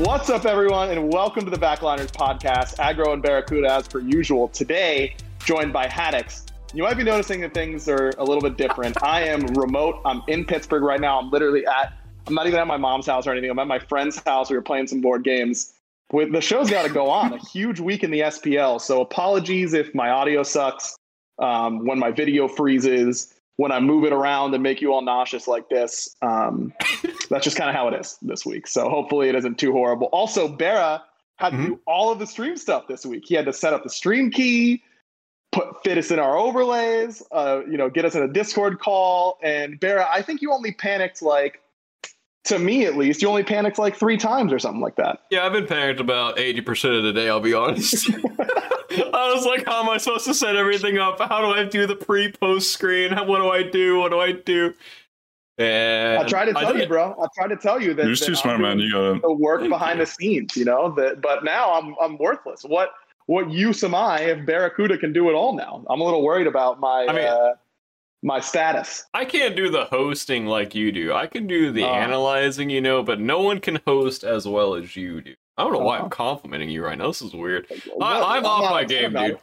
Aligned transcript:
What's 0.00 0.30
up, 0.30 0.46
everyone, 0.46 0.88
and 0.88 1.12
welcome 1.12 1.44
to 1.44 1.50
the 1.50 1.58
Backliners 1.58 2.10
podcast. 2.10 2.78
Agro 2.78 3.12
and 3.12 3.22
Barracuda, 3.22 3.70
as 3.70 3.86
per 3.86 3.98
usual. 3.98 4.48
Today, 4.48 5.14
joined 5.44 5.74
by 5.74 5.88
Haddix. 5.88 6.46
You 6.72 6.84
might 6.84 6.96
be 6.96 7.04
noticing 7.04 7.42
that 7.42 7.52
things 7.52 7.86
are 7.86 8.10
a 8.16 8.24
little 8.24 8.40
bit 8.40 8.56
different. 8.56 8.96
I 9.02 9.24
am 9.24 9.44
remote. 9.48 10.00
I'm 10.06 10.22
in 10.26 10.46
Pittsburgh 10.46 10.84
right 10.84 11.02
now. 11.02 11.20
I'm 11.20 11.30
literally 11.30 11.66
at. 11.66 11.92
I'm 12.26 12.32
not 12.32 12.46
even 12.46 12.58
at 12.58 12.66
my 12.66 12.78
mom's 12.78 13.04
house 13.04 13.26
or 13.26 13.32
anything. 13.32 13.50
I'm 13.50 13.58
at 13.58 13.66
my 13.66 13.78
friend's 13.78 14.18
house. 14.24 14.48
We 14.48 14.56
were 14.56 14.62
playing 14.62 14.86
some 14.86 15.02
board 15.02 15.22
games. 15.22 15.74
With 16.10 16.32
the 16.32 16.40
show's 16.40 16.70
got 16.70 16.86
to 16.86 16.90
go 16.90 17.10
on. 17.10 17.34
A 17.34 17.38
huge 17.48 17.78
week 17.78 18.02
in 18.02 18.10
the 18.10 18.20
SPL. 18.20 18.80
So 18.80 19.02
apologies 19.02 19.74
if 19.74 19.94
my 19.94 20.08
audio 20.08 20.42
sucks, 20.42 20.96
um, 21.38 21.84
when 21.84 21.98
my 21.98 22.10
video 22.10 22.48
freezes, 22.48 23.34
when 23.60 23.72
I 23.72 23.78
move 23.78 24.04
it 24.04 24.12
around 24.14 24.54
and 24.54 24.62
make 24.62 24.80
you 24.80 24.90
all 24.94 25.02
nauseous 25.02 25.46
like 25.46 25.68
this. 25.68 26.16
Um, 26.22 26.72
that's 27.28 27.44
just 27.44 27.58
kind 27.58 27.68
of 27.68 27.76
how 27.76 27.88
it 27.88 28.00
is 28.00 28.16
this 28.22 28.46
week. 28.46 28.66
So 28.66 28.88
hopefully 28.88 29.28
it 29.28 29.34
isn't 29.34 29.58
too 29.58 29.70
horrible. 29.72 30.06
Also, 30.12 30.48
Bera 30.48 31.02
had 31.36 31.52
Mm-hmm. 31.52 31.62
to 31.62 31.68
do 31.70 31.80
all 31.86 32.10
of 32.10 32.18
the 32.18 32.26
stream 32.26 32.56
stuff 32.56 32.86
this 32.88 33.04
week. 33.04 33.24
He 33.26 33.34
had 33.34 33.44
to 33.44 33.52
set 33.52 33.74
up 33.74 33.82
the 33.82 33.90
stream 33.90 34.30
key, 34.30 34.82
put 35.52 35.82
fit 35.84 35.98
us 35.98 36.10
in 36.10 36.18
our 36.18 36.38
overlays, 36.38 37.22
uh, 37.32 37.60
you 37.70 37.76
know, 37.76 37.90
get 37.90 38.04
us 38.06 38.14
in 38.14 38.22
a 38.22 38.28
Discord 38.28 38.78
call. 38.78 39.38
And 39.42 39.78
Bera, 39.78 40.06
I 40.10 40.22
think 40.22 40.40
you 40.40 40.52
only 40.52 40.72
panicked 40.72 41.20
like, 41.20 41.60
to 42.44 42.58
me 42.58 42.86
at 42.86 42.96
least, 42.96 43.20
you 43.22 43.28
only 43.28 43.42
panicked 43.42 43.78
like 43.78 43.96
three 43.96 44.16
times 44.16 44.52
or 44.52 44.58
something 44.58 44.80
like 44.80 44.96
that. 44.96 45.20
Yeah, 45.30 45.44
I've 45.44 45.52
been 45.52 45.66
panicked 45.66 46.00
about 46.00 46.36
80% 46.36 46.96
of 46.98 47.04
the 47.04 47.12
day, 47.12 47.28
I'll 47.28 47.40
be 47.40 47.52
honest. 47.54 48.10
I 48.14 49.32
was 49.34 49.44
like, 49.44 49.66
how 49.66 49.82
am 49.82 49.88
I 49.88 49.98
supposed 49.98 50.24
to 50.24 50.34
set 50.34 50.56
everything 50.56 50.98
up? 50.98 51.18
How 51.20 51.40
do 51.40 51.58
I 51.58 51.64
do 51.64 51.86
the 51.86 51.96
pre 51.96 52.32
post 52.32 52.72
screen? 52.72 53.12
How- 53.12 53.24
What 53.24 53.38
do 53.38 53.50
I 53.50 53.62
do? 53.62 53.98
What 54.00 54.10
do 54.10 54.20
I 54.20 54.32
do? 54.32 54.74
And 55.58 56.18
I 56.22 56.26
tried 56.26 56.46
to 56.46 56.54
tell 56.54 56.76
you, 56.78 56.86
bro. 56.86 57.14
I 57.22 57.26
tried 57.38 57.54
to 57.54 57.60
tell 57.60 57.80
you 57.80 57.92
that 57.94 58.02
You're 58.06 58.12
just 58.14 58.22
that 58.22 58.28
too 58.28 58.34
smart, 58.34 58.60
man. 58.60 58.78
You 58.78 58.92
gotta. 58.92 59.20
the 59.20 59.32
work 59.32 59.68
behind 59.68 59.98
you. 59.98 60.06
the 60.06 60.10
scenes, 60.10 60.56
you 60.56 60.64
know. 60.64 60.90
That, 60.94 61.20
but 61.20 61.44
now 61.44 61.74
I'm 61.74 61.94
I'm 62.00 62.16
worthless. 62.16 62.62
What 62.62 62.92
what 63.26 63.50
use 63.50 63.84
am 63.84 63.94
I 63.94 64.20
if 64.20 64.46
Barracuda 64.46 64.96
can 64.96 65.12
do 65.12 65.28
it 65.28 65.34
all 65.34 65.54
now? 65.54 65.84
I'm 65.90 66.00
a 66.00 66.04
little 66.04 66.22
worried 66.22 66.46
about 66.46 66.80
my 66.80 67.04
I 67.08 67.12
mean- 67.12 67.26
uh, 67.26 67.50
my 68.22 68.40
status. 68.40 69.04
I 69.14 69.24
can't 69.24 69.56
do 69.56 69.70
the 69.70 69.84
hosting 69.86 70.46
like 70.46 70.74
you 70.74 70.92
do. 70.92 71.12
I 71.12 71.26
can 71.26 71.46
do 71.46 71.72
the 71.72 71.84
Oh. 71.84 71.92
analyzing, 71.94 72.68
you 72.70 72.80
know, 72.80 73.02
but 73.02 73.18
no 73.20 73.40
one 73.42 73.60
can 73.60 73.80
host 73.86 74.24
as 74.24 74.46
well 74.46 74.74
as 74.74 74.94
you 74.96 75.20
do. 75.22 75.34
I 75.56 75.64
don't 75.64 75.72
know 75.72 75.78
why 75.80 75.98
Oh. 75.98 76.04
I'm 76.04 76.10
complimenting 76.10 76.70
you 76.70 76.84
right 76.84 76.96
now. 76.98 77.08
This 77.08 77.22
is 77.22 77.32
weird. 77.34 77.66
What? 77.94 78.06
I, 78.06 78.36
I'm 78.36 78.44
off 78.44 78.70
my 78.70 78.84
game, 78.84 79.12
dude. 79.12 79.38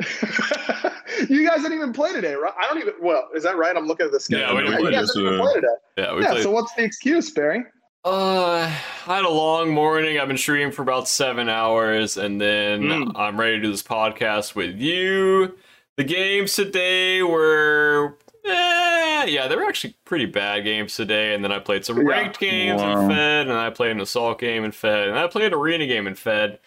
you 1.28 1.46
guys 1.46 1.62
didn't 1.62 1.74
even 1.74 1.92
play 1.92 2.12
today, 2.12 2.34
right? 2.34 2.52
I 2.58 2.66
don't 2.68 2.78
even. 2.78 2.94
Well, 3.00 3.28
is 3.34 3.42
that 3.42 3.56
right? 3.56 3.76
I'm 3.76 3.86
looking 3.86 4.06
at 4.06 4.12
the 4.12 4.20
schedule. 4.20 4.46
Yeah, 4.46 4.54
we 4.54 4.60
didn't 4.62 4.72
you 4.74 4.80
play 4.80 4.92
guys 4.92 5.12
didn't 5.12 5.26
even 5.26 5.40
play 5.40 5.54
today. 5.54 5.66
Yeah, 5.98 6.14
we 6.14 6.22
yeah. 6.22 6.30
played. 6.30 6.42
So 6.42 6.50
what's 6.50 6.74
the 6.74 6.84
excuse, 6.84 7.30
Barry? 7.30 7.64
Uh, 8.04 8.60
I 9.06 9.14
had 9.16 9.24
a 9.24 9.28
long 9.30 9.70
morning. 9.74 10.18
I've 10.18 10.28
been 10.28 10.38
streaming 10.38 10.72
for 10.72 10.80
about 10.82 11.06
seven 11.06 11.48
hours, 11.50 12.16
and 12.16 12.40
then 12.40 12.80
Mm. 12.82 13.12
I'm 13.14 13.38
ready 13.38 13.56
to 13.56 13.62
do 13.62 13.70
this 13.70 13.82
podcast 13.82 14.54
with 14.54 14.76
you. 14.76 15.58
The 15.96 16.04
games 16.04 16.54
today 16.54 17.22
were, 17.22 18.16
eh, 18.44 19.24
yeah, 19.26 19.48
they 19.48 19.56
were 19.56 19.66
actually 19.66 19.96
pretty 20.04 20.26
bad 20.26 20.64
games 20.64 20.96
today. 20.96 21.34
And 21.34 21.44
then 21.44 21.52
I 21.52 21.58
played 21.58 21.84
some 21.84 21.98
Yeah. 21.98 22.04
ranked 22.04 22.38
games 22.40 22.80
Wow. 22.80 23.00
and 23.02 23.12
Fed, 23.12 23.48
and 23.48 23.56
I 23.56 23.70
played 23.70 23.90
an 23.90 24.00
assault 24.00 24.38
game 24.38 24.64
in 24.64 24.72
Fed, 24.72 25.08
and 25.08 25.18
I 25.18 25.26
played 25.26 25.52
an 25.52 25.54
arena 25.58 25.86
game 25.86 26.06
in 26.06 26.14
Fed. 26.14 26.58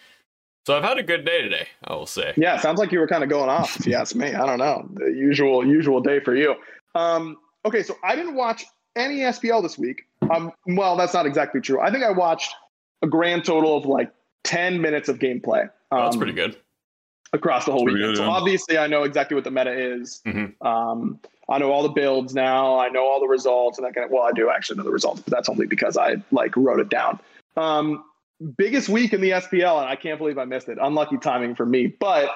So 0.66 0.76
I've 0.76 0.84
had 0.84 0.96
a 0.98 1.02
good 1.02 1.24
day 1.26 1.42
today, 1.42 1.68
I 1.84 1.94
will 1.94 2.06
say. 2.06 2.32
Yeah, 2.36 2.56
sounds 2.58 2.78
like 2.78 2.90
you 2.90 2.98
were 2.98 3.06
kind 3.08 3.22
of 3.22 3.28
going 3.28 3.50
off. 3.50 3.78
If 3.78 3.86
you 3.86 3.94
ask 3.96 4.14
me, 4.14 4.32
I 4.34 4.46
don't 4.46 4.58
know. 4.58 4.88
The 4.94 5.06
usual 5.12 5.66
usual 5.66 6.00
day 6.00 6.20
for 6.20 6.34
you. 6.34 6.54
Um, 6.94 7.36
okay, 7.66 7.82
so 7.82 7.96
I 8.02 8.16
didn't 8.16 8.34
watch 8.34 8.64
any 8.96 9.24
SPL 9.24 9.60
this 9.60 9.76
week. 9.76 10.06
Um, 10.34 10.52
well, 10.66 10.96
that's 10.96 11.12
not 11.12 11.26
exactly 11.26 11.60
true. 11.60 11.80
I 11.80 11.90
think 11.90 12.02
I 12.02 12.10
watched 12.12 12.54
a 13.02 13.06
grand 13.06 13.44
total 13.44 13.76
of 13.76 13.84
like 13.84 14.10
ten 14.44 14.80
minutes 14.80 15.10
of 15.10 15.18
gameplay. 15.18 15.68
Um, 15.90 16.04
That's 16.04 16.16
pretty 16.16 16.32
good. 16.32 16.56
Across 17.32 17.64
the 17.64 17.72
whole 17.72 17.84
Pretty 17.84 17.98
weekend. 18.00 18.18
so 18.18 18.24
obviously, 18.24 18.78
I 18.78 18.86
know 18.86 19.02
exactly 19.02 19.34
what 19.34 19.44
the 19.44 19.50
meta 19.50 19.72
is. 19.72 20.22
Mhm. 20.26 20.54
Um, 20.64 21.18
I 21.48 21.58
know 21.58 21.72
all 21.72 21.82
the 21.82 21.88
builds 21.90 22.34
now. 22.34 22.78
I 22.78 22.88
know 22.88 23.04
all 23.04 23.20
the 23.20 23.26
results, 23.28 23.78
and 23.78 23.86
that 23.86 23.94
kind 23.94 24.04
of. 24.04 24.10
Well, 24.10 24.22
I 24.22 24.32
do 24.32 24.50
actually 24.50 24.76
know 24.78 24.84
the 24.84 24.90
results, 24.90 25.20
but 25.20 25.32
that's 25.32 25.48
only 25.48 25.66
because 25.66 25.96
I 25.96 26.16
like 26.30 26.56
wrote 26.56 26.80
it 26.80 26.88
down. 26.88 27.18
Um, 27.56 28.04
biggest 28.56 28.88
week 28.88 29.12
in 29.12 29.20
the 29.20 29.30
SPL, 29.32 29.78
and 29.80 29.88
I 29.88 29.96
can't 29.96 30.18
believe 30.18 30.38
I 30.38 30.44
missed 30.44 30.68
it. 30.68 30.78
Unlucky 30.80 31.18
timing 31.18 31.54
for 31.54 31.66
me. 31.66 31.86
But 31.88 32.30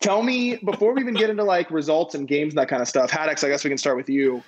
tell 0.00 0.22
me 0.22 0.56
before 0.56 0.94
we 0.94 1.00
even 1.00 1.14
get 1.14 1.30
into 1.30 1.44
like 1.44 1.70
results 1.70 2.14
and 2.14 2.28
games 2.28 2.52
and 2.52 2.58
that 2.58 2.68
kind 2.68 2.82
of 2.82 2.88
stuff. 2.88 3.10
Haddix, 3.10 3.42
I 3.44 3.48
guess 3.48 3.64
we 3.64 3.70
can 3.70 3.78
start 3.78 3.96
with 3.96 4.08
you. 4.08 4.42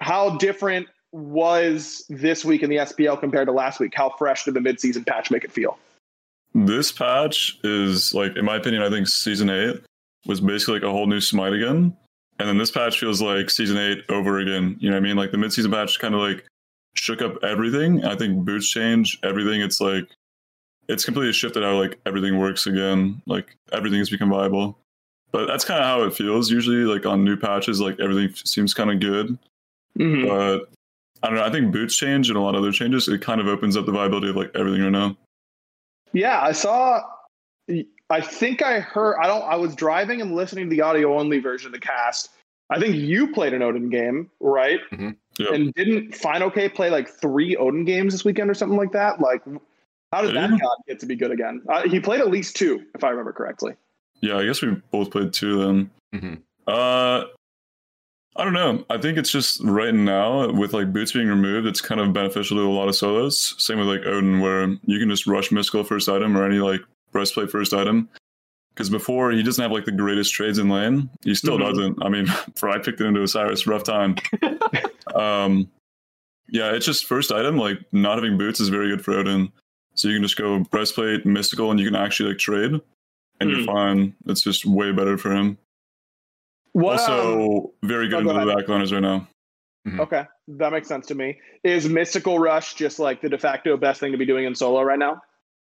How 0.00 0.36
different 0.36 0.88
was 1.12 2.04
this 2.08 2.44
week 2.44 2.62
in 2.62 2.70
the 2.70 2.76
SPL 2.76 3.18
compared 3.20 3.48
to 3.48 3.52
last 3.52 3.80
week? 3.80 3.92
How 3.94 4.10
fresh 4.10 4.44
did 4.44 4.54
the 4.54 4.60
midseason 4.60 5.04
patch 5.06 5.30
make 5.30 5.44
it 5.44 5.52
feel? 5.52 5.76
This 6.54 6.90
patch 6.90 7.58
is 7.62 8.12
like, 8.12 8.36
in 8.36 8.44
my 8.44 8.56
opinion, 8.56 8.82
I 8.82 8.90
think 8.90 9.06
season 9.08 9.50
eight 9.50 9.80
was 10.26 10.40
basically 10.40 10.74
like 10.74 10.82
a 10.82 10.90
whole 10.90 11.06
new 11.06 11.20
Smite 11.20 11.52
again, 11.52 11.96
and 12.38 12.48
then 12.48 12.58
this 12.58 12.70
patch 12.70 12.98
feels 12.98 13.22
like 13.22 13.50
season 13.50 13.78
eight 13.78 14.04
over 14.08 14.38
again. 14.38 14.76
You 14.80 14.90
know 14.90 14.96
what 14.96 15.04
I 15.04 15.06
mean? 15.06 15.16
Like 15.16 15.30
the 15.30 15.38
mid-season 15.38 15.70
patch 15.70 15.98
kind 15.98 16.14
of 16.14 16.20
like 16.20 16.44
shook 16.94 17.22
up 17.22 17.42
everything. 17.44 18.04
I 18.04 18.16
think 18.16 18.44
boots 18.44 18.68
change 18.68 19.18
everything. 19.22 19.60
It's 19.60 19.80
like 19.80 20.08
it's 20.88 21.04
completely 21.04 21.32
shifted 21.32 21.62
how 21.62 21.78
like 21.78 22.00
everything 22.04 22.38
works 22.38 22.66
again. 22.66 23.22
Like 23.26 23.56
everything 23.72 23.98
has 24.00 24.10
become 24.10 24.30
viable. 24.30 24.76
But 25.32 25.46
that's 25.46 25.64
kind 25.64 25.78
of 25.80 25.86
how 25.86 26.02
it 26.02 26.14
feels 26.14 26.50
usually. 26.50 26.78
Like 26.78 27.06
on 27.06 27.24
new 27.24 27.36
patches, 27.36 27.80
like 27.80 28.00
everything 28.00 28.34
seems 28.34 28.74
kind 28.74 28.90
of 28.90 28.98
good. 28.98 29.38
Mhm. 29.96 30.26
But 30.26 30.68
I 31.22 31.28
don't 31.28 31.36
know. 31.36 31.44
I 31.44 31.50
think 31.50 31.72
boots 31.72 31.94
change 31.96 32.28
and 32.28 32.36
a 32.36 32.40
lot 32.40 32.56
of 32.56 32.62
other 32.62 32.72
changes. 32.72 33.06
It 33.06 33.20
kind 33.20 33.40
of 33.40 33.46
opens 33.46 33.76
up 33.76 33.86
the 33.86 33.92
viability 33.92 34.30
of 34.30 34.36
like 34.36 34.50
everything 34.56 34.82
right 34.82 34.90
now. 34.90 35.16
Yeah, 36.12 36.40
I 36.40 36.52
saw. 36.52 37.02
I 38.10 38.20
think 38.20 38.62
I 38.62 38.80
heard. 38.80 39.16
I 39.20 39.26
don't. 39.26 39.42
I 39.42 39.56
was 39.56 39.74
driving 39.74 40.20
and 40.20 40.34
listening 40.34 40.68
to 40.68 40.74
the 40.76 40.82
audio 40.82 41.18
only 41.18 41.38
version 41.38 41.66
of 41.66 41.72
the 41.72 41.78
cast. 41.80 42.30
I 42.70 42.78
think 42.78 42.96
you 42.96 43.32
played 43.32 43.52
an 43.52 43.62
Odin 43.62 43.90
game, 43.90 44.30
right? 44.40 44.80
Yep. 44.90 45.52
And 45.52 45.74
didn't 45.74 46.14
Fine 46.14 46.42
OK 46.42 46.68
play 46.68 46.90
like 46.90 47.08
three 47.08 47.56
Odin 47.56 47.84
games 47.84 48.12
this 48.12 48.24
weekend 48.24 48.50
or 48.50 48.54
something 48.54 48.78
like 48.78 48.92
that? 48.92 49.20
Like, 49.20 49.42
how 50.12 50.22
did 50.22 50.28
Did 50.28 50.36
that 50.36 50.50
he? 50.50 50.58
god 50.58 50.76
get 50.86 51.00
to 51.00 51.06
be 51.06 51.16
good 51.16 51.30
again? 51.30 51.62
Uh, 51.68 51.88
he 51.88 51.98
played 52.00 52.20
at 52.20 52.30
least 52.30 52.56
two, 52.56 52.84
if 52.94 53.02
I 53.04 53.10
remember 53.10 53.32
correctly. 53.32 53.74
Yeah, 54.20 54.36
I 54.38 54.44
guess 54.46 54.60
we 54.62 54.70
both 54.90 55.10
played 55.10 55.32
two 55.32 55.58
then. 55.64 55.90
Mhm. 56.14 56.42
Uh, 56.66 57.24
I 58.36 58.44
don't 58.44 58.52
know. 58.52 58.84
I 58.88 58.96
think 58.98 59.18
it's 59.18 59.30
just 59.30 59.60
right 59.64 59.92
now 59.94 60.50
with 60.52 60.72
like 60.72 60.92
boots 60.92 61.12
being 61.12 61.28
removed, 61.28 61.66
it's 61.66 61.80
kind 61.80 62.00
of 62.00 62.12
beneficial 62.12 62.56
to 62.58 62.62
a 62.62 62.70
lot 62.70 62.88
of 62.88 62.94
solos. 62.96 63.54
Same 63.58 63.78
with 63.78 63.88
like 63.88 64.06
Odin, 64.06 64.40
where 64.40 64.68
you 64.84 64.98
can 64.98 65.10
just 65.10 65.26
rush 65.26 65.50
mystical 65.50 65.82
first 65.84 66.08
item 66.08 66.36
or 66.36 66.44
any 66.46 66.58
like 66.58 66.80
breastplate 67.12 67.50
first 67.50 67.74
item. 67.74 68.08
Because 68.72 68.88
before 68.88 69.32
he 69.32 69.42
doesn't 69.42 69.60
have 69.60 69.72
like 69.72 69.84
the 69.84 69.92
greatest 69.92 70.32
trades 70.32 70.58
in 70.58 70.68
lane. 70.70 71.10
He 71.24 71.34
still 71.34 71.58
Mhm. 71.58 71.68
doesn't. 71.68 72.02
I 72.04 72.08
mean, 72.08 72.26
for 72.54 72.68
I 72.70 72.78
picked 72.78 73.00
it 73.00 73.06
into 73.06 73.22
Osiris, 73.22 73.66
rough 73.66 73.82
time. 73.82 74.14
um, 75.14 75.68
yeah, 76.48 76.72
it's 76.72 76.86
just 76.86 77.06
first 77.06 77.32
item. 77.32 77.56
Like 77.58 77.78
not 77.92 78.16
having 78.16 78.38
boots 78.38 78.60
is 78.60 78.68
very 78.68 78.88
good 78.88 79.04
for 79.04 79.12
Odin. 79.14 79.50
So 79.96 80.08
you 80.08 80.14
can 80.14 80.22
just 80.22 80.36
go 80.38 80.60
breastplate, 80.70 81.26
mystical, 81.26 81.70
and 81.72 81.80
you 81.80 81.86
can 81.86 81.96
actually 81.96 82.30
like 82.30 82.38
trade, 82.38 82.72
and 83.40 83.50
Hmm. 83.50 83.56
you're 83.56 83.64
fine. 83.66 84.14
It's 84.26 84.42
just 84.42 84.64
way 84.64 84.92
better 84.92 85.18
for 85.18 85.32
him. 85.32 85.58
What, 86.72 87.00
also, 87.00 87.44
um, 87.44 87.66
very 87.82 88.08
good 88.08 88.26
oh, 88.26 88.30
into 88.30 88.32
go 88.32 88.44
the 88.44 88.62
backliners 88.62 88.92
right 88.92 89.00
now. 89.00 89.28
okay, 90.02 90.24
that 90.48 90.72
makes 90.72 90.88
sense 90.88 91.06
to 91.06 91.14
me. 91.14 91.38
Is 91.64 91.88
Mystical 91.88 92.38
Rush 92.38 92.74
just 92.74 92.98
like 92.98 93.20
the 93.22 93.28
de 93.28 93.38
facto 93.38 93.76
best 93.76 94.00
thing 94.00 94.12
to 94.12 94.18
be 94.18 94.26
doing 94.26 94.44
in 94.44 94.54
solo 94.54 94.82
right 94.82 94.98
now? 94.98 95.20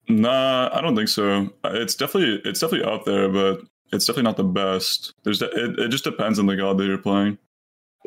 Nah, 0.09 0.69
I 0.73 0.81
don't 0.81 0.97
think 0.97 1.09
so. 1.09 1.49
It's 1.65 1.95
definitely 1.95 2.43
it's 2.45 2.61
definitely 2.61 2.93
up 2.93 3.05
there, 3.05 3.29
but 3.29 3.61
it's 3.93 4.05
definitely 4.05 4.25
not 4.25 4.37
the 4.37 4.45
best. 4.45 5.15
There's 5.25 5.39
de- 5.39 5.51
it, 5.51 5.79
it 5.79 5.89
just 5.89 6.05
depends 6.05 6.39
on 6.39 6.47
the 6.47 6.57
god 6.57 6.79
that 6.79 6.87
you're 6.87 6.99
playing, 6.99 7.39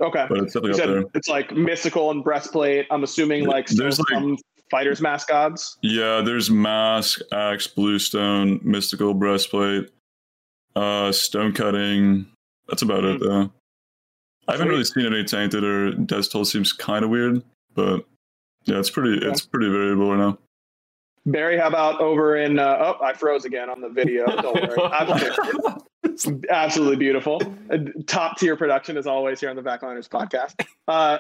Okay. 0.02 0.26
but 0.28 0.40
it's 0.40 0.54
definitely 0.54 0.78
said 0.78 0.90
there. 0.90 1.04
it's 1.14 1.30
like 1.30 1.54
mystical 1.54 2.12
and 2.12 2.24
breastplate. 2.24 2.86
I'm 2.92 3.04
assuming 3.04 3.46
like 3.46 3.68
There's, 3.68 3.98
like- 4.00 4.08
some 4.10 4.38
fighters 4.70 5.00
mask 5.00 5.30
gods. 5.30 5.78
Yeah, 5.82 6.22
there's 6.22 6.50
mask, 6.52 7.22
axe, 7.32 7.68
bluestone, 7.68 8.60
mystical 8.64 9.14
breastplate, 9.14 9.90
uh, 10.76 11.12
stone 11.14 11.54
cutting. 11.54 12.28
That's 12.68 12.82
about 12.82 13.04
it 13.04 13.20
though. 13.20 13.52
I 14.48 14.52
haven't 14.54 14.68
Sweet. 14.68 14.70
really 14.72 14.84
seen 14.84 15.06
any 15.08 15.24
tainted 15.24 15.64
or 15.64 15.92
Death 15.94 16.32
Toll 16.32 16.46
seems 16.46 16.72
kind 16.74 17.04
of 17.04 17.10
weird, 17.10 17.42
but 17.74 18.06
yeah, 18.66 18.80
it's 18.80 18.90
pretty 18.90 19.18
Okay. 19.18 19.28
it's 19.28 19.46
pretty 19.46 19.70
variable 19.70 20.12
right 20.12 20.20
now. 20.20 20.38
Barry, 21.28 21.58
how 21.58 21.68
about 21.68 22.00
over 22.02 22.38
in? 22.38 22.60
Uh, 22.60 22.78
oh, 23.00 23.04
I 23.04 23.14
froze 23.14 23.46
again 23.46 23.70
on 23.70 23.82
the 23.82 23.90
video. 23.90 24.26
Don't 24.42 24.56
worry. 24.56 24.92
Absolutely, 26.06 26.50
absolutely 26.52 26.96
beautiful. 26.98 27.42
Uh, 27.72 27.78
Top 28.06 28.38
tier 28.38 28.56
production 28.56 28.96
as 28.96 29.08
always 29.08 29.40
here 29.40 29.50
on 29.50 29.56
the 29.56 29.62
Backliners 29.64 30.08
podcast. 30.08 30.54
Uh, 30.88 31.18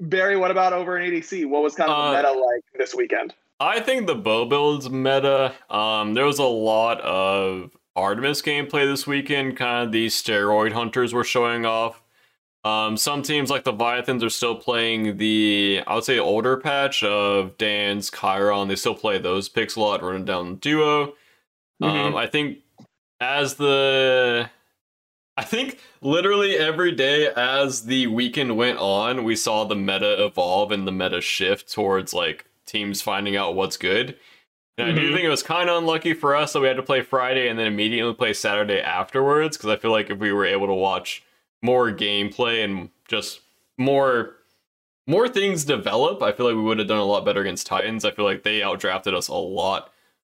Barry, 0.00 0.36
what 0.36 0.50
about 0.50 0.72
over 0.72 0.98
in 0.98 1.10
ADC? 1.12 1.46
What 1.46 1.62
was 1.62 1.74
kind 1.74 1.90
of 1.90 1.96
Uh, 1.98 2.10
the 2.10 2.16
meta 2.16 2.32
like 2.32 2.62
this 2.78 2.94
weekend? 2.94 3.34
I 3.60 3.80
think 3.80 4.06
the 4.06 4.14
bow 4.14 4.46
builds 4.46 4.88
meta. 4.88 5.52
Um, 5.68 6.14
there 6.14 6.24
was 6.24 6.38
a 6.38 6.44
lot 6.44 7.00
of 7.02 7.70
Artemis 7.98 8.42
gameplay 8.42 8.86
this 8.90 9.06
weekend. 9.06 9.56
Kind 9.56 9.86
of 9.86 9.92
these 9.92 10.20
steroid 10.20 10.72
hunters 10.72 11.12
were 11.12 11.24
showing 11.24 11.66
off. 11.66 12.02
Um, 12.64 12.96
some 12.96 13.22
teams 13.22 13.50
like 13.50 13.64
the 13.64 13.72
Leviathans 13.72 14.22
are 14.22 14.30
still 14.30 14.56
playing 14.56 15.16
the, 15.16 15.82
I 15.86 15.94
would 15.94 16.04
say, 16.04 16.18
older 16.18 16.56
patch 16.56 17.02
of 17.04 17.56
Dan's 17.56 18.10
Chiron. 18.10 18.68
They 18.68 18.76
still 18.76 18.94
play 18.94 19.18
those 19.18 19.48
picks 19.48 19.76
a 19.76 19.80
lot, 19.80 20.02
running 20.02 20.24
down 20.24 20.50
the 20.50 20.56
duo. 20.56 21.02
Um, 21.80 22.12
Mhm. 22.12 22.16
I 22.16 22.26
think 22.26 22.58
as 23.20 23.54
the, 23.54 24.50
I 25.36 25.44
think 25.44 25.78
literally 26.00 26.56
every 26.56 26.92
day 26.92 27.28
as 27.28 27.84
the 27.86 28.08
weekend 28.08 28.56
went 28.56 28.78
on, 28.78 29.22
we 29.24 29.36
saw 29.36 29.64
the 29.64 29.76
meta 29.76 30.24
evolve 30.24 30.72
and 30.72 30.86
the 30.86 30.92
meta 30.92 31.20
shift 31.20 31.72
towards 31.72 32.12
like 32.12 32.46
teams 32.66 33.00
finding 33.00 33.36
out 33.36 33.54
what's 33.54 33.76
good. 33.76 34.18
And 34.78 34.88
I 34.90 34.92
do 34.94 35.10
Mhm. 35.10 35.12
think 35.12 35.24
it 35.24 35.28
was 35.28 35.42
kind 35.42 35.68
of 35.68 35.76
unlucky 35.76 36.14
for 36.14 36.36
us 36.36 36.52
that 36.52 36.60
we 36.60 36.68
had 36.68 36.76
to 36.76 36.82
play 36.82 37.02
Friday 37.02 37.48
and 37.48 37.58
then 37.58 37.66
immediately 37.66 38.14
play 38.14 38.32
Saturday 38.32 38.80
afterwards. 38.80 39.56
Because 39.56 39.70
I 39.70 39.76
feel 39.76 39.90
like 39.90 40.08
if 40.08 40.18
we 40.18 40.32
were 40.32 40.46
able 40.46 40.68
to 40.68 40.74
watch 40.74 41.22
more 41.62 41.90
gameplay 41.90 42.64
and 42.64 42.90
just 43.08 43.40
more 43.76 44.36
more 45.08 45.26
things 45.28 45.64
develop, 45.64 46.22
I 46.22 46.32
feel 46.32 46.44
like 46.46 46.54
we 46.54 46.60
would 46.62 46.78
have 46.78 46.86
done 46.86 46.98
a 46.98 47.04
lot 47.04 47.24
better 47.24 47.40
against 47.40 47.66
Titans. 47.66 48.04
I 48.04 48.10
feel 48.10 48.26
like 48.26 48.42
they 48.42 48.60
outdrafted 48.60 49.14
us 49.14 49.28
a 49.28 49.34
lot 49.34 49.90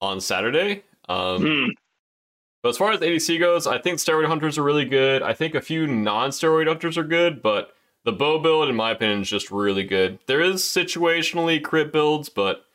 on 0.03 0.21
Saturday. 0.21 0.83
Um, 1.09 1.41
Hmm. 1.43 1.69
but 2.63 2.69
as 2.69 2.77
far 2.77 2.93
as 2.93 3.01
ADC 3.01 3.39
goes, 3.39 3.67
I 3.67 3.79
think 3.79 3.99
steroid 3.99 4.27
hunters 4.27 4.59
are 4.59 4.63
really 4.63 4.85
good. 4.85 5.23
I 5.23 5.33
think 5.33 5.55
a 5.55 5.63
few 5.63 5.87
non-steroid 5.87 6.67
hunters 6.69 6.99
are 6.99 7.03
good, 7.03 7.41
but 7.43 7.75
the 8.05 8.13
bow 8.13 8.39
build, 8.39 8.69
in 8.69 8.77
my 8.77 8.91
opinion, 8.91 9.23
is 9.23 9.31
just 9.31 9.51
really 9.51 9.85
good. 9.85 10.19
There 10.27 10.43
is 10.43 10.63
situationally 10.65 11.63
crit 11.65 11.91
builds, 11.91 12.29
but 12.29 12.67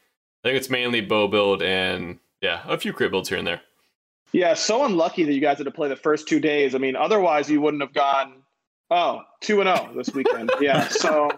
I 0.43 0.49
think 0.49 0.57
it's 0.57 0.69
mainly 0.69 1.01
bow 1.01 1.27
build 1.27 1.61
and 1.61 2.19
yeah, 2.41 2.61
a 2.67 2.77
few 2.77 2.93
crit 2.93 3.11
builds 3.11 3.29
here 3.29 3.37
and 3.37 3.47
there. 3.47 3.61
Yeah, 4.33 4.55
so 4.55 4.83
unlucky 4.83 5.23
that 5.23 5.33
you 5.33 5.39
guys 5.39 5.57
had 5.57 5.65
to 5.65 5.71
play 5.71 5.87
the 5.87 5.95
first 5.95 6.27
two 6.27 6.39
days. 6.39 6.75
I 6.75 6.79
mean, 6.79 6.95
otherwise 6.95 7.49
you 7.49 7.61
wouldn't 7.61 7.81
have 7.81 7.93
gone 7.93 8.43
oh, 8.91 9.23
2 9.41 9.61
and 9.61 9.77
0 9.77 9.93
this 9.95 10.13
weekend. 10.13 10.51
yeah, 10.61 10.87
so 10.87 11.29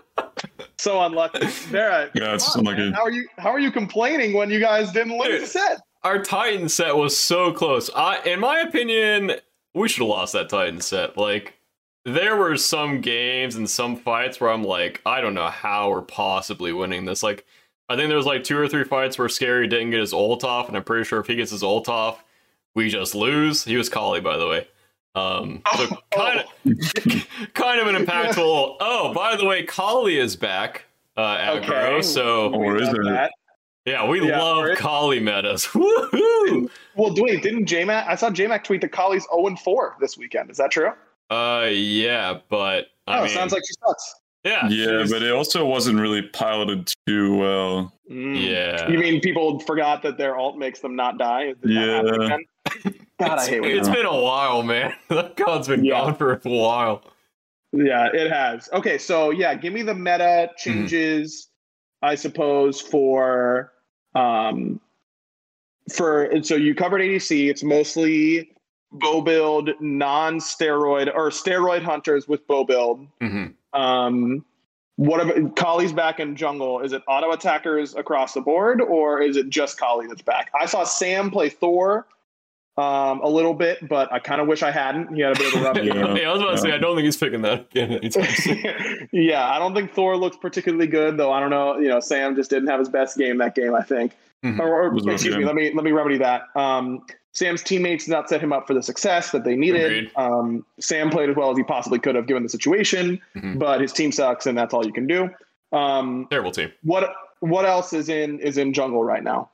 so 0.78 1.02
unlucky. 1.02 1.46
Vera, 1.46 1.94
uh, 1.94 2.10
Yeah, 2.14 2.34
it's 2.36 2.56
on, 2.56 2.62
unlucky. 2.62 2.84
man. 2.84 2.94
How 2.94 3.04
are 3.04 3.12
you 3.12 3.28
how 3.38 3.50
are 3.50 3.60
you 3.60 3.72
complaining 3.72 4.34
when 4.34 4.50
you 4.50 4.60
guys 4.60 4.92
didn't 4.92 5.18
lose 5.18 5.28
Dude. 5.28 5.44
a 5.44 5.48
set? 5.48 5.82
Our 6.04 6.22
Titan 6.22 6.70
set 6.70 6.96
was 6.96 7.18
so 7.18 7.52
close. 7.52 7.90
I, 7.96 8.20
in 8.26 8.40
my 8.40 8.60
opinion, 8.60 9.34
we 9.74 9.88
should 9.88 10.02
have 10.02 10.10
lost 10.10 10.34
that 10.34 10.50
Titan 10.50 10.80
set. 10.80 11.18
Like, 11.18 11.56
there 12.04 12.36
were 12.36 12.58
some 12.58 13.02
games 13.02 13.56
and 13.56 13.68
some 13.68 13.96
fights 13.96 14.40
where 14.40 14.52
I'm 14.52 14.64
like, 14.64 15.02
I 15.04 15.20
don't 15.20 15.34
know 15.34 15.48
how 15.48 15.90
we're 15.90 16.04
possibly 16.04 16.72
winning 16.72 17.06
this. 17.06 17.24
Like, 17.24 17.44
I 17.90 17.96
think 17.96 18.08
there 18.10 18.18
was 18.18 18.26
like 18.26 18.44
two 18.44 18.58
or 18.58 18.68
three 18.68 18.84
fights 18.84 19.18
where 19.20 19.30
Scary 19.30 19.68
didn't 19.68 19.92
get 19.92 20.00
his 20.00 20.14
ult 20.14 20.44
off, 20.44 20.68
and 20.68 20.76
I'm 20.78 20.84
pretty 20.84 21.06
sure 21.06 21.20
if 21.20 21.28
he 21.28 21.36
gets 21.36 21.52
his 21.52 21.64
ult 21.64 21.88
off, 21.88 22.24
we 22.74 22.90
just 22.90 23.14
lose. 23.16 23.64
He 23.64 23.78
was 23.78 23.90
Kali, 23.90 24.22
by 24.22 24.38
the 24.38 24.48
way. 24.48 24.68
Um, 25.14 25.62
so 25.78 25.88
kind 26.12 26.40
of, 26.40 26.46
kind 27.54 27.80
of 27.80 27.88
an 27.88 27.96
impactful. 28.06 28.76
Oh, 28.80 29.14
by 29.14 29.36
the 29.38 29.46
way, 29.46 29.64
Kali 29.64 30.18
is 30.18 30.36
back. 30.36 30.86
Uh, 31.16 31.38
aggro, 31.38 31.94
Okay. 31.94 32.02
so 32.02 32.54
Or 32.54 32.76
is 32.76 32.88
Love 32.90 32.96
it? 32.98 33.04
that. 33.06 33.32
yeah, 33.86 34.06
we 34.06 34.28
Yeah, 34.28 34.42
love 34.42 34.66
right. 34.66 34.78
Kali 34.78 35.22
metas. 35.22 35.66
Woohoo! 35.74 36.70
Well, 36.96 37.14
wait, 37.16 37.42
didn't 37.44 37.68
JMac? 37.70 38.08
I 38.08 38.16
saw 38.16 38.30
JMac 38.30 38.66
tweet 38.66 38.82
that 38.82 38.92
Kali's 38.92 39.26
0 39.34 39.48
and 39.48 39.58
4 39.60 39.96
this 40.02 40.18
weekend. 40.18 40.50
Is 40.52 40.58
that 40.58 40.72
true? 40.72 40.92
Uh, 41.30 41.70
yeah, 41.72 42.40
but 42.50 42.88
I 43.08 43.20
oh, 43.20 43.24
mean, 43.24 43.34
sounds 43.34 43.54
like 43.54 43.64
she 43.66 43.74
sucks. 43.88 44.16
Yeah, 44.46 44.68
Yeah, 44.70 44.86
she's- 45.00 45.12
but 45.12 45.24
it 45.24 45.32
also 45.34 45.66
wasn't 45.66 46.00
really 46.00 46.22
piloted 46.22 46.94
too 47.08 47.36
well. 47.36 47.92
Mm. 48.10 48.50
yeah, 48.50 48.88
You 48.90 49.00
mean 49.00 49.20
people 49.20 49.60
forgot 49.62 50.04
that 50.04 50.18
their 50.18 50.38
alt 50.38 50.58
makes 50.58 50.80
them 50.80 50.96
not 50.96 51.18
die? 51.18 51.48
Did 51.48 51.62
that 51.64 51.70
Yeah. 51.70 52.26
again? 52.26 52.46
God, 53.20 53.40
I 53.40 53.48
hate 53.48 53.62
when 53.62 53.72
it's 53.72 53.88
that 53.88 53.96
been 53.96 54.06
a 54.06 54.22
while, 54.22 54.62
man. 54.62 54.94
that 55.10 55.36
god's 55.36 55.68
been 55.68 55.84
Yeah. 55.84 56.02
gone 56.02 56.16
for 56.16 56.34
a 56.34 56.40
while. 56.44 57.04
Yeah, 57.74 58.08
it 58.14 58.32
has. 58.32 58.70
Okay, 58.74 58.98
so 59.00 59.32
yeah, 59.32 59.56
give 59.56 59.74
me 59.74 59.82
the 59.82 59.96
meta 59.96 60.52
changes, 60.58 61.50
I 62.02 62.16
suppose, 62.16 62.80
for 62.80 63.74
um 64.14 64.80
for 65.94 66.24
and 66.24 66.46
so 66.46 66.56
you 66.56 66.74
covered 66.76 67.02
ADC. 67.02 67.50
It's 67.50 67.64
mostly 67.64 68.52
bow 68.92 69.22
build, 69.22 69.72
non-steroid 69.82 71.14
or 71.14 71.30
steroid 71.32 71.82
hunters 71.82 72.28
with 72.28 72.46
bow 72.48 72.64
build. 72.64 73.08
hmm 73.20 73.48
Um 73.76 74.46
what 74.98 75.20
about 75.20 75.56
Kali's 75.58 75.92
back 75.92 76.22
in 76.22 76.38
jungle? 76.38 76.80
Is 76.80 76.94
it 76.94 77.02
auto 77.06 77.32
attackers 77.32 77.96
across 77.96 78.34
the 78.34 78.40
board, 78.40 78.80
or 78.80 79.22
is 79.22 79.36
it 79.36 79.50
just 79.50 79.78
Kali 79.78 80.08
that's 80.08 80.22
back? 80.22 80.50
I 80.58 80.68
saw 80.68 80.86
Sam 80.86 81.30
play 81.32 81.50
Thor 81.50 82.08
um, 82.78 83.20
a 83.22 83.28
little 83.28 83.54
bit, 83.54 83.88
but 83.90 84.12
I 84.14 84.20
kind 84.20 84.40
of 84.40 84.48
wish 84.48 84.64
I 84.64 84.72
hadn't. 84.72 85.14
He 85.14 85.22
had 85.22 85.36
a 85.36 85.38
bit 85.40 85.54
of 85.54 85.62
a 85.62 85.64
rough 85.66 85.78
Yeah, 85.84 86.16
Yeah, 86.16 86.30
I 86.30 86.34
was 86.34 86.42
about 86.42 86.52
to 86.52 86.58
say. 86.60 86.72
I 86.72 86.78
don't 86.78 86.96
think 86.96 87.06
he's 87.06 87.18
picking 87.18 87.42
that 87.42 87.68
again. 87.72 87.92
anytime 87.92 88.24
soon. 88.36 89.10
yeah, 89.12 89.50
I 89.50 89.60
don't 89.60 89.74
think 89.74 89.92
Thor 89.94 90.16
looks 90.16 90.38
particularly 90.38 90.88
good, 90.88 91.18
though. 91.18 91.32
I 91.32 91.42
don't 91.42 91.50
know. 91.50 91.78
You 91.78 91.90
know, 91.90 92.00
Sam 92.00 92.34
just 92.36 92.50
didn't 92.50 92.68
have 92.70 92.80
his 92.80 92.88
best 92.90 93.18
game 93.18 93.38
that 93.40 93.54
game. 93.56 93.76
I 93.76 93.82
think, 93.82 94.14
Mhm. 94.46 94.60
or, 94.62 94.84
or 94.92 94.98
excuse 95.12 95.36
me. 95.36 95.44
Let 95.44 95.56
me 95.56 95.74
let 95.74 95.84
me 95.84 95.92
remedy 95.92 96.20
that. 96.20 96.44
Um, 96.56 97.06
Sam's 97.36 97.62
teammates 97.62 98.06
did 98.06 98.12
not 98.12 98.30
set 98.30 98.42
him 98.42 98.52
up 98.54 98.66
for 98.66 98.74
the 98.74 98.82
success 98.82 99.32
that 99.32 99.44
they 99.44 99.56
needed. 99.56 100.10
Um, 100.16 100.66
Sam 100.80 101.10
played 101.10 101.30
as 101.30 101.36
well 101.36 101.52
as 101.52 101.58
he 101.58 101.64
possibly 101.64 102.00
could 102.00 102.16
have 102.16 102.28
given 102.28 102.42
the 102.44 102.50
situation, 102.50 103.22
Mhm. 103.36 103.60
but 103.60 103.82
his 103.82 103.92
team 103.94 104.12
sucks, 104.12 104.46
and 104.48 104.58
that's 104.58 104.74
all 104.74 104.86
you 104.86 104.94
can 104.94 105.06
do. 105.06 105.30
Um, 105.72 106.28
Terrible 106.32 106.52
team. 106.52 106.72
what 106.84 107.14
what 107.42 107.66
else 107.66 107.92
is 107.94 108.08
in 108.10 108.40
is 108.40 108.58
in 108.58 108.72
jungle 108.74 109.04
right 109.04 109.24
now? 109.24 109.50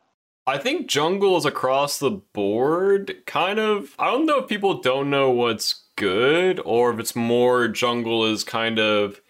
I 0.48 0.58
think 0.60 0.88
jungle 0.88 1.36
is 1.38 1.46
across 1.46 2.00
the 2.00 2.12
board. 2.12 3.16
Kind 3.26 3.60
of. 3.60 3.96
I 4.00 4.12
don't 4.12 4.26
know 4.26 4.40
if 4.40 4.48
people 4.48 4.76
don't 4.82 5.10
know 5.10 5.30
what's 5.32 5.84
good, 5.98 6.60
or 6.66 6.92
if 6.94 7.00
it's 7.00 7.16
more 7.16 7.68
jungle 7.68 8.26
is 8.26 8.44
kind 8.44 8.80
of 8.80 9.22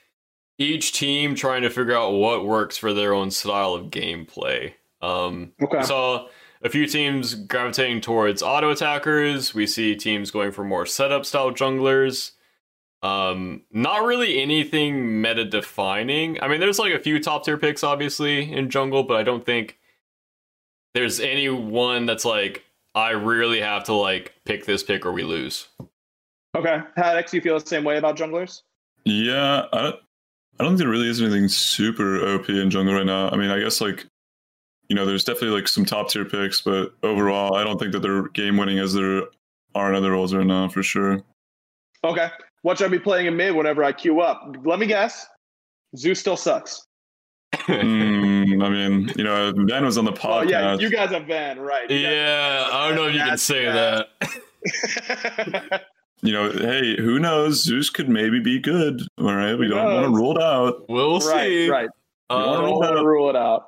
each 0.58 0.92
team 0.94 1.36
trying 1.36 1.62
to 1.64 1.70
figure 1.70 1.96
out 1.96 2.12
what 2.14 2.46
works 2.46 2.78
for 2.78 2.94
their 2.94 3.14
own 3.14 3.32
style 3.32 3.74
of 3.74 3.86
gameplay. 3.86 4.74
Um, 5.02 5.54
Okay. 5.64 5.82
Saw 5.82 6.28
a 6.64 6.70
few 6.70 6.86
teams 6.86 7.34
gravitating 7.34 8.02
towards 8.02 8.44
auto 8.44 8.70
attackers. 8.70 9.54
We 9.54 9.66
see 9.68 9.96
teams 9.96 10.32
going 10.32 10.52
for 10.52 10.64
more 10.64 10.86
setup 10.86 11.26
style 11.26 11.52
junglers. 11.52 12.32
Um, 13.04 13.64
not 13.72 14.04
really 14.04 14.40
anything 14.40 15.22
meta 15.22 15.44
defining. 15.44 16.42
I 16.42 16.48
mean, 16.48 16.60
there's 16.60 16.78
like 16.78 16.94
a 16.94 17.00
few 17.00 17.20
top 17.20 17.46
tier 17.46 17.58
picks, 17.58 17.84
obviously, 17.84 18.52
in 18.52 18.70
jungle, 18.70 19.04
but 19.04 19.18
I 19.18 19.24
don't 19.24 19.46
think 19.46 19.80
there's 20.94 21.20
any 21.20 21.50
one 21.50 22.06
that's 22.06 22.26
like, 22.26 22.64
I 22.94 23.12
really 23.12 23.62
have 23.62 23.86
to 23.86 23.94
like 23.94 24.36
pick 24.46 24.66
this 24.66 24.84
pick 24.84 25.06
or 25.06 25.12
we 25.12 25.24
lose. 25.24 25.68
Okay, 26.56 26.82
Haddix, 26.98 27.34
you 27.34 27.42
feel 27.42 27.58
the 27.58 27.66
same 27.66 27.84
way 27.84 27.98
about 27.98 28.18
junglers? 28.18 28.62
Yeah, 29.06 29.66
I 29.74 29.82
don't, 29.82 29.96
I 30.60 30.64
don't 30.64 30.72
think 30.74 30.80
there 30.80 30.90
really 30.90 31.10
is 31.10 31.22
anything 31.22 31.48
super 31.48 32.36
OP 32.36 32.50
in 32.50 32.70
jungle 32.70 32.94
right 32.94 33.06
now. 33.06 33.30
I 33.30 33.38
mean, 33.38 33.50
I 33.50 33.60
guess 33.60 33.82
like, 33.82 34.06
you 34.92 34.96
know, 34.96 35.06
there's 35.06 35.24
definitely 35.24 35.58
like 35.58 35.70
some 35.70 35.86
top 35.86 36.10
tier 36.10 36.26
picks, 36.26 36.60
but 36.60 36.94
overall, 37.02 37.56
I 37.56 37.64
don't 37.64 37.80
think 37.80 37.94
that 37.94 38.02
they're 38.02 38.28
game 38.30 38.58
winning 38.58 38.78
as 38.78 38.94
there 38.94 39.22
are 39.74 39.88
in 39.90 39.96
other 39.96 40.12
roles 40.12 40.34
right 40.34 40.46
now 40.46 40.68
for 40.68 40.84
sure. 40.84 41.22
Okay, 42.04 42.28
what 42.64 42.78
should 42.78 42.88
I 42.88 42.90
be 42.90 43.00
playing 43.00 43.28
in 43.28 43.38
mid 43.38 43.56
whenever 43.56 43.86
I 43.86 43.94
queue 43.94 44.20
up? 44.20 44.54
Let 44.66 44.80
me 44.80 44.88
guess. 44.88 45.26
Zeus 45.96 46.20
still 46.20 46.36
sucks. 46.36 46.86
Mm, 47.54 48.62
I 48.66 48.70
mean, 48.70 49.10
you 49.16 49.24
know, 49.24 49.54
Ben 49.54 49.86
was 49.86 49.98
on 49.98 50.04
the 50.04 50.12
Oh 50.12 50.16
podcast. 50.16 50.50
yeah, 50.50 50.74
you 50.76 50.90
guys 50.90 51.12
have 51.12 51.26
Van, 51.26 51.58
right? 51.58 51.90
You 51.90 51.96
yeah, 52.00 52.68
I 52.70 52.88
don't 52.90 52.98
know 52.98 53.08
if 53.08 53.14
you 53.14 53.22
can 53.22 53.38
say 53.38 53.68
bad. 53.68 54.06
that. 54.20 55.82
you 56.22 56.34
know, 56.34 56.52
hey, 56.52 56.98
who 56.98 57.18
knows? 57.18 57.64
Zeus 57.64 57.90
could 57.90 58.10
maybe 58.10 58.42
be 58.42 58.60
good. 58.60 59.02
All 59.20 59.34
right, 59.34 59.56
we 59.56 59.68
Who 59.68 59.74
don't 59.74 59.94
want 59.94 60.06
to 60.06 60.12
rule 60.12 60.38
it 60.38 60.44
out. 60.44 60.90
We'll 60.90 61.20
right, 61.20 61.48
see. 61.48 61.70
right. 61.70 61.90
You 62.30 62.36
wanna 62.38 62.52
Um, 62.58 62.66
Don't 62.66 62.76
want 62.80 62.98
to 62.98 63.06
rule 63.06 63.30
it 63.30 63.36
out. 63.38 63.68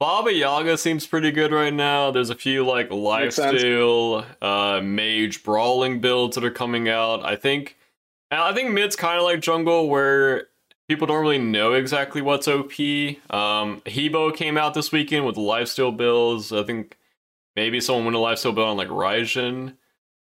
Baba 0.00 0.32
Yaga 0.32 0.76
seems 0.76 1.06
pretty 1.06 1.30
good 1.30 1.52
right 1.52 1.72
now. 1.72 2.10
There's 2.10 2.30
a 2.30 2.34
few 2.34 2.66
like 2.66 2.90
lifesteal, 2.90 4.26
uh, 4.42 4.80
mage 4.82 5.42
brawling 5.44 6.00
builds 6.00 6.34
that 6.34 6.44
are 6.44 6.50
coming 6.50 6.88
out. 6.88 7.24
I 7.24 7.36
think, 7.36 7.76
I 8.30 8.52
think 8.52 8.72
mid's 8.72 8.96
kind 8.96 9.18
of 9.18 9.24
like 9.24 9.40
jungle 9.40 9.88
where 9.88 10.48
people 10.88 11.06
don't 11.06 11.20
really 11.22 11.38
know 11.38 11.72
exactly 11.72 12.20
what's 12.22 12.48
OP. 12.48 12.72
Um, 13.30 13.82
He 13.86 14.08
Bo 14.08 14.32
came 14.32 14.58
out 14.58 14.74
this 14.74 14.92
weekend 14.92 15.24
with 15.26 15.36
lifesteal 15.36 15.96
builds. 15.96 16.52
I 16.52 16.64
think 16.64 16.98
maybe 17.56 17.80
someone 17.80 18.04
went 18.04 18.16
a 18.16 18.18
lifesteal 18.18 18.54
build 18.54 18.68
on 18.68 18.76
like 18.76 18.88
Raijin, 18.88 19.76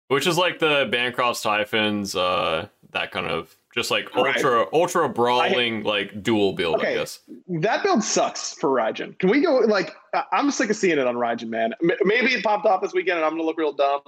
which 0.09 0.27
is 0.27 0.37
like 0.37 0.59
the 0.59 0.87
Bancroft's 0.91 1.41
Typhons, 1.41 2.15
uh, 2.15 2.67
that 2.91 3.11
kind 3.11 3.27
of 3.27 3.55
just 3.75 3.89
like 3.91 4.13
Right. 4.15 4.35
ultra 4.35 4.65
ultra 4.73 5.09
brawling 5.09 5.83
like 5.83 6.21
dual 6.23 6.53
build. 6.53 6.75
I 6.75 6.77
Okay. 6.79 6.93
guess. 6.95 7.19
That 7.61 7.83
build 7.83 8.03
sucks 8.03 8.53
for 8.53 8.69
Raijin. 8.69 9.17
Can 9.19 9.29
we 9.29 9.41
go 9.41 9.55
like 9.59 9.93
I- 10.13 10.23
I'm 10.33 10.51
sick 10.51 10.69
of 10.69 10.75
seeing 10.75 10.97
it 10.97 11.07
on 11.07 11.15
Raijin, 11.15 11.47
man. 11.49 11.73
M- 11.81 11.91
Maybe 12.03 12.33
it 12.33 12.43
popped 12.43 12.65
off 12.65 12.81
this 12.81 12.93
weekend 12.93 13.17
and 13.17 13.25
I'm 13.25 13.31
gonna 13.31 13.43
look 13.43 13.57
real 13.57 13.73
dumb. 13.73 14.01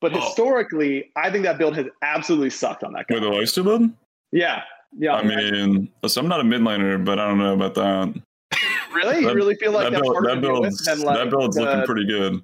But 0.00 0.12
Oh. 0.14 0.20
historically, 0.20 1.10
I 1.16 1.30
think 1.30 1.44
that 1.44 1.58
build 1.58 1.74
has 1.76 1.86
absolutely 2.02 2.50
sucked 2.50 2.84
on 2.84 2.92
that 2.92 3.06
guy. 3.08 3.14
With 3.16 3.24
the 3.24 3.30
lifesteal 3.30 3.64
build? 3.64 3.90
Yeah. 4.30 4.62
Yeah. 4.96 5.14
I 5.16 5.22
mean, 5.24 5.88
so 6.06 6.20
I'm 6.20 6.28
not 6.28 6.40
a 6.40 6.44
midliner, 6.44 7.04
but 7.04 7.18
I 7.18 7.26
don't 7.28 7.38
know 7.38 7.52
about 7.54 7.74
that. 7.74 8.14
really? 8.94 9.20
You 9.22 9.34
really 9.34 9.56
feel 9.56 9.72
like 9.72 9.84
that 9.86 9.90
that's 9.92 10.02
build, 10.02 10.16
that 10.24 10.28
to 10.28 10.34
with 10.36 10.42
build's, 10.42 10.84
than 10.84 11.00
like 11.02 11.16
that 11.18 11.30
build's 11.30 11.56
the- 11.56 11.62
looking 11.64 11.84
pretty 11.84 12.06
good. 12.06 12.42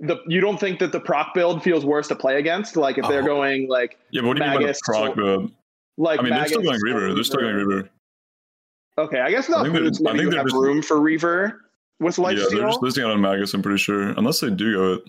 the 0.00 0.16
you 0.26 0.40
don't 0.42 0.58
think 0.60 0.78
that 0.80 0.92
the 0.92 1.00
proc 1.00 1.32
build 1.32 1.62
feels 1.62 1.84
worse 1.86 2.08
to 2.08 2.16
play 2.16 2.38
against? 2.38 2.76
Like 2.76 2.98
if 2.98 3.06
they're 3.08 3.22
Oh. 3.22 3.26
going 3.26 3.68
like 3.68 3.96
Yeah, 4.10 4.20
but 4.22 4.26
what 4.28 4.36
do 4.36 4.44
you 4.44 4.50
mean 4.50 4.60
by 4.60 4.66
the 4.66 4.78
proc 4.84 5.14
build? 5.14 5.52
Like 5.98 6.20
I 6.20 6.22
mean, 6.22 6.34
they're 6.34 6.46
still 6.46 6.62
going 6.62 6.80
Reaver. 6.80 7.14
They're 7.14 7.24
still 7.24 7.40
going 7.40 7.54
Reaver. 7.56 7.88
Okay, 8.98 9.20
I 9.20 9.30
guess 9.30 9.48
not. 9.48 9.60
I 9.66 9.72
think 9.72 9.76
I 10.06 10.16
think 10.16 10.30
they're 10.30 10.38
have 10.38 10.46
just- 10.46 10.56
room 10.56 10.82
for 10.82 11.00
Reaver 11.00 11.62
with 12.00 12.18
Yeah, 12.18 12.24
Lifesteal. 12.24 12.50
they're 12.50 12.60
just 12.66 12.82
listing 12.82 13.04
it 13.04 13.10
on 13.10 13.20
Magus. 13.20 13.54
I'm 13.54 13.62
pretty 13.62 13.78
sure, 13.78 14.08
unless 14.10 14.40
they 14.40 14.50
do 14.50 14.72
go 14.74 14.92
it. 14.94 15.02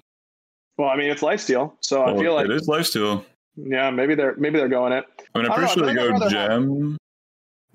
well, 0.77 0.89
I 0.89 0.95
mean, 0.97 1.09
it's 1.09 1.21
Lifesteal, 1.21 1.73
so 1.81 2.03
I 2.03 2.11
oh, 2.11 2.19
feel 2.19 2.33
like 2.35 2.45
it 2.45 2.51
is 2.51 2.67
lifesteal. 2.67 3.23
yeah, 3.55 3.89
maybe 3.89 4.15
they're 4.15 4.35
maybe 4.37 4.57
they're 4.59 4.67
going 4.69 4.93
it. 4.93 5.05
I 5.35 5.39
mean, 5.39 5.45
I'm 5.47 5.51
I 5.51 5.55
pretty 5.55 5.75
don't 5.81 5.95
sure 5.95 6.07
they 6.09 6.19
go 6.19 6.29
Gem. 6.29 6.97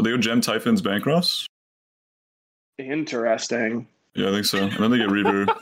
They 0.02 0.10
go 0.10 0.16
Gem 0.16 0.40
Typhons 0.40 0.80
Bancrofts. 0.82 1.46
Interesting. 2.78 3.86
Yeah, 4.14 4.28
I 4.28 4.32
think 4.32 4.46
so. 4.46 4.58
And 4.58 4.76
then 4.78 4.90
they 4.90 4.98
get 4.98 5.10
Reaver. 5.10 5.46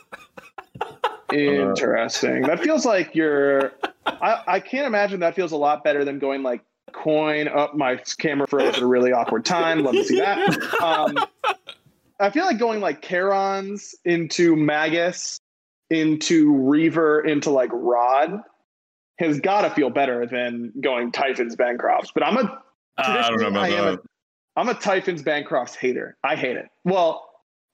Uh, 1.33 1.37
Interesting. 1.37 2.43
that 2.43 2.59
feels 2.61 2.85
like 2.85 3.15
you're. 3.15 3.73
I, 4.05 4.43
I 4.49 4.59
can't 4.59 4.85
imagine 4.85 5.21
that 5.21 5.37
feels 5.37 5.53
a 5.53 5.57
lot 5.57 5.85
better 5.85 6.05
than 6.05 6.19
going 6.19 6.43
like 6.43 6.61
coin 6.93 7.49
up. 7.49 7.75
My 7.75 7.97
camera 8.19 8.47
froze 8.47 8.77
at 8.77 8.83
a 8.83 8.87
really 8.87 9.13
awkward 9.13 9.45
time. 9.45 9.83
Love 9.83 9.95
to 9.95 10.05
see 10.05 10.19
that. 10.19 10.49
Um, 10.83 11.17
I 12.19 12.31
feel 12.31 12.45
like 12.45 12.59
going 12.59 12.81
like 12.81 13.01
Charons 13.03 13.95
into 14.05 14.55
Magus 14.57 15.41
into 15.91 16.55
Reaver 16.55 17.21
into 17.27 17.51
like 17.51 17.71
Rod 17.73 18.41
has 19.19 19.41
got 19.41 19.63
to 19.63 19.71
feel 19.71 19.91
better 19.91 20.27
than 20.27 20.73
going 20.81 21.13
Typhons 21.13 21.57
Bancrofts. 21.57 22.09
But 22.15 22.25
I'm 22.25 22.37
a 22.37 22.63
I 22.99 23.29
don't 23.29 23.41
know 23.41 23.49
about 23.49 23.65
I 23.65 23.69
am 23.69 23.85
that. 23.87 23.95
a, 23.95 24.01
I'm 24.57 24.69
a 24.69 24.75
Typhons 24.75 25.23
Bancrofts 25.23 25.75
hater. 25.77 26.17
I 26.23 26.37
hate 26.37 26.57
it. 26.57 26.67
Well, 26.85 27.27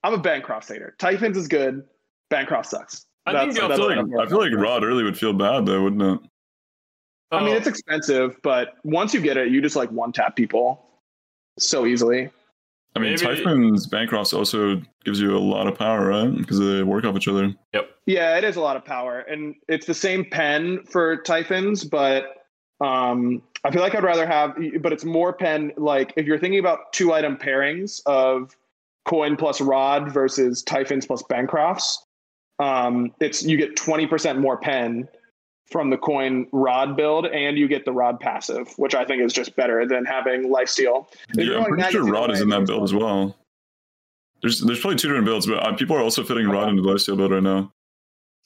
I'm 0.02 0.14
a 0.14 0.18
Bancrofts 0.18 0.68
hater. 0.68 0.94
Typhons 0.98 1.36
is 1.36 1.48
good. 1.48 1.82
Bancroft 2.30 2.68
sucks. 2.68 3.06
I 3.26 3.32
That's- 3.32 3.56
think 3.56 3.70
I 3.70 3.76
feel 3.76 3.88
like 3.88 4.26
I 4.26 4.28
feel 4.28 4.38
like 4.38 4.52
Rod 4.54 4.84
early 4.84 5.02
would 5.02 5.18
feel 5.18 5.32
bad 5.32 5.66
though, 5.66 5.82
wouldn't 5.82 6.02
it? 6.02 6.30
I 7.32 7.40
mean, 7.42 7.54
Oh, 7.54 7.56
it's 7.56 7.66
expensive, 7.66 8.36
but 8.42 8.74
once 8.84 9.12
you 9.12 9.20
get 9.20 9.36
it, 9.36 9.48
you 9.50 9.60
just 9.60 9.76
like 9.76 9.90
one 9.90 10.12
tap 10.12 10.36
people 10.36 10.84
so 11.58 11.86
easily. 11.86 12.30
I 12.94 12.98
mean, 12.98 13.10
Maybe- 13.20 13.36
Typhon's 13.36 13.86
Bancrofts 13.86 14.32
also 14.32 14.80
gives 15.04 15.20
you 15.20 15.36
a 15.36 15.38
lot 15.38 15.66
of 15.66 15.76
power, 15.76 16.06
right? 16.08 16.34
Because 16.34 16.58
they 16.58 16.82
work 16.82 17.04
off 17.04 17.16
each 17.16 17.28
other. 17.28 17.54
Yep. 17.74 17.90
Yeah, 18.06 18.38
it 18.38 18.44
is 18.44 18.56
a 18.56 18.60
lot 18.60 18.76
of 18.76 18.84
power, 18.84 19.20
and 19.20 19.54
it's 19.68 19.84
the 19.86 19.92
same 19.94 20.24
pen 20.30 20.82
for 20.84 21.16
Typhons, 21.18 21.84
but 21.84 22.46
um, 22.80 23.42
I 23.64 23.70
feel 23.70 23.82
like 23.82 23.94
I'd 23.94 24.04
rather 24.04 24.26
have, 24.26 24.56
but 24.80 24.92
it's 24.92 25.04
more 25.04 25.32
pen. 25.32 25.72
Like 25.76 26.12
if 26.16 26.26
you're 26.26 26.38
thinking 26.38 26.60
about 26.60 26.92
two 26.92 27.12
item 27.12 27.36
pairings 27.36 28.00
of 28.06 28.56
coin 29.04 29.36
plus 29.36 29.60
rod 29.60 30.12
versus 30.12 30.62
Typhons 30.62 31.06
plus 31.06 31.22
Bancrofts, 31.24 31.96
um, 32.60 33.12
it's 33.20 33.42
you 33.42 33.56
get 33.56 33.76
twenty 33.76 34.06
percent 34.06 34.38
more 34.38 34.56
pen 34.56 35.08
from 35.70 35.90
the 35.90 35.96
coin 35.98 36.46
rod 36.52 36.96
build, 36.96 37.26
and 37.26 37.58
you 37.58 37.68
get 37.68 37.84
the 37.84 37.92
rod 37.92 38.20
passive, 38.20 38.72
which 38.78 38.94
I 38.94 39.04
think 39.04 39.22
is 39.22 39.32
just 39.32 39.56
better 39.56 39.86
than 39.86 40.04
having 40.04 40.48
lifesteal. 40.52 41.06
If 41.36 41.46
Yeah, 41.48 41.58
I'm 41.58 41.64
pretty 41.64 41.90
sure 41.90 42.04
Rod 42.04 42.30
is 42.30 42.40
in 42.40 42.48
that 42.50 42.66
build 42.66 42.84
as 42.84 42.94
well. 42.94 43.36
There's 44.42 44.60
there's 44.60 44.80
probably 44.80 44.96
two 44.98 45.08
different 45.08 45.24
builds, 45.26 45.46
but 45.46 45.58
uh, 45.58 45.74
people 45.74 45.96
are 45.96 46.00
also 46.02 46.22
fitting 46.22 46.48
Rod 46.48 46.68
into 46.68 46.82
the 46.82 46.88
lifesteal 46.88 47.16
build 47.16 47.32
right 47.32 47.42
now. 47.42 47.72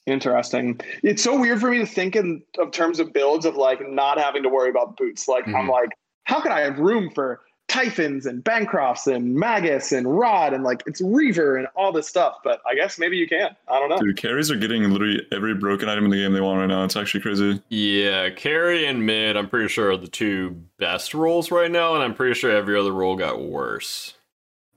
Interesting. 0.07 0.79
It's 1.03 1.21
so 1.21 1.39
weird 1.39 1.59
for 1.59 1.69
me 1.69 1.77
to 1.77 1.85
think 1.85 2.15
in 2.15 2.41
of 2.57 2.71
terms 2.71 2.99
of 2.99 3.13
builds 3.13 3.45
of 3.45 3.55
like 3.55 3.87
not 3.87 4.19
having 4.19 4.41
to 4.43 4.49
worry 4.49 4.69
about 4.69 4.97
boots. 4.97 5.27
Like 5.27 5.47
I'm 5.47 5.67
Mhm. 5.67 5.69
like, 5.69 5.89
how 6.23 6.41
can 6.41 6.51
I 6.51 6.61
have 6.61 6.79
room 6.79 7.11
for 7.13 7.41
Typhons 7.71 8.25
and 8.25 8.43
Bancrofts 8.43 9.07
and 9.07 9.33
Magus 9.33 9.93
and 9.93 10.05
Rod 10.19 10.53
and 10.53 10.61
like 10.63 10.83
it's 10.85 10.99
Reaver 10.99 11.55
and 11.55 11.67
all 11.73 11.93
this 11.93 12.05
stuff? 12.05 12.35
But 12.43 12.61
I 12.69 12.75
guess 12.75 12.99
maybe 12.99 13.15
you 13.15 13.27
can. 13.27 13.55
I 13.69 13.79
don't 13.79 13.87
know. 13.87 13.97
Dude, 13.97 14.17
carries 14.17 14.51
are 14.51 14.57
getting 14.57 14.83
literally 14.91 15.25
every 15.31 15.53
broken 15.55 15.87
item 15.87 16.03
in 16.03 16.11
the 16.11 16.17
game 16.17 16.33
they 16.33 16.41
want 16.41 16.59
right 16.59 16.67
now. 16.67 16.83
It's 16.83 16.97
actually 16.97 17.21
crazy. 17.21 17.61
Yeah, 17.69 18.29
carry 18.31 18.85
and 18.87 19.05
mid, 19.05 19.37
I'm 19.37 19.47
pretty 19.47 19.69
sure 19.69 19.91
are 19.91 19.97
the 19.97 20.07
two 20.09 20.61
best 20.79 21.13
roles 21.13 21.49
right 21.49 21.71
now, 21.71 21.95
and 21.95 22.03
I'm 22.03 22.13
pretty 22.13 22.33
sure 22.37 22.51
every 22.51 22.77
other 22.77 22.91
role 22.91 23.15
got 23.15 23.41
worse, 23.41 24.15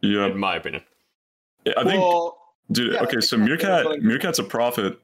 Yeah, 0.00 0.26
in 0.26 0.38
my 0.38 0.54
opinion. 0.54 0.84
I 1.76 1.82
think, 1.82 2.00
well, 2.00 2.38
dude. 2.70 2.92
yeah, 2.92 3.00
okay, 3.02 3.20
so 3.20 3.36
exactly 3.36 3.38
Meerkat, 3.48 3.84
what 3.86 4.02
Meerkat's 4.02 4.38
a 4.38 4.44
prophet. 4.44 5.00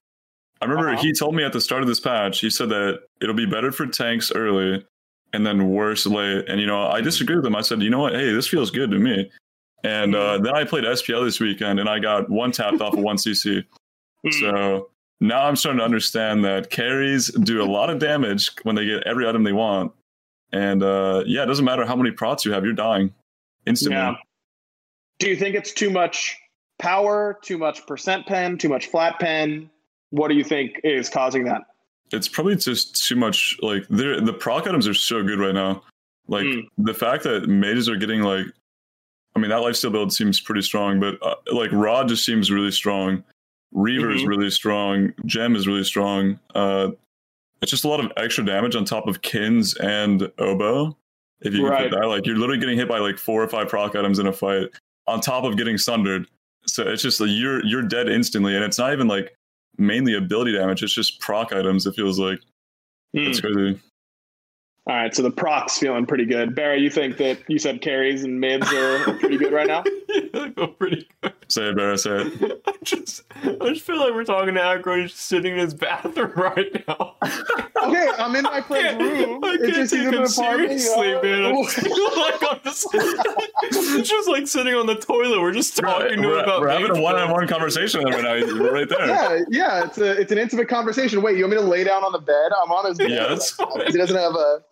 I 0.63 0.67
remember 0.67 0.91
Uh-huh. 0.91 1.03
he 1.03 1.13
told 1.13 1.35
me 1.35 1.43
at 1.43 1.53
the 1.53 1.61
start 1.61 1.83
of 1.83 1.89
this 1.89 1.99
patch, 1.99 2.39
he 2.41 2.51
said 2.51 2.69
that 2.69 3.01
it'll 3.21 3.35
be 3.35 3.47
better 3.47 3.73
for 3.73 3.87
tanks 3.87 4.31
early 4.31 4.87
and 5.33 5.47
then 5.47 5.69
worse 5.71 6.07
late. 6.07 6.49
And 6.49 6.61
you 6.61 6.67
know, 6.67 6.87
I 6.87 7.01
disagree 7.01 7.37
with 7.37 7.47
him. 7.47 7.57
I 7.57 7.61
said, 7.61 7.83
you 7.83 7.91
know 7.91 8.01
what? 8.01 8.15
Hey, 8.15 8.33
this 8.33 8.47
feels 8.47 8.71
good 8.71 8.91
to 8.91 8.99
me. 8.99 9.31
And 9.83 10.15
uh, 10.15 10.39
then 10.39 10.55
I 10.55 10.65
played 10.65 10.85
SPL 10.85 11.25
this 11.25 11.41
weekend, 11.41 11.81
and 11.81 11.89
I 11.89 11.99
got 11.99 12.29
one 12.29 12.53
tapped 12.53 12.81
off 12.81 12.93
of 12.93 13.01
one 13.01 13.17
CC. 13.19 13.65
Hmm. 14.25 14.31
So 14.41 14.91
now 15.21 15.47
I'm 15.47 15.57
starting 15.57 15.79
to 15.79 15.85
understand 15.85 16.45
that 16.45 16.71
carries 16.71 17.29
do 17.29 17.63
a 17.63 17.65
lot 17.65 17.91
of 17.91 17.99
damage 17.99 18.51
when 18.63 18.75
they 18.77 18.85
get 18.85 19.03
every 19.05 19.29
item 19.29 19.45
they 19.45 19.53
want. 19.53 19.93
And 20.53 20.83
uh, 20.83 21.23
yeah, 21.27 21.45
it 21.45 21.47
doesn't 21.47 21.65
matter 21.65 21.87
how 21.87 21.97
many 21.97 22.11
prots 22.11 22.45
you 22.45 22.53
have, 22.53 22.65
you're 22.65 22.73
dying 22.73 23.13
instantly. 23.67 23.97
yeah. 23.97 24.15
Do 25.19 25.29
you 25.29 25.37
think 25.37 25.55
it's 25.55 25.73
too 25.73 25.91
much 25.91 26.37
power, 26.79 27.39
too 27.43 27.59
much 27.59 27.87
percent 27.87 28.27
pen, 28.27 28.59
too 28.59 28.69
much 28.69 28.87
flat 28.87 29.21
pen? 29.21 29.71
What 30.11 30.29
do 30.29 30.35
you 30.35 30.43
think 30.43 30.81
is 30.83 31.09
causing 31.09 31.45
that? 31.45 31.63
It's 32.13 32.29
probably 32.29 32.57
just 32.57 33.07
too 33.07 33.17
much. 33.17 33.57
Like 33.63 33.85
they're, 33.89 34.21
the 34.21 34.33
proc 34.33 34.67
items 34.67 34.89
are 34.89 34.95
so 34.95 35.23
good 35.23 35.39
right 35.39 35.55
now. 35.55 35.83
Like 36.29 36.45
Mm. 36.45 36.63
the 36.79 36.95
fact 36.95 37.25
that 37.25 37.49
mages 37.49 37.89
are 37.89 37.97
getting 37.97 38.23
like, 38.23 38.47
I 39.37 39.39
mean 39.39 39.51
that 39.51 39.61
lifesteal 39.63 39.93
build 39.93 40.13
seems 40.13 40.41
pretty 40.41 40.63
strong, 40.63 40.99
but 41.01 41.19
uh, 41.23 41.37
like 41.53 41.71
Rod 41.73 42.09
just 42.09 42.25
seems 42.25 42.51
really 42.51 42.71
strong. 42.73 43.23
Reaver 43.73 44.11
is 44.11 44.23
Mhm. 44.23 44.29
really 44.29 44.51
strong. 44.51 45.13
Gem 45.27 45.55
is 45.55 45.67
really 45.69 45.85
strong. 45.85 46.39
Uh, 46.55 46.91
it's 47.63 47.71
just 47.71 47.85
a 47.85 47.89
lot 47.89 48.01
of 48.05 48.11
extra 48.17 48.45
damage 48.45 48.75
on 48.75 48.85
top 48.85 49.07
of 49.07 49.23
Kins 49.23 49.75
and 49.77 50.31
Oboe. 50.39 50.97
If 51.43 51.55
you 51.55 51.67
right. 51.67 51.91
that, 51.91 52.07
like 52.07 52.27
you're 52.27 52.37
literally 52.37 52.59
getting 52.61 52.77
hit 52.77 52.89
by 52.89 52.99
like 52.99 53.19
four 53.19 53.43
or 53.43 53.49
five 53.49 53.69
proc 53.69 53.95
items 53.97 54.19
in 54.19 54.27
a 54.27 54.33
fight, 54.33 54.69
on 55.07 55.21
top 55.21 55.45
of 55.45 55.57
getting 55.57 55.79
sundered. 55.79 56.27
So 56.67 56.83
it's 56.87 57.03
just 57.03 57.21
like 57.21 57.31
you're 57.33 57.65
you're 57.65 57.83
dead 57.83 58.09
instantly, 58.09 58.55
and 58.55 58.65
it's 58.65 58.79
not 58.79 58.93
even 58.93 59.09
like 59.09 59.35
mainly 59.81 60.15
ability 60.15 60.53
damage. 60.53 60.83
It's 60.83 60.95
just 60.95 61.21
proc 61.21 61.53
items. 61.53 61.87
It 61.87 61.95
feels 61.95 62.19
like 62.19 62.39
Hmm. 63.15 63.21
it's 63.31 63.41
crazy. 63.41 63.81
All 64.91 64.97
right, 64.97 65.15
so 65.15 65.23
the 65.23 65.31
procs 65.31 65.79
feeling 65.79 66.05
pretty 66.05 66.25
good. 66.25 66.57
Barry, 66.57 66.81
you 66.81 66.91
think 66.91 67.17
that 67.19 67.39
you 67.47 67.61
said 67.61 67.81
carries 67.81 68.25
and 68.25 68.41
mids 68.41 68.67
are 68.73 69.15
pretty 69.21 69.37
good 69.37 69.53
right 69.53 69.69
now? 69.69 69.85
yeah, 70.09 70.23
I 70.35 70.51
feel 70.51 70.67
pretty 70.67 71.09
good. 71.23 71.33
Say 71.47 71.69
it, 71.69 71.77
Barry. 71.77 71.97
Say 71.97 72.11
it. 72.17 72.63
I 72.67 72.73
just, 72.83 73.23
I 73.37 73.69
just 73.69 73.83
feel 73.83 74.01
like 74.01 74.13
we're 74.15 74.25
talking 74.25 74.55
to 74.55 74.61
Aggro 74.61 75.05
just 75.05 75.17
sitting 75.21 75.53
in 75.53 75.61
his 75.61 75.75
bathroom 75.75 76.33
right 76.35 76.85
now. 76.89 77.15
Okay, 77.83 78.11
I'm 78.19 78.37
in 78.37 78.43
my 78.43 78.61
friend's 78.61 79.03
room. 79.03 79.43
I 79.43 79.53
It's 79.55 79.63
can't 79.63 79.75
just 79.75 79.91
take 79.93 80.01
he's 80.01 80.09
in 80.09 80.15
him 80.15 80.23
an 80.23 80.31
apartment, 80.31 80.73
you 80.73 80.79
seriously, 80.81 81.13
know? 81.13 81.23
man. 81.23 81.45
I 81.47 81.63
just 81.63 81.81
feel 81.81 82.21
like 82.21 82.43
I'm 82.51 82.61
just, 84.03 84.07
just 84.11 84.29
like 84.29 84.47
sitting 84.47 84.75
on 84.75 84.85
the 84.87 84.97
toilet. 84.97 85.41
We're 85.41 85.53
just 85.53 85.79
talking 85.79 86.09
to 86.09 86.13
him 86.13 86.21
we're, 86.21 86.43
about 86.43 86.61
we're 86.61 86.69
having 86.69 86.95
a 86.95 87.01
one-on-one 87.01 87.49
conversation 87.49 88.05
right 88.05 88.23
now. 88.23 88.35
We're 88.35 88.71
right 88.75 88.89
there. 88.89 89.07
Yeah, 89.07 89.41
yeah, 89.49 89.85
it's 89.87 89.97
a 89.97 90.11
it's 90.21 90.31
an 90.31 90.37
intimate 90.37 90.69
conversation. 90.69 91.23
Wait, 91.23 91.39
you 91.39 91.45
want 91.45 91.53
me 91.57 91.63
to 91.63 91.67
lay 91.67 91.83
down 91.85 92.05
on 92.05 92.13
the 92.13 92.19
bed? 92.19 92.51
I'm 92.63 92.71
on 92.71 92.85
his 92.87 92.99
bed. 92.99 93.11
Yeah, 93.11 93.29
that's 93.29 93.57
He 93.87 93.97
doesn't 93.97 94.15
have 94.17 94.35
a. 94.35 94.63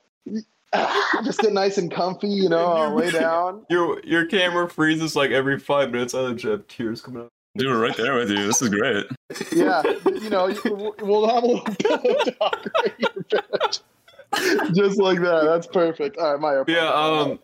Just 1.24 1.40
get 1.40 1.52
nice 1.52 1.78
and 1.78 1.90
comfy, 1.90 2.28
you 2.28 2.48
know. 2.48 2.66
I'll 2.66 2.94
lay 2.94 3.10
down. 3.10 3.64
Your 3.70 4.00
your 4.04 4.26
camera 4.26 4.68
freezes 4.68 5.16
like 5.16 5.30
every 5.30 5.58
five 5.58 5.90
minutes. 5.90 6.14
I 6.14 6.20
legit 6.20 6.50
have 6.50 6.68
tears 6.68 7.00
coming 7.00 7.22
out. 7.22 7.28
Dude, 7.56 7.68
we're 7.68 7.82
right 7.82 7.96
there 7.96 8.14
with 8.14 8.30
you. 8.30 8.46
This 8.46 8.60
is 8.62 8.68
great. 8.68 9.06
Yeah, 9.50 9.82
you 10.06 10.30
know, 10.30 10.54
we'll 11.00 11.26
have 11.28 11.42
a 11.42 11.46
little 11.46 11.60
pillow 11.78 12.14
talk 12.38 12.66
right 12.82 12.94
here, 12.98 14.72
just 14.74 15.00
like 15.00 15.20
that. 15.20 15.44
That's 15.44 15.66
perfect. 15.66 16.18
All 16.18 16.36
right, 16.36 16.40
my 16.40 16.72
Yeah, 16.72 16.88
um, 16.88 17.40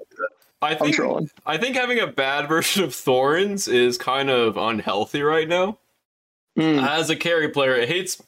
I 0.63 0.73
I'm 0.73 0.79
think 0.79 0.95
trolling. 0.95 1.31
I 1.47 1.57
think 1.57 1.75
having 1.75 1.99
a 1.99 2.07
bad 2.07 2.47
version 2.49 2.85
of 2.85 2.95
Thorns 2.95 3.67
is 3.67 3.99
kind 3.99 4.31
of 4.31 4.57
unhealthy 4.57 5.23
right 5.23 5.49
now. 5.49 5.79
Mm. 6.59 6.87
As 6.87 7.11
a 7.11 7.17
carry 7.17 7.49
player, 7.49 7.75
it 7.75 7.89
hates 7.89 8.23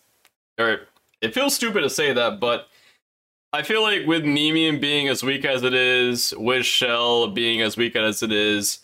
or 0.59 0.81
it 1.21 1.35
feels 1.35 1.55
stupid 1.55 1.83
to 1.83 1.91
say 1.91 2.13
that, 2.13 2.41
but 2.41 2.69
I 3.57 3.63
feel 3.63 3.81
like 3.81 4.07
with 4.07 4.23
Nemean 4.25 4.81
being 4.81 5.09
as 5.09 5.23
weak 5.23 5.45
as 5.47 5.63
it 5.63 5.73
is, 5.73 6.35
with 6.37 6.67
Shell 6.67 7.29
being 7.29 7.63
as 7.63 7.77
weak 7.77 7.97
as 7.97 8.23
it 8.23 8.31
is, 8.31 8.81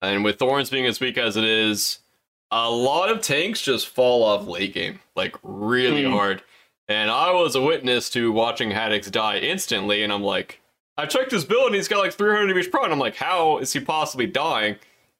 and 0.00 0.24
with 0.24 0.38
Thorns 0.38 0.70
being 0.70 0.86
as 0.86 0.98
weak 0.98 1.18
as 1.18 1.36
it 1.36 1.44
is, 1.44 1.98
a 2.50 2.70
lot 2.70 3.10
of 3.10 3.20
tanks 3.20 3.60
just 3.60 3.86
fall 3.86 4.24
off 4.24 4.46
late 4.46 4.72
game, 4.72 5.00
like 5.14 5.36
really 5.42 6.04
Hmm. 6.04 6.12
hard. 6.12 6.42
And 6.88 7.10
I 7.10 7.32
was 7.32 7.54
a 7.54 7.60
witness 7.60 8.08
to 8.10 8.32
watching 8.32 8.70
Haddix 8.70 9.10
die 9.10 9.38
instantly, 9.38 10.02
and 10.02 10.12
I'm 10.12 10.22
like, 10.22 10.60
I 10.96 11.04
checked 11.06 11.30
his 11.32 11.44
build 11.44 11.66
and 11.66 11.74
he's 11.74 11.88
got 11.88 11.98
like 11.98 12.12
300 12.14 12.50
of 12.50 12.56
each 12.56 12.70
pro, 12.70 12.84
and 12.84 12.92
I'm 12.92 12.98
like, 12.98 13.16
how 13.16 13.58
is 13.58 13.72
he 13.74 13.80
possibly 13.80 14.26
dying 14.26 14.76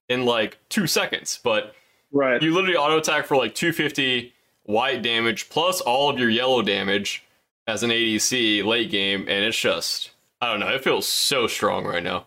in 0.08 0.24
like 0.24 0.56
two 0.70 0.86
seconds? 0.86 1.40
But 1.42 1.74
Right. 2.12 2.40
you 2.40 2.54
literally 2.54 2.76
auto 2.76 2.96
attack 2.98 3.26
for 3.26 3.36
like 3.36 3.54
250 3.54 4.32
white 4.62 5.02
damage 5.02 5.50
plus 5.50 5.80
all 5.82 6.08
of 6.08 6.18
your 6.18 6.30
yellow 6.30 6.62
damage 6.62 7.23
as 7.66 7.82
an 7.82 7.90
ADC 7.90 8.64
late 8.64 8.90
game, 8.90 9.20
and 9.22 9.44
it's 9.44 9.58
just 9.58 10.10
I 10.40 10.50
don't 10.50 10.60
know. 10.60 10.68
It 10.68 10.84
feels 10.84 11.08
so 11.08 11.46
strong 11.46 11.84
right 11.84 12.02
now. 12.02 12.26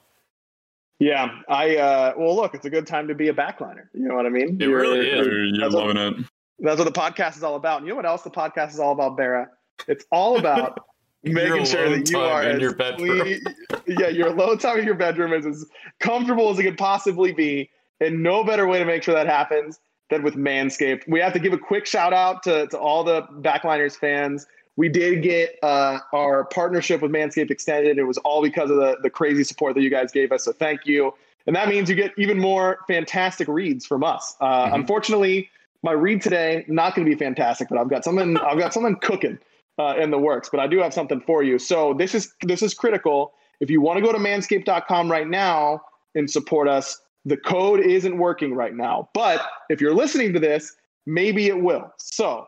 Yeah, 1.00 1.30
I 1.48 1.78
uh 1.78 2.14
well 2.18 2.36
look, 2.36 2.56
it's 2.56 2.66
a 2.66 2.70
good 2.70 2.88
time 2.88 3.08
to 3.08 3.16
be 3.16 3.28
a 3.28 3.34
backliner. 3.34 3.84
You 3.94 4.08
know 4.08 4.16
what 4.16 4.26
I 4.26 4.30
mean? 4.30 4.60
It 4.60 4.66
really 4.66 5.08
is. 5.08 5.26
You're, 5.28 5.46
you're 5.46 5.60
That's 5.60 5.76
what- 5.76 5.96
loving 5.96 6.22
it. 6.22 6.26
That's 6.60 6.80
what 6.80 6.92
the 6.92 7.00
podcast 7.00 7.38
is 7.38 7.44
all 7.44 7.54
about. 7.56 7.78
And 7.80 7.86
you 7.86 7.92
know 7.92 7.98
what 7.98 8.08
else 8.08 8.24
the 8.24 8.32
podcast 8.32 8.70
is 8.70 8.80
all 8.80 8.92
about, 8.92 9.16
Bara? 9.16 9.48
It's 9.88 10.06
all 10.12 10.40
about 10.40 10.80
making 11.24 11.66
sure 11.66 11.88
that 11.88 12.10
you 12.10 12.18
are 12.18 12.42
in 12.42 12.60
your 12.60 12.74
bedroom. 12.74 13.20
Clean, 13.22 13.42
yeah, 13.86 14.08
your 14.08 14.30
alone 14.30 14.58
time 14.58 14.80
in 14.80 14.86
your 14.86 14.96
bedroom 14.96 15.34
is 15.34 15.46
as 15.46 15.68
comfortable 16.00 16.50
as 16.50 16.58
it 16.58 16.64
could 16.64 16.78
possibly 16.80 17.32
be, 17.32 17.70
and 18.02 18.24
no 18.24 18.44
better 18.44 18.66
way 18.66 18.80
to 18.80 18.86
make 18.86 19.04
sure 19.04 19.14
that 19.14 19.28
happens 19.28 19.80
than 20.10 20.24
with 20.24 20.34
Manscaped. 20.34 21.04
We 21.08 21.20
have 21.20 21.34
to 21.34 21.40
give 21.40 21.54
a 21.54 21.60
quick 21.60 21.86
shout 21.86 22.12
out 22.12 22.42
to, 22.44 22.66
to 22.68 22.80
all 22.80 23.04
the 23.04 23.22
Backliners 23.42 23.96
fans. 23.96 24.48
We 24.78 24.90
did 24.90 25.24
get 25.24 25.58
uh, 25.64 26.00
our 26.14 26.46
partnership 26.46 27.02
with 27.02 27.12
Manscaped 27.12 27.52
extended. 27.52 27.98
It 27.98 28.04
was 28.04 28.18
all 28.20 28.42
because 28.42 28.70
of 28.70 28.78
the, 28.78 28.98
the 29.02 29.10
crazy 29.10 29.44
support 29.44 29.76
that 29.76 29.82
you 29.82 29.90
guys 29.90 30.12
gave 30.12 30.32
us. 30.32 30.46
So 30.46 30.54
thank 30.54 30.86
you. 30.86 31.14
And 31.48 31.56
that 31.56 31.68
means 31.68 31.90
you 31.90 31.96
get 31.96 32.14
even 32.18 32.40
more 32.40 32.80
fantastic 32.88 33.48
reads 33.48 33.86
from 33.86 34.04
us. 34.04 34.36
Uh, 34.40 34.66
mm-hmm. 34.66 34.76
Unfortunately, 34.76 35.50
my 35.82 35.92
read 35.92 36.22
today 36.22 36.64
not 36.68 36.96
going 36.96 37.06
to 37.06 37.12
be 37.14 37.18
fantastic, 37.18 37.70
but 37.70 37.78
I've 37.78 37.90
got 37.90 38.04
something. 38.04 38.38
I've 38.38 38.60
got 38.60 38.74
something 38.74 38.96
cooking 38.98 39.40
uh, 39.80 39.96
in 39.98 40.12
the 40.12 40.18
works. 40.18 40.50
But 40.50 40.60
I 40.60 40.68
do 40.68 40.80
have 40.80 40.94
something 40.94 41.22
for 41.22 41.44
you. 41.44 41.58
So 41.60 41.94
this 41.94 42.14
is 42.14 42.34
this 42.42 42.62
is 42.62 42.74
critical. 42.74 43.34
If 43.60 43.70
you 43.70 43.82
want 43.82 43.98
to 43.98 44.04
go 44.04 44.12
to 44.12 44.20
Manscaped.com 44.20 45.12
right 45.12 45.28
now 45.28 45.82
and 46.14 46.30
support 46.30 46.68
us, 46.68 47.02
the 47.26 47.38
code 47.38 47.80
isn't 47.80 48.18
working 48.18 48.54
right 48.54 48.76
now. 48.76 49.10
But 49.14 49.42
if 49.70 49.82
you're 49.82 49.96
listening 49.96 50.34
to 50.34 50.40
this, 50.40 50.76
maybe 51.06 51.48
it 51.48 51.62
will. 51.62 51.92
So 51.98 52.48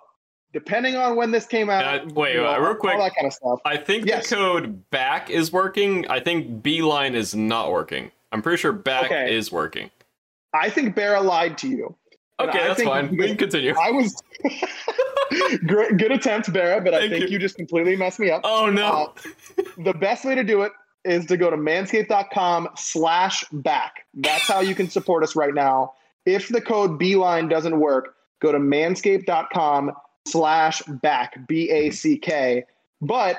depending 0.54 0.96
on 0.96 1.16
when 1.16 1.32
this 1.32 1.46
came 1.46 1.70
out. 1.70 1.84
Uh, 1.84 2.06
wait, 2.14 2.36
you 2.36 2.42
know, 2.42 2.60
real 2.60 2.76
quick. 2.76 2.96
All 2.96 3.04
that 3.04 3.16
kind 3.16 3.28
of 3.28 3.34
stuff. 3.34 3.60
I 3.66 3.78
think 3.78 4.06
yes. 4.06 4.30
the 4.30 4.36
code 4.36 4.90
back 4.90 5.30
is 5.30 5.52
working. 5.52 6.08
I 6.10 6.20
think 6.20 6.64
Beeline 6.64 7.16
is 7.16 7.36
not 7.36 7.72
working. 7.72 8.12
I'm 8.32 8.42
pretty 8.42 8.58
sure 8.58 8.72
back 8.72 9.06
okay. 9.06 9.36
is 9.36 9.52
working. 9.52 9.90
I 10.54 10.70
think 10.70 10.96
Barra 10.96 11.22
lied 11.22 11.58
to 11.60 11.68
you. 11.68 11.96
Okay, 12.40 12.58
that's 12.58 12.82
fine. 12.82 13.10
We 13.12 13.28
can 13.28 13.38
continue. 13.38 13.76
I 13.78 13.92
was 13.92 14.24
great, 15.68 15.98
good 15.98 16.12
attempt, 16.12 16.52
Barra, 16.54 16.80
but 16.80 16.94
Thank 16.94 17.06
I 17.06 17.10
think 17.10 17.24
you. 17.26 17.34
you. 17.34 17.40
just 17.40 17.56
completely 17.56 17.98
messed 17.98 18.20
me 18.20 18.32
up. 18.32 18.42
Oh 18.46 18.70
no! 18.70 19.14
Uh, 19.58 19.64
the 19.78 19.94
best 19.94 20.24
way 20.24 20.36
to 20.36 20.44
do 20.44 20.62
it 20.62 20.72
is 21.04 21.26
to 21.26 21.38
go 21.38 21.50
to 21.50 21.58
manscaped.com 21.58 22.70
slash 22.78 23.44
back. 23.52 24.06
That's 24.14 24.48
how 24.48 24.62
you 24.62 24.74
can 24.74 24.90
support 24.90 25.24
us 25.24 25.36
right 25.36 25.54
now. 25.54 25.94
If 26.26 26.50
the 26.50 26.62
code 26.62 26.98
Beeline 26.98 27.50
doesn't 27.50 27.78
work, 27.78 28.16
go 28.42 28.52
to 28.52 28.60
manscaped.com 28.60 29.92
slash 30.32 30.82
back, 31.02 31.48
B 31.48 31.70
A 31.70 31.90
C 31.92 32.18
K. 32.18 32.66
But 33.02 33.38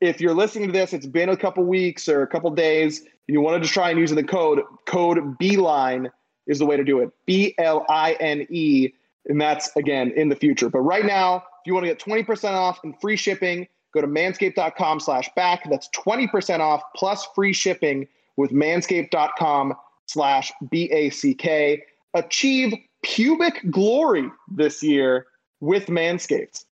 if 0.00 0.20
you're 0.20 0.34
listening 0.34 0.68
to 0.68 0.72
this, 0.72 0.92
it's 0.92 1.06
been 1.06 1.28
a 1.28 1.36
couple 1.36 1.64
weeks 1.64 2.08
or 2.08 2.22
a 2.22 2.26
couple 2.26 2.50
days, 2.50 3.00
and 3.00 3.08
you 3.28 3.40
wanted 3.40 3.62
to 3.62 3.68
try 3.68 3.90
and 3.90 3.98
use 3.98 4.10
the 4.10 4.24
code, 4.24 4.62
code 4.86 5.38
Beeline 5.38 6.10
is 6.46 6.58
the 6.58 6.66
way 6.66 6.76
to 6.76 6.84
do 6.84 7.00
it. 7.00 7.10
B 7.26 7.54
L 7.58 7.84
I 7.88 8.12
N 8.20 8.46
E. 8.50 8.92
And 9.26 9.40
that's 9.40 9.74
again 9.76 10.12
in 10.16 10.28
the 10.28 10.36
future. 10.36 10.68
But 10.68 10.80
right 10.80 11.04
now, 11.04 11.36
if 11.36 11.66
you 11.66 11.72
want 11.72 11.86
to 11.86 11.88
get 11.88 11.98
20% 11.98 12.50
off 12.52 12.80
and 12.84 12.94
free 13.00 13.16
shipping, 13.16 13.66
go 13.94 14.02
to 14.02 14.06
manscaped.com 14.06 15.00
slash 15.00 15.30
back. 15.34 15.68
That's 15.70 15.88
20% 15.96 16.60
off 16.60 16.82
plus 16.94 17.26
free 17.34 17.54
shipping 17.54 18.06
with 18.36 18.50
manscaped.com 18.50 19.74
slash 20.06 20.52
B 20.70 20.90
A 20.92 21.08
C 21.08 21.34
K. 21.34 21.82
Achieve 22.12 22.74
pubic 23.02 23.70
glory 23.70 24.30
this 24.54 24.82
year 24.82 25.26
with 25.64 25.86
Manscaped. 25.86 26.64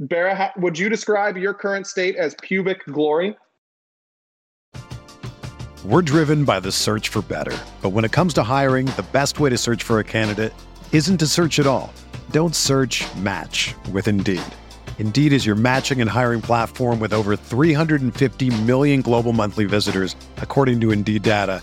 Barra, 0.00 0.52
would 0.56 0.76
you 0.76 0.88
describe 0.88 1.36
your 1.36 1.54
current 1.54 1.86
state 1.86 2.16
as 2.16 2.34
pubic 2.42 2.84
glory? 2.86 3.36
We're 5.84 6.02
driven 6.02 6.44
by 6.44 6.58
the 6.60 6.72
search 6.72 7.08
for 7.08 7.22
better. 7.22 7.56
But 7.82 7.90
when 7.90 8.04
it 8.04 8.12
comes 8.12 8.34
to 8.34 8.42
hiring, 8.42 8.86
the 8.86 9.06
best 9.12 9.40
way 9.40 9.50
to 9.50 9.58
search 9.58 9.82
for 9.82 9.98
a 9.98 10.04
candidate 10.04 10.52
isn't 10.92 11.18
to 11.18 11.26
search 11.26 11.58
at 11.58 11.66
all. 11.66 11.92
Don't 12.30 12.54
search 12.54 13.04
match 13.16 13.74
with 13.92 14.06
Indeed. 14.06 14.42
Indeed 14.98 15.32
is 15.32 15.46
your 15.46 15.56
matching 15.56 16.00
and 16.00 16.10
hiring 16.10 16.40
platform 16.40 17.00
with 17.00 17.12
over 17.12 17.34
350 17.36 18.62
million 18.62 19.02
global 19.02 19.32
monthly 19.32 19.64
visitors, 19.64 20.14
according 20.38 20.80
to 20.80 20.92
Indeed 20.92 21.22
data, 21.22 21.62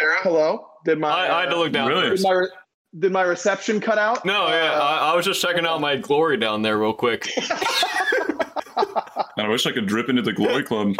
Yep. 0.00 0.18
Hello. 0.22 0.66
Did 0.84 0.98
my 0.98 1.08
I, 1.08 1.38
I 1.38 1.40
had 1.42 1.50
to 1.50 1.58
look 1.58 1.72
down. 1.72 1.88
Really? 1.88 2.16
Did 2.16 2.22
my, 2.22 2.46
did 2.98 3.12
my 3.12 3.22
reception 3.22 3.80
cut 3.80 3.98
out? 3.98 4.24
No, 4.24 4.48
yeah, 4.48 4.72
uh, 4.72 4.80
I, 4.80 5.12
I, 5.12 5.16
was 5.16 5.24
just 5.24 5.42
checking 5.42 5.66
out 5.66 5.80
my 5.80 5.96
glory 5.96 6.36
down 6.36 6.62
there 6.62 6.78
real 6.78 6.92
quick. 6.92 7.30
I 8.76 9.46
wish 9.48 9.66
I 9.66 9.72
could 9.72 9.86
drip 9.86 10.08
into 10.08 10.22
the 10.22 10.32
glory 10.32 10.64
club. 10.64 10.94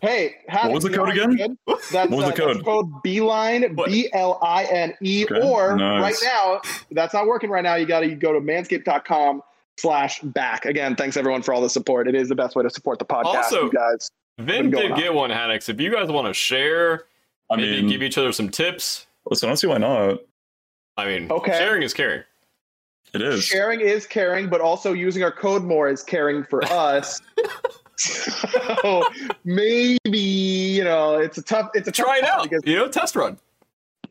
Hey, 0.00 0.36
what 0.48 0.72
was 0.72 0.84
the 0.84 0.90
code 0.90 1.10
again? 1.10 1.58
That's, 1.66 1.92
what 1.92 2.10
was 2.10 2.24
uh, 2.24 2.30
the 2.30 2.36
code? 2.36 2.64
code 2.64 3.02
Beeline, 3.02 3.76
B 3.86 4.08
L 4.12 4.38
I 4.42 4.64
N 4.64 4.94
E. 5.02 5.26
Or 5.42 5.76
nice. 5.76 6.02
right 6.02 6.16
now, 6.22 6.60
that's 6.90 7.14
not 7.14 7.26
working 7.26 7.50
right 7.50 7.62
now. 7.62 7.74
You 7.74 7.86
got 7.86 8.00
to 8.00 8.14
go 8.14 8.32
to 8.32 8.40
manscaped.com 8.40 9.42
slash 9.78 10.20
back. 10.20 10.64
Again, 10.64 10.96
thanks 10.96 11.16
everyone 11.16 11.42
for 11.42 11.54
all 11.54 11.60
the 11.60 11.70
support. 11.70 12.08
It 12.08 12.14
is 12.14 12.28
the 12.28 12.34
best 12.34 12.56
way 12.56 12.62
to 12.62 12.70
support 12.70 12.98
the 12.98 13.04
podcast. 13.04 13.24
Also, 13.24 13.64
you 13.64 13.72
guys. 13.72 14.10
Vin 14.38 14.70
did 14.70 14.92
on. 14.92 14.98
get 14.98 15.14
one, 15.14 15.30
Haddix. 15.30 15.68
If 15.68 15.80
you 15.80 15.90
guys 15.90 16.08
want 16.08 16.26
to 16.26 16.34
share, 16.34 17.04
I 17.50 17.56
maybe 17.56 17.82
mean, 17.82 17.90
give 17.90 18.02
each 18.02 18.18
other 18.18 18.32
some 18.32 18.48
tips. 18.48 19.06
Listen, 19.28 19.48
I 19.48 19.50
don't 19.50 19.56
see 19.56 19.66
why 19.66 19.78
not. 19.78 20.18
I 20.96 21.06
mean, 21.06 21.30
okay. 21.30 21.52
sharing 21.52 21.82
is 21.82 21.94
caring. 21.94 22.22
It 23.14 23.22
is. 23.22 23.44
Sharing 23.44 23.80
is 23.80 24.06
caring, 24.06 24.48
but 24.48 24.60
also 24.60 24.92
using 24.92 25.22
our 25.22 25.32
code 25.32 25.62
more 25.62 25.88
is 25.88 26.02
caring 26.02 26.44
for 26.44 26.64
us. 26.72 27.20
so 27.96 29.04
maybe 29.44 30.18
you 30.18 30.84
know 30.84 31.16
it's 31.16 31.38
a 31.38 31.42
tough. 31.42 31.70
It's 31.74 31.88
a 31.88 31.92
try 31.92 32.18
it 32.18 32.24
out. 32.24 32.44
Because, 32.44 32.62
you 32.64 32.76
know, 32.76 32.88
test 32.88 33.16
run. 33.16 33.38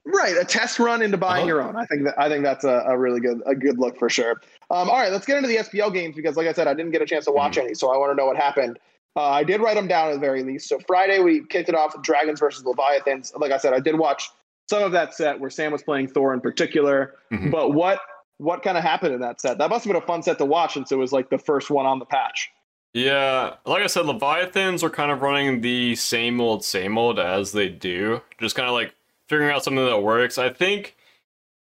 Right, 0.07 0.37
a 0.39 0.45
test 0.45 0.77
run 0.77 1.01
into 1.01 1.17
buying 1.17 1.41
uh-huh. 1.41 1.47
your 1.47 1.61
own. 1.63 1.75
I 1.75 1.85
think 1.85 2.03
that 2.03 2.13
I 2.17 2.29
think 2.29 2.43
that's 2.43 2.63
a, 2.63 2.83
a, 2.87 2.97
really 2.97 3.19
good 3.19 3.41
a 3.47 3.55
good 3.55 3.79
look 3.79 3.97
for 3.97 4.07
sure. 4.07 4.41
Um, 4.69 4.89
all 4.89 4.97
right, 4.97 5.11
let's 5.11 5.25
get 5.25 5.37
into 5.37 5.49
the 5.49 5.57
SPL 5.57 5.91
games 5.91 6.15
because, 6.15 6.37
like 6.37 6.47
I 6.47 6.53
said, 6.53 6.67
I 6.67 6.75
didn't 6.75 6.91
get 6.91 7.01
a 7.01 7.05
chance 7.05 7.25
to 7.25 7.31
watch 7.31 7.57
mm. 7.57 7.63
any, 7.63 7.73
so 7.73 7.91
I 7.91 7.97
want 7.97 8.11
to 8.11 8.15
know 8.15 8.27
what 8.27 8.37
happened. 8.37 8.77
Uh, 9.15 9.29
I 9.29 9.43
did 9.43 9.61
write 9.61 9.75
them 9.75 9.87
down 9.87 10.09
at 10.09 10.13
the 10.13 10.19
very 10.19 10.43
least. 10.43 10.67
So 10.67 10.79
Friday 10.87 11.19
we 11.19 11.45
kicked 11.45 11.69
it 11.69 11.75
off 11.75 11.93
with 11.95 12.03
Dragons 12.03 12.39
versus 12.39 12.65
Leviathans. 12.65 13.33
Like 13.37 13.51
I 13.51 13.57
said, 13.57 13.73
I 13.73 13.79
did 13.79 13.97
watch 13.97 14.29
some 14.69 14.83
of 14.83 14.91
that 14.91 15.13
set 15.13 15.39
where 15.39 15.49
Sam 15.49 15.71
was 15.71 15.83
playing 15.83 16.09
Thor 16.09 16.33
in 16.33 16.41
particular. 16.41 17.15
Mhm. 17.31 17.51
But 17.51 17.71
what 17.73 17.99
what 18.37 18.63
kind 18.63 18.77
of 18.77 18.83
happened 18.83 19.13
in 19.13 19.21
that 19.21 19.39
set? 19.39 19.57
That 19.57 19.69
must 19.69 19.85
have 19.85 19.93
been 19.93 20.01
a 20.01 20.05
fun 20.05 20.21
set 20.21 20.37
to 20.39 20.45
watch 20.45 20.73
since 20.73 20.91
it 20.91 20.97
was 20.97 21.13
like 21.13 21.29
the 21.29 21.37
first 21.37 21.69
one 21.69 21.85
on 21.85 21.99
the 21.99 22.05
patch. 22.05 22.51
Yeah, 22.93 23.55
like 23.65 23.83
I 23.83 23.87
said, 23.87 24.05
Leviathans 24.05 24.83
are 24.83 24.89
kind 24.89 25.11
of 25.11 25.21
running 25.21 25.61
the 25.61 25.95
same 25.95 26.39
old, 26.39 26.63
same 26.63 26.97
old 26.97 27.19
as 27.19 27.51
they 27.51 27.67
do. 27.69 28.21
Just 28.39 28.55
kind 28.55 28.67
of 28.67 28.73
like 28.73 28.93
figuring 29.27 29.51
out 29.51 29.63
something 29.63 29.85
that 29.85 29.99
works. 30.01 30.37
I 30.37 30.49
think 30.49 30.95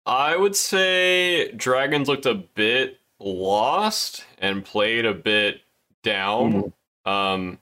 I 0.06 0.36
would 0.36 0.54
say 0.56 1.52
Dragons 1.52 2.08
looked 2.08 2.26
a 2.26 2.34
bit 2.34 2.98
lost 3.18 4.24
and 4.38 4.64
played 4.64 5.04
a 5.04 5.14
bit 5.14 5.60
down. 6.02 6.72
Um, 7.06 7.58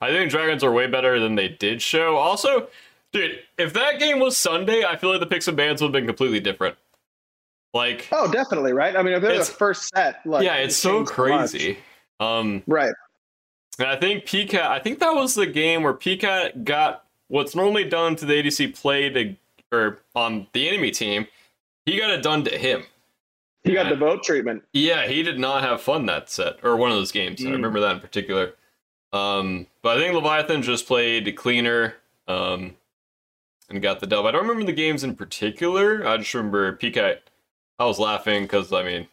I 0.00 0.10
think 0.10 0.30
Dragons 0.30 0.62
are 0.64 0.72
way 0.72 0.86
better 0.86 1.18
than 1.20 1.34
they 1.36 1.48
did 1.48 1.80
show. 1.80 2.16
Also, 2.16 2.68
dude, 3.12 3.38
if 3.56 3.72
that 3.72 3.98
game 3.98 4.18
was 4.18 4.36
Sunday, 4.36 4.84
I 4.84 4.96
feel 4.96 5.10
like 5.10 5.20
the 5.20 5.26
picks 5.26 5.48
and 5.48 5.56
bans 5.56 5.80
would 5.80 5.86
have 5.88 5.92
been 5.92 6.06
completely 6.06 6.40
different. 6.40 6.76
Like, 7.72 8.08
Oh, 8.12 8.30
definitely, 8.30 8.72
right? 8.72 8.94
I 8.96 9.02
mean, 9.02 9.14
if 9.14 9.22
they're 9.22 9.38
the 9.38 9.44
first 9.44 9.88
set, 9.94 10.20
like 10.26 10.44
yeah, 10.44 10.56
it 10.56 10.66
it's 10.66 10.76
so 10.76 11.04
crazy. 11.04 11.78
Um, 12.20 12.62
Right. 12.66 12.94
And 13.78 13.88
I 13.88 13.96
think 13.96 14.24
PCAT, 14.24 14.62
I 14.62 14.78
think 14.78 15.00
that 15.00 15.14
was 15.14 15.34
the 15.34 15.46
game 15.46 15.82
where 15.82 15.94
PCAT 15.94 16.62
got 16.64 17.04
what's 17.28 17.56
normally 17.56 17.84
done 17.84 18.14
to 18.16 18.26
the 18.26 18.34
ADC 18.34 18.80
play 18.80 19.08
to, 19.10 19.34
or 19.72 19.98
on 20.14 20.46
the 20.52 20.68
enemy 20.68 20.92
team, 20.92 21.26
he 21.84 21.98
got 21.98 22.10
it 22.10 22.22
done 22.22 22.44
to 22.44 22.56
him. 22.56 22.84
He 23.64 23.72
got 23.72 23.88
the 23.88 23.96
vote 23.96 24.22
treatment. 24.22 24.62
Yeah, 24.72 25.06
he 25.08 25.22
did 25.24 25.38
not 25.40 25.62
have 25.64 25.80
fun 25.80 26.06
that 26.06 26.30
set, 26.30 26.58
or 26.62 26.76
one 26.76 26.90
of 26.92 26.96
those 26.96 27.10
games. 27.10 27.44
I 27.44 27.48
Mm. 27.48 27.52
remember 27.52 27.80
that 27.80 27.92
in 27.96 28.00
particular. 28.00 28.54
Um, 29.14 29.66
but 29.82 29.96
I 29.96 30.00
think 30.00 30.14
Leviathan 30.14 30.62
just 30.62 30.86
played 30.88 31.36
cleaner 31.36 31.94
um, 32.26 32.74
and 33.70 33.80
got 33.80 34.00
the 34.00 34.06
dub. 34.08 34.26
I 34.26 34.32
don't 34.32 34.42
remember 34.42 34.64
the 34.64 34.72
games 34.72 35.04
in 35.04 35.14
particular. 35.14 36.06
I 36.06 36.16
just 36.16 36.34
remember 36.34 36.76
PCAT. 36.76 37.18
I 37.78 37.84
was 37.84 37.98
laughing 38.00 38.42
because, 38.42 38.72
I 38.72 38.82
mean, 38.82 39.06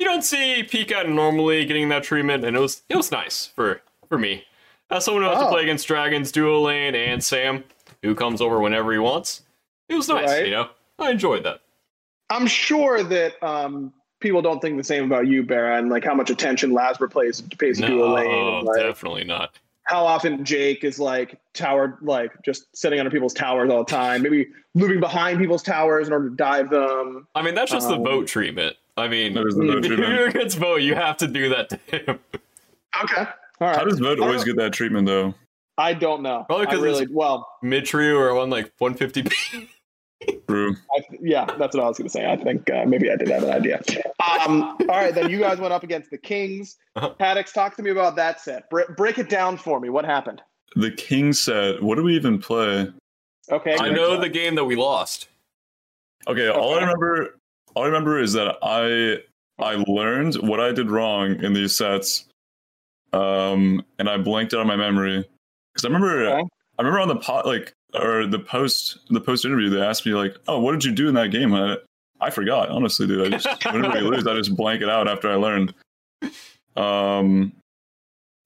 you 0.00 0.06
don't 0.06 0.22
see 0.22 0.64
PCAT 0.64 1.08
normally 1.08 1.64
getting 1.64 1.88
that 1.90 2.02
treatment, 2.02 2.44
and 2.44 2.56
it 2.56 2.60
was 2.60 2.82
it 2.88 2.96
was 2.96 3.12
nice 3.12 3.46
for 3.46 3.82
for 4.08 4.18
me 4.18 4.44
as 4.90 5.04
someone 5.04 5.22
who 5.22 5.28
has 5.30 5.38
to 5.38 5.46
Oh. 5.46 5.50
play 5.50 5.62
against 5.62 5.86
Dragons, 5.86 6.32
Duo 6.32 6.60
Lane, 6.60 6.94
and 6.96 7.22
Sam, 7.22 7.64
who 8.02 8.14
comes 8.14 8.40
over 8.40 8.60
whenever 8.60 8.92
he 8.92 8.98
wants. 8.98 9.42
It 9.88 9.94
was 9.94 10.08
nice, 10.08 10.28
Right. 10.28 10.44
you 10.46 10.50
know. 10.50 10.70
I 10.98 11.10
enjoyed 11.10 11.44
that. 11.44 11.60
I'm 12.30 12.46
sure 12.46 13.02
that 13.04 13.40
um, 13.42 13.92
people 14.22 14.40
don't 14.42 14.60
think 14.60 14.76
the 14.78 14.84
same 14.84 15.04
about 15.04 15.26
you, 15.26 15.42
Barra, 15.42 15.78
and 15.78 15.88
like 15.90 16.04
how 16.04 16.14
much 16.14 16.30
attention 16.30 16.70
Lasper 16.72 17.10
plays 17.10 17.40
pays 17.58 17.78
to 17.80 17.86
Duo 17.86 18.14
Lane. 18.14 18.30
No, 18.30 18.60
like, 18.60 18.80
definitely 18.80 19.24
not. 19.24 19.58
how 19.84 20.04
often 20.06 20.44
Jake 20.44 20.84
is 20.84 20.98
like 20.98 21.38
tower, 21.54 21.98
like 22.02 22.30
just 22.44 22.74
sitting 22.76 22.98
under 23.00 23.10
people's 23.10 23.34
towers 23.34 23.70
all 23.70 23.84
the 23.84 23.90
time, 23.90 24.22
maybe 24.22 24.48
moving 24.74 25.00
behind 25.00 25.38
people's 25.40 25.62
towers 25.62 26.06
in 26.06 26.12
order 26.12 26.30
to 26.30 26.36
dive 26.36 26.70
them. 26.70 27.26
I 27.34 27.42
mean, 27.42 27.54
that's 27.54 27.70
just 27.72 27.88
the 27.88 27.96
Um, 27.96 28.04
vote 28.04 28.26
treatment. 28.28 28.76
I 28.96 29.08
mean, 29.08 29.34
That 29.34 29.46
is 29.46 29.56
the 29.56 29.64
vote 29.66 29.84
if 29.86 29.98
you're 29.98 30.28
against 30.28 30.58
vote, 30.58 30.82
you 30.82 30.94
have 30.94 31.16
to 31.18 31.26
do 31.26 31.48
that 31.50 31.68
to 31.70 31.76
him. 31.88 32.18
Okay. 33.02 33.24
All 33.60 33.68
right. 33.68 33.76
How 33.76 33.84
does 33.84 33.98
Vote 33.98 34.20
always 34.20 34.44
get 34.44 34.56
that 34.56 34.72
treatment 34.72 35.06
though? 35.06 35.34
I 35.78 35.94
don't 35.94 36.22
know. 36.22 36.44
Probably 36.46 36.66
I 36.66 36.70
'cause 36.70 36.80
really 36.80 37.02
it's- 37.04 37.14
well. 37.14 37.48
Mid 37.62 37.86
trio 37.86 38.16
or 38.18 38.36
on 38.38 38.50
like 38.50 38.70
150. 38.78 39.68
True. 40.48 40.76
I, 40.96 41.02
yeah, 41.20 41.46
that's 41.58 41.74
what 41.74 41.84
I 41.84 41.88
was 41.88 41.98
going 41.98 42.08
to 42.08 42.12
say. 42.12 42.30
I 42.30 42.36
think 42.36 42.70
uh, 42.70 42.84
maybe 42.86 43.10
I 43.10 43.16
did 43.16 43.28
have 43.28 43.42
an 43.42 43.50
idea. 43.50 43.80
Um, 44.44 44.76
all 44.80 44.86
right, 44.86 45.14
then 45.14 45.30
you 45.30 45.38
guys 45.38 45.58
went 45.58 45.72
up 45.72 45.82
against 45.82 46.10
the 46.10 46.18
Kings. 46.18 46.76
Uh-huh. 46.96 47.42
Talk 47.54 47.76
to 47.76 47.82
me 47.82 47.90
about 47.90 48.16
that 48.16 48.40
set. 48.40 48.68
Bre- 48.70 48.92
break 48.96 49.18
it 49.18 49.28
down 49.28 49.56
for 49.56 49.80
me. 49.80 49.88
What 49.88 50.04
happened? 50.04 50.42
The 50.76 50.90
King 50.90 51.32
said, 51.32 51.82
"What 51.82 51.96
do 51.96 52.02
we 52.02 52.16
even 52.16 52.38
play?" 52.38 52.92
Okay. 53.50 53.76
I 53.78 53.90
know 53.90 54.20
the 54.20 54.28
game 54.28 54.54
that 54.54 54.64
we 54.64 54.76
lost. 54.76 55.28
Okay, 56.28 56.48
all 56.48 56.74
I 56.74 56.80
remember, 56.80 57.38
all 57.74 57.82
I 57.82 57.86
remember 57.86 58.20
is 58.20 58.32
that 58.34 58.56
I 58.62 59.18
I 59.62 59.82
learned 59.86 60.36
what 60.36 60.60
I 60.60 60.72
did 60.72 60.90
wrong 60.90 61.42
in 61.42 61.52
these 61.52 61.76
sets, 61.76 62.26
um, 63.12 63.84
and 63.98 64.08
I 64.08 64.18
blanked 64.18 64.54
out 64.54 64.60
of 64.60 64.66
my 64.66 64.76
memory 64.76 65.28
because 65.72 65.84
I 65.84 65.88
remember 65.88 66.26
Okay. 66.26 66.48
I 66.78 66.82
remember 66.82 67.00
on 67.00 67.08
the 67.08 67.16
pot 67.16 67.46
like 67.46 67.74
or 67.94 68.26
the 68.26 68.38
post 68.38 68.98
the 69.10 69.20
post 69.20 69.44
interview 69.44 69.70
they 69.70 69.80
asked 69.80 70.06
me 70.06 70.12
like, 70.12 70.36
"Oh, 70.48 70.60
what 70.60 70.72
did 70.72 70.84
you 70.84 70.92
do 70.92 71.08
in 71.08 71.14
that 71.14 71.30
game?" 71.30 71.54
I, 71.54 71.76
I 72.20 72.30
forgot 72.30 72.68
honestly, 72.68 73.06
dude. 73.06 73.26
I 73.26 73.38
just 73.38 73.64
whenever 73.72 73.98
we 73.98 74.00
lose, 74.00 74.26
I 74.26 74.34
just 74.34 74.56
blank 74.56 74.82
it 74.82 74.88
out 74.88 75.08
after 75.08 75.30
I 75.30 75.34
learned. 75.34 75.74
Um, 76.76 77.52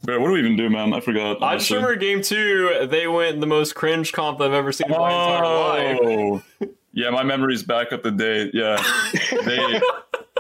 but 0.03 0.21
what 0.21 0.29
do 0.29 0.33
we 0.33 0.41
even 0.41 0.57
do, 0.57 0.69
man? 0.69 0.93
I 0.93 1.01
forgot. 1.01 1.43
I 1.43 1.57
just 1.57 1.71
remember 1.71 1.97
game 1.97 2.23
two, 2.23 2.87
they 2.91 3.07
went 3.07 3.41
the 3.41 3.47
most 3.47 3.75
cringe 3.75 4.13
comp 4.13 4.41
I've 4.41 4.53
ever 4.53 4.73
seen 4.73 4.93
in 4.93 4.99
my 4.99 5.11
entire 5.11 6.35
life. 6.35 6.43
Yeah, 6.97 7.11
my 7.11 7.25
memory's 7.25 7.63
back 7.63 7.93
up 7.93 8.03
to 8.05 8.11
date. 8.11 8.53
Yeah, 8.55 8.83
they 9.45 9.83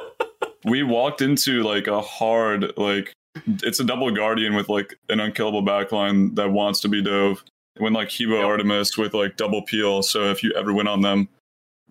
we 0.64 0.83
walked 0.83 1.21
into 1.21 1.62
like 1.62 1.87
a 1.87 2.01
hard 2.01 2.73
like 2.79 3.12
it's 3.62 3.79
a 3.79 3.85
double 3.85 4.11
guardian 4.11 4.55
with 4.55 4.71
like 4.71 4.99
an 5.11 5.21
unkillable 5.21 5.62
backline 5.62 6.35
that 6.37 6.51
wants 6.51 6.81
to 6.81 6.88
be 6.88 7.03
dove. 7.03 7.45
Went 7.80 7.94
like 7.94 8.08
He 8.08 8.26
Bo 8.26 8.36
Yep. 8.36 8.44
Artemis 8.44 8.96
with 8.98 9.14
like 9.14 9.36
double 9.36 9.62
peel. 9.62 10.02
So 10.02 10.30
if 10.30 10.42
you 10.42 10.52
ever 10.56 10.72
win 10.72 10.86
on 10.86 11.00
them, 11.02 11.28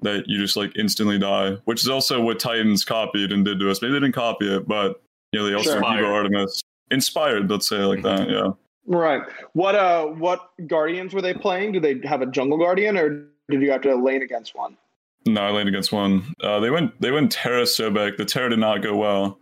that 0.02 0.28
you 0.28 0.38
just 0.40 0.58
like 0.58 0.76
instantly 0.78 1.18
die. 1.18 1.58
Which 1.66 1.82
is 1.82 1.88
also 1.90 2.22
what 2.22 2.40
Titans 2.40 2.84
copied 2.84 3.32
and 3.32 3.46
did 3.46 3.60
to 3.60 3.70
us. 3.72 3.82
Maybe 3.82 3.94
they 3.94 4.00
didn't 4.00 4.16
copy 4.16 4.54
it, 4.54 4.68
but 4.68 5.02
you 5.32 5.40
know 5.40 5.46
they 5.46 5.54
also 5.54 5.80
Sure. 5.80 5.94
He 5.94 6.02
Bo. 6.02 6.14
Artemis 6.14 6.62
inspired. 6.92 7.50
Let's 7.50 7.68
say 7.68 7.78
like 7.78 8.04
that. 8.04 8.30
Yeah. 8.30 8.50
Right. 8.88 9.22
What 9.54 9.76
uh 9.76 10.06
what 10.06 10.52
guardians 10.68 11.14
were 11.14 11.22
they 11.22 11.34
playing? 11.34 11.72
Do 11.72 11.80
they 11.80 12.00
have 12.04 12.22
a 12.22 12.26
jungle 12.28 12.58
guardian 12.58 12.98
or 12.98 13.26
did 13.50 13.62
you 13.62 13.72
have 13.72 13.82
to 13.82 13.96
lane 13.96 14.22
against 14.22 14.56
one? 14.56 14.78
No, 15.26 15.42
I 15.42 15.50
lane 15.52 15.68
against 15.68 15.92
one. 15.92 16.36
Uh, 16.44 16.60
they 16.60 16.70
went 16.70 17.00
they 17.02 17.10
went 17.12 17.32
Terra 17.32 17.64
Sobek. 17.64 18.18
The 18.18 18.26
Terra 18.26 18.50
did 18.50 18.60
not 18.60 18.84
go 18.84 18.96
well. 18.96 19.40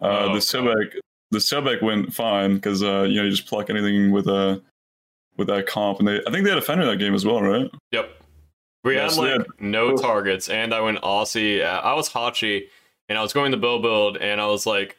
Uh, 0.00 0.26
Oh, 0.28 0.34
the. 0.34 0.38
Sobek 0.40 0.94
the 1.32 1.38
Sobek 1.38 1.82
went 1.82 2.14
fine 2.14 2.54
because 2.54 2.84
uh, 2.84 3.02
you 3.02 3.16
know 3.16 3.24
you 3.24 3.30
just 3.30 3.46
pluck 3.46 3.68
anything 3.68 4.12
with 4.12 4.28
a 4.28 4.62
with 5.36 5.48
that 5.48 5.66
comp, 5.66 5.98
and 5.98 6.08
they 6.08 6.20
I 6.26 6.30
think 6.30 6.44
they 6.44 6.50
had 6.50 6.58
a 6.58 6.62
Fenrir 6.62 6.86
that 6.86 6.96
game 6.98 7.14
as 7.14 7.24
well, 7.24 7.42
right? 7.42 7.70
Yep. 7.92 8.10
We 8.84 8.94
Yeah, 8.96 9.02
had 9.02 9.10
so 9.12 9.22
like 9.22 9.30
had- 9.32 9.46
no 9.60 9.96
targets, 9.96 10.48
and 10.48 10.74
I 10.74 10.80
went 10.80 11.00
Aussie. 11.02 11.64
I 11.64 11.94
was 11.94 12.10
Hachi, 12.10 12.68
and 13.08 13.18
I 13.18 13.22
was 13.22 13.32
going 13.32 13.50
the 13.50 13.56
Bill 13.56 13.80
build, 13.80 14.16
and 14.18 14.40
I 14.40 14.46
was 14.46 14.66
like, 14.66 14.96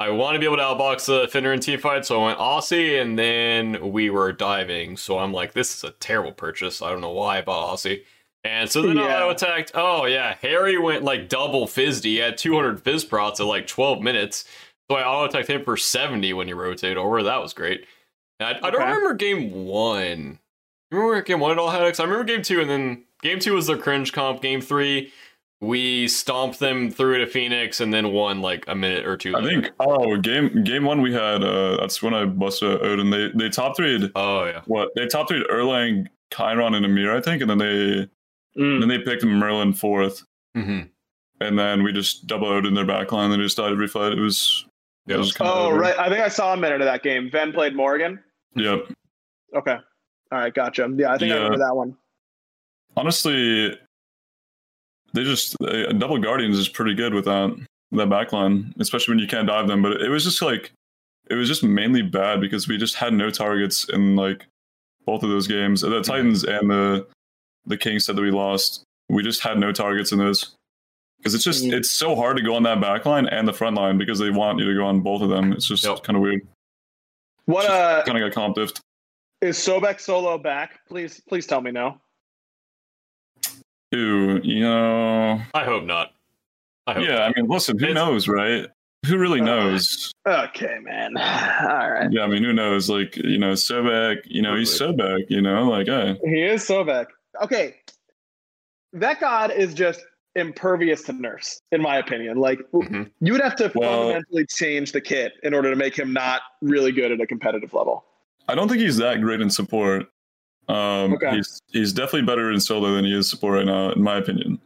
I 0.00 0.10
want 0.10 0.34
to 0.34 0.40
be 0.40 0.46
able 0.46 0.56
to 0.56 0.62
outbox 0.62 1.06
the 1.06 1.28
Fenrir 1.28 1.52
and 1.52 1.62
team 1.62 1.78
fight, 1.78 2.04
so 2.04 2.20
I 2.20 2.26
went 2.26 2.38
Aussie, 2.40 3.00
and 3.00 3.16
then 3.16 3.92
we 3.92 4.10
were 4.10 4.32
diving. 4.32 4.96
So 4.96 5.18
I'm 5.18 5.32
like, 5.32 5.52
this 5.52 5.76
is 5.76 5.84
a 5.84 5.92
terrible 5.92 6.32
purchase. 6.32 6.82
I 6.82 6.90
don't 6.90 7.00
know 7.00 7.12
why 7.12 7.38
I 7.38 7.42
bought 7.42 7.76
Aussie. 7.76 8.02
And 8.42 8.68
so 8.68 8.82
then 8.82 8.98
I 8.98 9.04
Yeah. 9.06 9.16
auto 9.18 9.30
attacked. 9.30 9.70
Oh 9.74 10.04
yeah, 10.06 10.34
Harry 10.42 10.76
went 10.76 11.04
like 11.04 11.28
double 11.28 11.66
fizzed. 11.68 12.02
He 12.04 12.16
had 12.16 12.36
200 12.36 12.82
fizz 12.82 13.04
prots 13.04 13.38
at 13.40 13.46
like 13.46 13.66
12 13.68 14.02
minutes. 14.02 14.44
So 14.90 14.96
I 14.98 15.04
auto 15.06 15.26
attacked 15.30 15.48
him 15.48 15.64
for 15.64 15.76
70 15.78 16.32
when 16.34 16.48
he 16.48 16.52
rotated 16.52 16.98
over. 16.98 17.22
That 17.22 17.40
was 17.40 17.54
great. 17.54 17.86
And 18.40 18.48
I, 18.56 18.66
I 18.68 18.70
don't 18.70 18.80
remember 18.82 19.14
game 19.14 19.52
one. 19.66 20.38
Remember 20.90 21.22
game 21.22 21.40
one 21.40 21.52
at 21.52 21.58
all 21.58 21.70
Haddix? 21.70 22.00
I 22.00 22.04
remember 22.04 22.24
game 22.24 22.42
two, 22.42 22.60
and 22.60 22.68
then 22.70 23.04
game 23.22 23.38
two 23.38 23.54
was 23.54 23.66
their 23.66 23.76
cringe 23.78 24.12
comp. 24.12 24.42
Game 24.42 24.60
three, 24.60 25.12
we 25.60 26.06
stomped 26.08 26.58
them 26.58 26.90
through 26.90 27.18
to 27.24 27.26
Phoenix, 27.26 27.80
and 27.80 27.92
then 27.92 28.12
won 28.12 28.40
like 28.40 28.64
a 28.68 28.74
minute 28.74 29.06
or 29.06 29.16
two. 29.16 29.34
I 29.34 29.40
later. 29.40 29.62
think. 29.62 29.74
Oh, 29.80 30.16
game 30.18 30.62
game 30.64 30.84
one 30.84 31.00
we 31.00 31.12
had. 31.12 31.42
Uh, 31.42 31.76
that's 31.78 32.02
when 32.02 32.14
I 32.14 32.24
busted 32.26 32.80
Odin. 32.82 33.10
They 33.10 33.30
they 33.34 33.48
top 33.48 33.76
threed 33.76 34.10
Oh 34.14 34.44
yeah. 34.44 34.62
what 34.66 34.90
they 34.94 35.06
top 35.06 35.28
threed 35.28 35.44
Erlang, 35.50 36.06
Chiron, 36.32 36.74
and 36.74 36.84
Ymir, 36.84 37.16
I 37.16 37.20
think, 37.20 37.40
and 37.42 37.50
then 37.50 37.58
they 37.58 38.08
Mm. 38.56 38.78
then 38.78 38.88
they 38.88 38.98
picked 39.00 39.24
Merlin 39.24 39.72
fourth, 39.72 40.22
hmm 40.54 40.82
and 41.40 41.58
then 41.58 41.82
we 41.82 41.92
just 41.92 42.28
double 42.28 42.46
Odin 42.46 42.66
in 42.68 42.74
their 42.74 42.84
backline. 42.86 43.30
They 43.36 43.42
just 43.42 43.56
died 43.56 43.72
every 43.72 43.88
fight. 43.88 44.12
It 44.12 44.20
was. 44.20 44.64
It 45.06 45.10
Yep. 45.12 45.18
was 45.18 45.32
kind 45.32 45.50
Oh, 45.52 45.70
right. 45.76 45.98
I 45.98 46.08
think 46.08 46.20
I 46.20 46.28
saw 46.28 46.54
a 46.54 46.56
minute 46.56 46.80
of 46.80 46.86
that 46.86 47.02
game. 47.02 47.30
Ven 47.30 47.52
played 47.52 47.74
Morgan. 47.76 48.22
Yep. 48.56 48.86
Okay. 49.54 49.76
All 50.32 50.38
right, 50.38 50.52
gotcha. 50.54 50.88
Yeah, 50.96 51.12
I 51.12 51.18
think 51.18 51.32
I 51.32 51.36
remember 51.36 51.58
that 51.58 51.74
one. 51.76 51.96
honestly, 52.96 53.78
they 55.12 55.22
just 55.24 55.56
uh, 55.62 55.92
double 55.92 56.18
guardians 56.18 56.58
is 56.58 56.68
pretty 56.68 56.94
good 56.94 57.14
with 57.14 57.24
that 57.26 57.54
that 57.92 58.08
backline, 58.08 58.72
especially 58.80 59.12
when 59.12 59.18
you 59.20 59.28
can't 59.28 59.46
dive 59.46 59.68
them. 59.68 59.82
But 59.82 60.00
it 60.00 60.08
was 60.08 60.24
just 60.24 60.42
like 60.42 60.72
it 61.30 61.34
was 61.34 61.48
just 61.48 61.62
mainly 61.62 62.02
bad 62.02 62.40
because 62.40 62.66
we 62.66 62.76
just 62.78 62.96
had 62.96 63.12
no 63.12 63.30
targets 63.30 63.88
in 63.90 64.16
like 64.16 64.46
both 65.06 65.22
of 65.22 65.28
those 65.30 65.46
games. 65.46 65.82
The 65.82 66.02
Titans 66.02 66.44
and 66.44 66.70
the 66.70 67.06
the 67.66 67.76
Kings 67.76 68.04
said 68.06 68.16
that 68.16 68.22
we 68.22 68.30
lost. 68.30 68.82
We 69.08 69.22
just 69.22 69.42
had 69.42 69.58
no 69.58 69.70
targets 69.70 70.10
in 70.12 70.18
those 70.18 70.54
because 71.24 71.34
it's 71.34 71.42
just 71.44 71.64
it's 71.64 71.90
so 71.90 72.14
hard 72.14 72.36
to 72.36 72.42
go 72.42 72.54
on 72.54 72.62
that 72.64 72.82
back 72.82 73.06
line 73.06 73.26
and 73.26 73.48
the 73.48 73.52
front 73.52 73.76
line 73.76 73.96
because 73.96 74.18
they 74.18 74.30
want 74.30 74.58
you 74.58 74.66
to 74.66 74.74
go 74.74 74.84
on 74.84 75.00
both 75.00 75.22
of 75.22 75.30
them. 75.30 75.52
It's 75.54 75.66
just 75.66 75.82
Yep. 75.82 76.02
kind 76.02 76.16
of 76.16 76.22
weird. 76.22 76.46
What 77.46 77.64
uh 77.68 78.02
Kind 78.04 78.18
of 78.22 78.30
got 78.30 78.34
comp 78.34 78.56
diffed. 78.56 78.80
is 79.40 79.56
Sobek 79.58 80.00
solo 80.00 80.36
back? 80.36 80.80
Please 80.86 81.22
please 81.26 81.46
tell 81.46 81.62
me 81.62 81.70
no. 81.70 81.98
Ew, 83.92 84.40
you 84.42 84.60
know. 84.60 85.40
I 85.54 85.64
hope 85.64 85.84
not. 85.84 86.12
I 86.86 86.94
hope. 86.94 87.04
Yeah, 87.06 87.24
I 87.24 87.32
mean, 87.40 87.48
listen, 87.48 87.78
who 87.78 87.86
It's- 87.86 87.94
knows, 87.94 88.28
right? 88.28 88.66
who 89.06 89.18
really 89.18 89.40
knows? 89.42 90.12
Okay, 90.26 90.78
man. 90.80 91.14
All 91.18 91.90
right. 91.90 92.10
Yeah, 92.10 92.22
I 92.22 92.26
mean, 92.26 92.42
who 92.42 92.54
knows? 92.54 92.88
Like, 92.88 93.16
you 93.18 93.36
know, 93.38 93.52
Sobek, 93.52 94.22
you 94.24 94.40
know, 94.40 94.56
he's 94.56 94.70
Sobek, 94.78 95.26
you 95.28 95.42
know, 95.42 95.64
like, 95.68 95.86
hey. 95.88 96.18
He 96.24 96.42
is 96.42 96.66
Sobek. 96.66 97.06
Okay. 97.42 97.74
That 98.94 99.20
god 99.20 99.50
is 99.52 99.74
just 99.74 100.00
impervious 100.36 101.02
to 101.04 101.12
nerfs, 101.12 101.60
in 101.72 101.80
my 101.80 101.98
opinion. 101.98 102.38
Like, 102.38 102.60
Mhm. 102.72 103.10
you 103.20 103.32
would 103.32 103.40
have 103.42 103.56
to 103.56 103.70
Well- 103.74 104.00
fundamentally 104.08 104.46
change 104.46 104.92
the 104.92 105.00
kit 105.00 105.34
in 105.42 105.54
order 105.54 105.70
to 105.70 105.76
make 105.76 105.96
him 105.98 106.12
not 106.12 106.42
really 106.60 106.92
good 106.92 107.12
at 107.12 107.20
a 107.20 107.26
competitive 107.26 107.72
level. 107.74 108.04
I 108.48 108.54
don't 108.54 108.68
think 108.68 108.80
he's 108.80 108.96
that 108.98 109.20
great 109.20 109.40
in 109.40 109.48
support. 109.50 110.06
Um, 110.68 111.14
Okay. 111.14 111.36
he's 111.36 111.60
he's 111.72 111.92
definitely 111.92 112.22
better 112.26 112.50
in 112.50 112.58
solo 112.60 112.94
than 112.94 113.04
he 113.04 113.12
is 113.16 113.28
support 113.28 113.54
right 113.58 113.66
now, 113.66 113.90
in 113.90 114.02
my 114.02 114.16
opinion. 114.16 114.58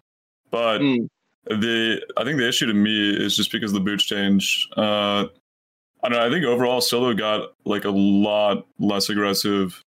But 0.51 0.81
Mm. 0.81 1.09
the 1.47 2.01
I 2.17 2.25
think 2.25 2.39
the 2.39 2.49
issue 2.49 2.67
to 2.67 2.75
me 2.75 3.11
is 3.17 3.37
just 3.37 3.51
because 3.53 3.73
the 3.73 3.81
boots 3.81 4.05
change. 4.05 4.69
Uh, 4.77 5.27
I 6.03 6.09
don't 6.09 6.13
know. 6.13 6.27
I 6.27 6.31
think 6.31 6.45
overall 6.45 6.81
solo 6.81 7.13
got 7.15 7.53
like 7.65 7.85
a 7.85 7.91
lot 7.91 8.67
less 8.79 9.09
aggressive. 9.09 9.83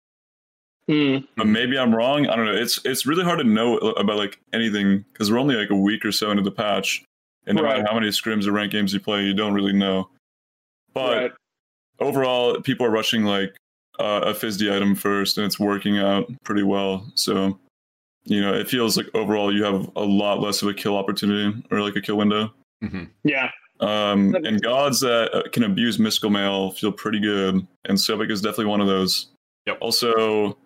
Mm. 0.89 1.27
But 1.35 1.47
maybe 1.47 1.77
I'm 1.77 1.93
wrong. 1.93 2.27
I 2.27 2.35
don't 2.35 2.45
know. 2.45 2.55
It's 2.55 2.79
it's 2.85 3.05
really 3.05 3.23
hard 3.23 3.39
to 3.39 3.43
know 3.45 3.77
about 3.77 4.15
like 4.17 4.39
anything 4.53 5.03
because 5.11 5.29
we're 5.31 5.39
only 5.39 5.55
like 5.55 5.69
a 5.69 5.75
week 5.75 6.05
or 6.05 6.11
so 6.11 6.31
into 6.31 6.43
the 6.43 6.51
patch, 6.51 7.03
and 7.45 7.57
no 7.57 7.63
Right. 7.63 7.77
matter 7.77 7.87
how 7.89 7.95
many 7.99 8.07
scrims 8.09 8.47
or 8.47 8.53
ranked 8.53 8.71
games 8.71 8.93
you 8.93 8.99
play, 9.01 9.23
you 9.23 9.33
don't 9.33 9.53
really 9.53 9.73
know. 9.73 10.09
But 10.93 11.17
Right. 11.17 11.31
overall, 11.99 12.61
people 12.61 12.85
are 12.85 12.89
rushing 12.91 13.23
like 13.25 13.55
uh, 13.99 14.21
a 14.25 14.33
FISD 14.33 14.71
item 14.73 14.95
first, 14.95 15.37
and 15.37 15.45
it's 15.45 15.59
working 15.59 15.97
out 15.97 16.31
pretty 16.43 16.61
well. 16.63 17.11
So, 17.15 17.59
you 18.25 18.39
know, 18.41 18.53
it 18.53 18.69
feels 18.69 18.95
like 18.95 19.07
overall 19.15 19.51
you 19.53 19.63
have 19.63 19.89
a 19.95 20.03
lot 20.03 20.39
less 20.39 20.61
of 20.61 20.67
a 20.69 20.73
kill 20.73 20.95
opportunity 20.95 21.63
or 21.71 21.81
like 21.81 21.95
a 21.95 22.01
kill 22.01 22.15
window. 22.17 22.53
Mhm. 22.83 23.09
Yeah. 23.23 23.49
Um, 23.79 24.35
and 24.35 24.61
gods 24.61 24.99
that 25.01 25.33
uh, 25.33 25.49
can 25.49 25.63
abuse 25.63 25.97
mystical 25.99 26.29
mail 26.29 26.71
feel 26.71 26.91
pretty 26.91 27.19
good, 27.19 27.65
and 27.85 27.97
Sobek 27.97 28.29
is 28.31 28.39
definitely 28.41 28.65
one 28.67 28.81
of 28.81 28.87
those. 28.87 29.27
Yep. 29.65 29.77
Also, 29.81 30.57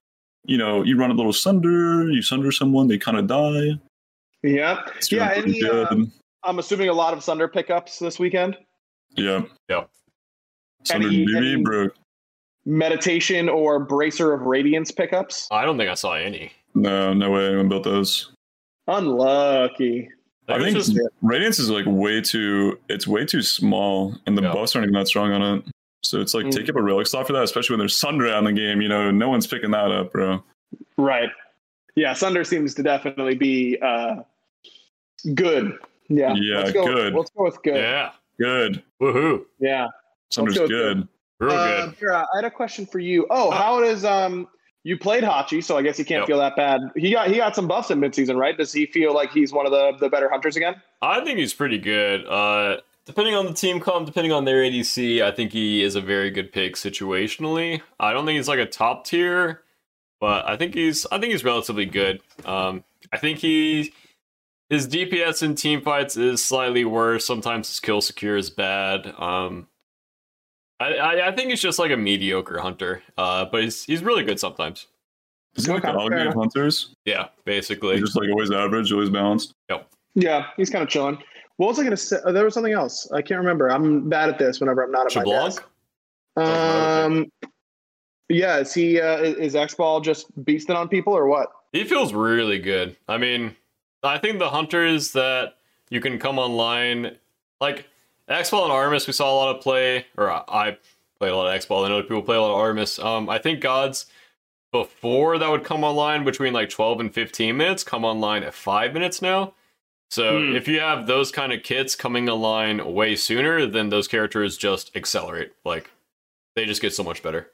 you 0.45 0.58
know, 0.58 0.84
you 0.84 0.97
run 0.97 1.12
a 1.12 1.13
little 1.13 1.34
sunder, 1.34 2.10
you 2.10 2.21
sunder 2.21 2.51
someone, 2.51 2.88
they 2.88 2.97
kind 2.97 3.17
of 3.17 3.27
die. 3.27 3.80
Yeah. 4.43 4.82
It's 4.97 5.12
Yeah, 5.12 5.32
any, 5.36 5.63
uh. 5.63 5.95
I'm 6.43 6.58
assuming 6.60 6.89
a 6.89 6.93
lot 6.93 7.13
of 7.13 7.23
Sunder 7.23 7.47
pickups 7.47 7.99
this 7.99 8.17
weekend. 8.17 8.58
yeah. 9.15 9.43
yeah. 9.69 9.84
Sunder 10.84 11.08
Any- 11.08 11.25
any- 11.36 11.56
bro. 11.58 11.89
Meditation 12.65 13.49
or 13.49 13.80
Bracer 13.86 14.34
of 14.34 14.41
Radiance 14.41 14.91
pickups. 14.91 15.47
I 15.51 15.65
don't 15.65 15.77
think 15.77 15.89
I 15.89 15.95
saw 15.95 16.13
any. 16.13 16.51
No, 16.75 17.12
no 17.13 17.32
way 17.32 17.47
anyone 17.47 17.69
built 17.69 17.84
those. 17.84 18.32
Unlucky. 18.88 20.10
I 20.47 20.56
It 20.58 20.62
think 20.62 20.77
just 20.77 20.97
Radiance 21.21 21.58
is 21.60 21.69
like 21.71 21.86
way 21.88 22.21
too. 22.21 22.77
It's 22.89 23.08
way 23.08 23.25
too 23.25 23.41
small, 23.41 24.15
and 24.27 24.38
the 24.38 24.43
Yeah. 24.43 24.54
buffs 24.54 24.75
aren't 24.75 24.86
even 24.86 24.93
that 24.93 25.08
strong 25.08 25.32
on 25.32 25.41
it. 25.58 25.63
So 26.03 26.19
it's 26.19 26.33
like 26.33 26.45
Mm. 26.47 26.51
take 26.55 26.69
up 26.69 26.75
a 26.75 26.81
relic 26.81 27.07
slot 27.07 27.27
for 27.27 27.33
that, 27.33 27.43
especially 27.43 27.73
when 27.75 27.79
there's 27.79 27.97
Sunder 27.97 28.27
out 28.27 28.39
in 28.39 28.45
the 28.45 28.53
game. 28.53 28.81
You 28.81 28.89
know, 28.89 29.11
no 29.11 29.29
one's 29.29 29.45
picking 29.47 29.71
that 29.71 29.91
up, 29.91 30.11
bro. 30.11 30.43
Right. 30.97 31.29
Yeah, 31.95 32.13
Sunder 32.13 32.43
seems 32.43 32.73
to 32.75 32.83
definitely 32.83 33.35
be 33.35 33.77
uh, 33.81 34.17
good. 35.35 35.77
Yeah. 36.09 36.33
Yeah, 36.35 36.57
let's 36.59 36.71
go, 36.71 36.85
good. 36.85 37.13
Let's 37.13 37.29
go 37.31 37.43
with 37.43 37.61
good. 37.63 37.75
yeah. 37.75 38.11
Good. 38.39 38.83
Woohoo. 39.01 39.45
Yeah. 39.59 39.87
Sunder's 40.29 40.57
go 40.57 40.67
good. 40.67 41.07
Real 41.39 41.51
Uh, 41.51 41.85
good. 41.87 41.95
Vera, 41.97 42.27
I 42.33 42.37
had 42.37 42.45
a 42.45 42.51
question 42.51 42.85
for 42.85 42.99
you. 42.99 43.27
Oh, 43.29 43.51
how 43.51 43.79
does 43.79 44.03
um 44.05 44.47
you 44.83 44.97
played 44.97 45.23
Hachi, 45.23 45.63
so 45.63 45.77
I 45.77 45.83
guess 45.83 45.97
he 45.97 46.03
can't 46.03 46.21
Yep. 46.21 46.27
feel 46.27 46.39
that 46.39 46.55
bad. 46.55 46.81
He 46.95 47.11
got 47.11 47.27
he 47.29 47.37
got 47.37 47.55
some 47.55 47.67
buffs 47.67 47.91
in 47.91 47.99
midseason, 47.99 48.35
right? 48.37 48.57
Does 48.57 48.73
he 48.73 48.87
feel 48.87 49.13
like 49.13 49.31
he's 49.31 49.53
one 49.53 49.65
of 49.67 49.71
the 49.71 49.91
the 49.99 50.09
better 50.09 50.29
hunters 50.29 50.55
again? 50.55 50.81
I 51.03 51.23
think 51.23 51.37
he's 51.37 51.53
pretty 51.53 51.77
good. 51.77 52.25
Uh, 52.27 52.77
depending 53.05 53.35
on 53.35 53.45
the 53.45 53.53
team 53.53 53.79
comp, 53.79 54.05
depending 54.05 54.31
on 54.31 54.45
their 54.45 54.57
ADC, 54.57 55.21
I 55.23 55.31
think 55.31 55.51
he 55.51 55.83
is 55.83 55.95
a 55.95 56.01
very 56.01 56.29
good 56.29 56.51
pick 56.51 56.75
situationally. 56.75 57.81
I 57.99 58.13
don't 58.13 58.25
think 58.25 58.37
he's 58.37 58.47
like 58.47 58.59
a 58.59 58.65
top 58.65 59.05
tier, 59.05 59.63
but 60.19 60.47
I 60.47 60.57
think 60.57 60.73
he's 60.73 61.05
I 61.11 61.19
think 61.19 61.31
he's 61.31 61.43
relatively 61.43 61.85
good. 61.85 62.21
Um, 62.45 62.83
I 63.11 63.17
think 63.17 63.39
he 63.39 63.93
his 64.69 64.87
DPS 64.87 65.43
in 65.43 65.55
team 65.55 65.81
fights 65.81 66.15
is 66.15 66.43
slightly 66.43 66.85
worse. 66.85 67.25
Sometimes 67.25 67.67
his 67.67 67.79
kill 67.79 68.01
secure 68.01 68.37
is 68.37 68.49
bad. 68.49 69.13
Um, 69.17 69.67
I, 70.79 70.93
I 70.95 71.27
I 71.27 71.35
think 71.35 71.49
he's 71.49 71.61
just 71.61 71.79
like 71.79 71.91
a 71.91 71.97
mediocre 71.97 72.59
hunter. 72.59 73.03
Uh, 73.17 73.45
but 73.45 73.63
he's 73.63 73.83
he's 73.83 74.03
really 74.03 74.23
good 74.23 74.39
sometimes. 74.39 74.87
Is 75.55 75.65
he 75.65 75.73
like 75.73 75.83
Okay, 75.83 75.91
the 75.91 75.99
all 75.99 76.09
fair 76.09 76.31
hunters? 76.31 76.95
Yeah, 77.05 77.27
basically. 77.43 77.95
He's 77.95 78.05
just 78.05 78.15
like 78.15 78.29
always 78.29 78.51
average, 78.51 78.91
always 78.93 79.09
balanced. 79.09 79.53
Yep. 79.69 79.89
Yeah, 80.15 80.47
he's 80.57 80.69
kind 80.69 80.83
of 80.83 80.89
chilling. 80.89 81.17
What 81.62 81.67
was 81.67 81.78
I 81.78 81.84
going 81.84 81.91
to 81.91 81.97
say? 81.97 82.17
Oh, 82.26 82.32
there 82.34 82.43
was 82.43 82.56
something 82.56 82.74
else. 82.74 83.08
I 83.12 83.21
can't 83.21 83.38
remember. 83.38 83.69
I'm 83.69 84.10
bad 84.10 84.30
at 84.30 84.39
this 84.39 84.60
whenever 84.60 84.82
I'm 84.82 84.91
not 84.91 85.15
at 85.15 85.15
my 85.15 85.24
Shablanc? 85.24 85.45
desk. 85.45 85.63
Um, 86.36 87.32
yeah, 88.30 88.58
is 88.58 88.74
he 88.74 89.00
uh, 89.00 89.17
is 89.19 89.56
X 89.56 89.76
Ball 89.76 90.02
just 90.02 90.36
beasting 90.43 90.76
on 90.76 90.89
people 90.89 91.13
or 91.13 91.28
what? 91.28 91.50
He 91.71 91.84
feels 91.84 92.15
really 92.15 92.58
good. 92.58 92.97
I 93.08 93.19
mean, 93.19 93.56
I 94.02 94.17
think 94.17 94.39
the 94.39 94.50
hunters 94.50 95.12
that 95.12 95.54
you 95.91 96.02
can 96.02 96.17
come 96.17 96.39
online, 96.39 97.17
like 97.60 97.86
X-Ball 98.28 98.63
and 98.63 98.74
Artemis, 98.74 99.06
we 99.06 99.13
saw 99.13 99.32
a 99.32 99.38
lot 99.38 99.56
of 99.56 99.62
play, 99.62 100.08
or 100.17 100.32
I 100.32 100.43
I 100.47 100.78
played 101.19 101.32
a 101.32 101.36
lot 101.36 101.45
of 101.45 101.54
X-Ball, 101.54 101.86
and 101.86 101.93
other 101.93 102.02
people 102.02 102.24
play 102.24 102.38
a 102.38 102.41
lot 102.41 102.54
of 102.54 102.58
Artemis. 102.58 102.97
Um, 102.97 103.30
I 103.30 103.38
think 103.38 103.62
Gods 103.62 104.08
before 104.71 105.38
that 105.38 105.52
would 105.52 105.63
come 105.63 105.84
online 105.84 106.24
between 106.24 106.54
like 106.54 106.71
12 106.71 107.02
and 107.02 107.13
15 107.13 107.56
minutes, 107.56 107.84
come 107.84 108.04
online 108.04 108.41
at 108.41 108.56
five 108.56 108.95
minutes 108.95 109.21
now. 109.21 109.54
So 110.12 110.39
Hmm. 110.39 110.56
if 110.58 110.67
you 110.67 110.82
have 110.82 111.08
those 111.08 111.32
kind 111.32 111.54
of 111.54 111.63
kits 111.63 111.95
coming 111.95 112.28
online 112.30 112.93
way 112.93 113.15
sooner, 113.15 113.65
then 113.65 113.88
those 113.89 114.10
characters 114.10 114.58
just 114.58 114.93
accelerate. 114.95 115.54
Like 115.63 115.89
they 116.56 116.65
just 116.65 116.82
get 116.82 116.93
so 116.93 117.02
much 117.04 117.24
better. 117.24 117.50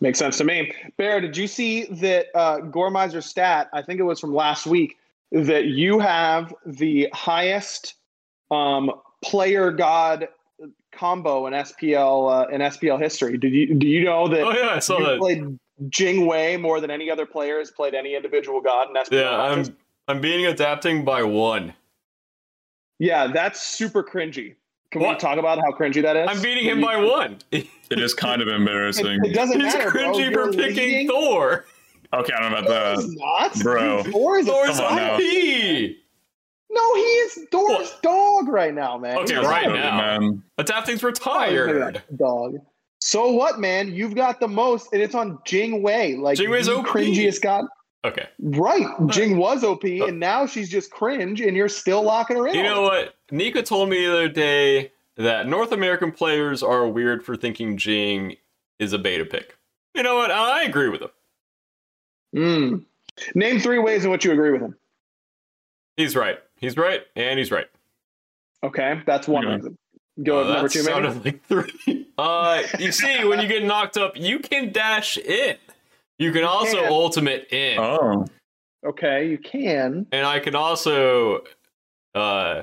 Makes 0.00 0.18
sense 0.18 0.36
to 0.38 0.44
me. 0.44 0.72
Bear, 0.98 1.20
did 1.20 1.36
you 1.36 1.46
see 1.46 1.84
that 1.86 2.26
uh, 2.34 2.58
Gormizer 2.58 3.22
stat? 3.22 3.70
I 3.72 3.82
think 3.82 4.00
it 4.00 4.02
was 4.02 4.18
from 4.20 4.34
last 4.34 4.66
week 4.66 4.98
that 5.30 5.66
you 5.66 6.00
have 6.00 6.52
the 6.66 7.08
highest 7.14 7.94
um, 8.50 8.90
player 9.24 9.70
god 9.70 10.28
combo 10.92 11.46
in 11.46 11.52
SPL 11.52 12.46
uh, 12.46 12.48
in 12.48 12.62
SPL 12.62 13.00
history. 13.00 13.38
Did 13.38 13.52
you 13.52 13.74
do 13.74 13.86
you 13.86 14.04
know 14.04 14.26
that 14.28 14.42
Oh 14.42 14.50
yeah, 14.50 14.70
I 14.74 14.80
saw 14.80 14.98
you 14.98 15.04
that. 15.06 15.18
played 15.18 15.58
Jing 15.88 16.26
Wei 16.26 16.56
more 16.56 16.80
than 16.80 16.90
any 16.90 17.10
other 17.10 17.26
player 17.26 17.58
has 17.60 17.70
played 17.70 17.94
any 17.94 18.16
individual 18.16 18.60
god 18.60 18.88
in 18.90 18.96
SPL? 18.96 19.12
Yeah, 19.12 19.36
matches? 19.36 19.68
I'm 19.68 19.76
I'm 20.08 20.20
beating 20.20 20.46
adapting 20.46 21.04
by 21.04 21.22
one. 21.22 21.74
yeah, 22.98 23.26
that's 23.26 23.62
super 23.62 24.02
cringy. 24.02 24.54
Can 24.92 25.02
we 25.02 25.14
talk 25.16 25.36
about 25.38 25.58
how 25.58 25.72
cringy 25.72 26.00
that 26.02 26.16
is? 26.16 26.28
I'm 26.30 26.40
beating 26.40 26.64
him 26.64 26.80
by 26.80 26.96
one. 26.96 27.38
It 27.88 28.00
is 28.00 28.14
kind 28.14 28.42
of 28.42 28.48
embarrassing. 28.48 29.20
it 29.24 29.32
doesn't 29.32 29.60
He's 29.60 29.72
matter, 29.72 29.92
bro. 29.92 30.12
cringy 30.12 30.28
You're 30.32 30.46
for 30.46 30.52
picking 30.52 30.76
leading- 30.88 31.08
Thor. 31.08 31.64
Okay, 32.12 32.32
I 32.36 32.40
don't 32.42 32.50
know 32.50 32.58
about 32.68 32.96
he's 32.96 33.14
that. 33.14 33.16
not, 33.20 33.54
Bro. 33.62 34.02
Thor 34.04 34.38
is 34.40 34.48
a 34.48 34.50
Thor's 34.50 34.76
Come 34.78 34.86
on 34.86 34.96
now. 34.96 35.16
No, 35.18 36.94
he 36.94 37.00
is 37.00 37.38
Thor's 37.52 37.92
dog 38.02 38.48
right 38.48 38.74
now, 38.74 38.98
man. 38.98 39.18
Okay, 39.18 39.36
He's 39.36 39.44
right 39.46 39.68
now. 39.68 39.96
man. 40.18 40.42
Adapting's 40.58 41.02
a 41.04 41.06
retired. 41.06 42.02
Dog. 42.16 42.56
So 43.00 43.30
what, 43.30 43.60
man? 43.60 43.92
You've 43.94 44.16
got 44.16 44.40
the 44.40 44.48
most, 44.48 44.92
and 44.92 45.00
it's 45.00 45.14
on 45.14 45.38
Jing 45.44 45.80
Wei, 45.82 46.16
like 46.16 46.36
Jing 46.38 46.50
Wei's 46.50 46.66
the 46.66 46.78
OP. 46.78 46.86
cringiest 46.86 47.40
god. 47.40 47.66
Okay. 48.06 48.28
Right, 48.40 48.86
Jing 49.08 49.36
was 49.36 49.64
OP, 49.64 49.82
and 49.84 50.20
now 50.20 50.46
she's 50.46 50.68
just 50.68 50.92
cringe, 50.92 51.40
and 51.40 51.56
you're 51.56 51.68
still 51.68 52.02
locking 52.02 52.36
her 52.36 52.46
in. 52.46 52.54
You 52.54 52.62
know 52.62 52.82
what? 52.82 53.16
Nika 53.32 53.62
told 53.62 53.88
me 53.88 54.06
the 54.06 54.12
other 54.12 54.28
day 54.28 54.92
that 55.16 55.48
North 55.48 55.72
American 55.72 56.12
players 56.12 56.62
are 56.62 56.86
weird 56.86 57.24
for 57.24 57.36
thinking 57.36 57.76
Jing 57.76 58.36
is 58.78 58.92
a 58.92 58.98
beta 58.98 59.24
pick. 59.24 59.56
You 59.94 60.04
know 60.04 60.14
what? 60.14 60.30
I 60.30 60.62
agree 60.62 60.88
with 60.88 61.02
him. 61.02 61.10
Mm. 62.36 62.84
Name 63.34 63.58
three 63.58 63.78
ways 63.78 64.04
in 64.04 64.10
which 64.10 64.24
you 64.24 64.32
agree 64.32 64.52
with 64.52 64.60
him. 64.60 64.76
He's 65.96 66.14
right. 66.14 66.38
He's 66.60 66.76
right, 66.76 67.00
and 67.16 67.38
he's 67.38 67.50
right. 67.50 67.66
Okay, 68.62 69.00
that's 69.04 69.26
one 69.26 69.46
reason. 69.46 69.76
Go 70.22 70.38
with 70.38 70.48
Uh, 70.48 70.52
number 70.54 70.68
two, 70.68 70.82
maybe. 70.84 70.92
sounded 70.92 71.24
like 71.24 71.44
three. 71.46 72.02
Uh, 72.18 72.62
you 72.78 72.92
see, 72.92 73.26
when 73.26 73.38
you 73.40 73.46
get 73.46 73.62
knocked 73.62 73.98
up, 73.98 74.16
you 74.16 74.38
can 74.38 74.72
dash 74.72 75.18
in. 75.18 75.56
You 76.18 76.32
can 76.32 76.44
also 76.44 76.80
can. 76.82 76.92
ultimate 76.92 77.52
in. 77.52 77.78
Oh, 77.78 78.24
Okay, 78.84 79.28
you 79.28 79.38
can. 79.38 80.06
and 80.12 80.26
I 80.26 80.38
can 80.38 80.54
also 80.54 81.42
uh, 82.14 82.62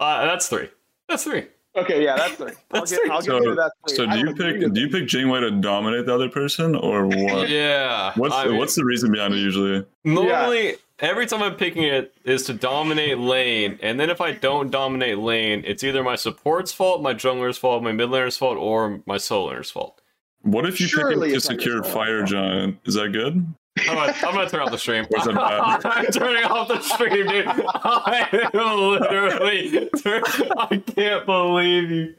uh 0.00 0.24
that's 0.26 0.48
three. 0.48 0.68
That's 1.08 1.24
three. 1.24 1.46
Okay, 1.76 2.04
yeah, 2.04 2.14
that's 2.16 2.34
three. 2.34 2.52
I'll 2.72 2.80
That's 2.80 2.92
get, 2.92 3.00
three. 3.00 3.10
I'll 3.10 3.20
give 3.20 3.26
So- 3.26 3.42
you 3.42 3.54
that. 3.56 3.72
Three. 3.88 3.96
so 3.96 4.06
do 4.06 4.18
you 4.18 4.34
pick 4.34 4.72
do 4.72 4.80
you 4.80 4.88
pick 4.88 5.04
Jingwei 5.04 5.40
to 5.40 5.50
dominate 5.60 6.06
the 6.06 6.14
other 6.14 6.28
person 6.28 6.74
or 6.76 7.06
what? 7.08 7.48
Yeah. 7.48 8.12
What's 8.16 8.34
I 8.34 8.46
mean, 8.46 8.58
what's 8.58 8.74
the 8.76 8.84
reason 8.84 9.10
behind 9.12 9.34
it 9.34 9.38
usually? 9.38 9.84
normally 10.04 10.76
every 11.00 11.26
time 11.26 11.42
I'm 11.42 11.56
picking 11.56 11.82
it 11.82 12.14
is 12.24 12.44
to 12.44 12.54
dominate 12.54 13.18
lane, 13.18 13.78
and 13.82 13.98
then 13.98 14.08
if 14.10 14.20
I 14.20 14.30
don't 14.32 14.70
dominate 14.70 15.18
lane, 15.18 15.64
it's 15.66 15.82
either 15.82 16.04
my 16.04 16.14
support's 16.14 16.72
fault, 16.72 17.02
my 17.02 17.12
jungler's 17.14 17.58
fault, 17.58 17.82
my 17.82 17.90
mid 17.92 18.08
laner's 18.10 18.36
fault, 18.36 18.56
or 18.56 19.00
my 19.06 19.16
solo 19.18 19.50
laner's 19.52 19.70
fault. 19.70 20.00
What 20.44 20.66
if 20.66 20.80
you 20.80 20.86
Surely 20.86 21.14
pick 21.14 21.22
it 21.28 21.30
to 21.30 21.36
it's 21.36 21.46
secure. 21.46 21.82
Fire 21.82 22.22
Giant? 22.22 22.78
Is 22.84 22.94
that 22.94 23.12
good? 23.12 23.44
I'm 23.88 23.94
gonna, 23.96 24.14
I'm 24.22 24.34
gonna 24.34 24.48
turn 24.48 24.60
off 24.60 24.70
the 24.70 24.78
stream. 24.78 25.04
Or 25.10 25.18
is 25.20 25.26
it 25.26 25.34
bad? 25.34 25.80
I'm 25.84 26.06
turning 26.06 26.44
off 26.44 26.68
the 26.68 26.80
stream, 26.80 27.26
dude. 27.26 27.46
I 27.48 28.48
am 28.54 28.78
literally. 28.78 29.90
I 30.56 30.76
can't 30.94 31.26
believe 31.26 31.90
you. 31.90 32.14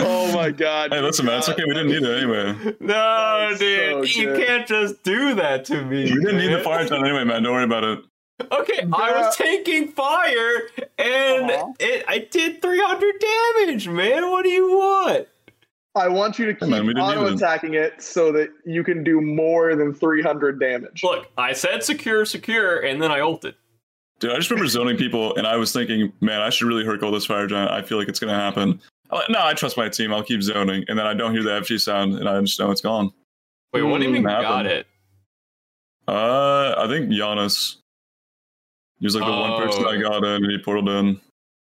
Oh 0.00 0.32
my 0.34 0.50
god. 0.50 0.92
Hey, 0.92 1.00
listen, 1.00 1.26
man, 1.26 1.38
it's 1.38 1.48
okay. 1.48 1.62
We 1.66 1.74
didn't 1.74 1.88
need 1.88 2.02
it 2.02 2.18
anyway. 2.22 2.74
No, 2.80 3.54
dude, 3.58 4.08
so 4.08 4.20
you 4.20 4.34
can't 4.34 4.66
just 4.66 5.02
do 5.04 5.34
that 5.36 5.64
to 5.66 5.84
me. 5.84 6.04
We 6.12 6.20
didn't 6.24 6.38
need 6.38 6.52
the 6.52 6.60
fire 6.64 6.86
time 6.86 7.04
anyway, 7.04 7.24
man. 7.24 7.42
Don't 7.42 7.52
worry 7.52 7.64
about 7.64 7.84
it. 7.84 8.00
Okay, 8.52 8.86
I 8.92 9.12
was 9.20 9.36
taking 9.36 9.88
fire 9.88 10.60
and 10.98 11.50
Uh-huh. 11.50 11.72
it 11.80 12.04
I 12.08 12.18
did 12.30 12.62
300 12.62 13.14
damage, 13.66 13.88
man. 13.88 14.30
What 14.30 14.44
do 14.44 14.50
you 14.50 14.70
want? 14.78 15.26
I 15.98 16.08
want 16.08 16.38
you 16.38 16.46
to 16.46 16.54
keep 16.54 16.68
man, 16.68 16.86
we 16.86 16.94
didn't 16.94 17.08
need 17.08 17.16
auto 17.16 17.34
attacking 17.34 17.74
it 17.74 18.02
so 18.02 18.32
that 18.32 18.50
you 18.64 18.82
can 18.82 19.04
do 19.04 19.20
more 19.20 19.74
than 19.76 19.92
300 19.92 20.58
damage. 20.60 21.02
Look, 21.02 21.26
I 21.36 21.52
said 21.52 21.82
secure, 21.82 22.24
secure, 22.24 22.80
and 22.80 23.02
then 23.02 23.10
I 23.10 23.20
ulted. 23.20 23.54
Dude, 24.20 24.32
I 24.32 24.36
just 24.36 24.50
remember 24.50 24.68
zoning 24.68 24.96
people, 24.96 25.36
and 25.36 25.46
I 25.46 25.56
was 25.56 25.72
thinking, 25.72 26.12
man, 26.20 26.40
I 26.40 26.50
should 26.50 26.66
really 26.66 26.84
hurkle 26.84 27.12
this 27.12 27.26
fire 27.26 27.46
giant. 27.46 27.70
I 27.70 27.82
feel 27.82 27.98
like 27.98 28.08
it's 28.08 28.18
gonna 28.18 28.34
happen. 28.34 28.80
I'm 29.10 29.18
like, 29.18 29.30
no, 29.30 29.38
I 29.40 29.54
trust 29.54 29.76
my 29.76 29.88
team. 29.88 30.12
I'll 30.12 30.24
keep 30.24 30.42
zoning, 30.42 30.84
and 30.88 30.98
then 30.98 31.06
I 31.06 31.14
don't 31.14 31.32
hear 31.32 31.42
the 31.42 31.50
FG 31.50 31.80
sound, 31.80 32.14
and 32.18 32.28
I 32.28 32.40
just 32.40 32.58
know 32.58 32.70
it's 32.70 32.80
gone. 32.80 33.12
Wait, 33.72 33.82
what 33.82 33.98
do 33.98 34.06
you 34.06 34.12
mean 34.12 34.22
Hmm, 34.22 34.28
got 34.28 34.66
it? 34.66 34.86
Uh, 36.06 36.74
I 36.78 36.86
think 36.88 37.10
Giannis. 37.10 37.76
He 38.98 39.06
was 39.06 39.14
like 39.14 39.24
the 39.24 39.30
one 39.30 39.62
person 39.62 39.84
Oh. 39.84 39.90
I 39.90 39.98
got 39.98 40.24
in, 40.24 40.44
and 40.44 40.50
he 40.50 40.58
portaled 40.58 40.88
in. 40.88 41.20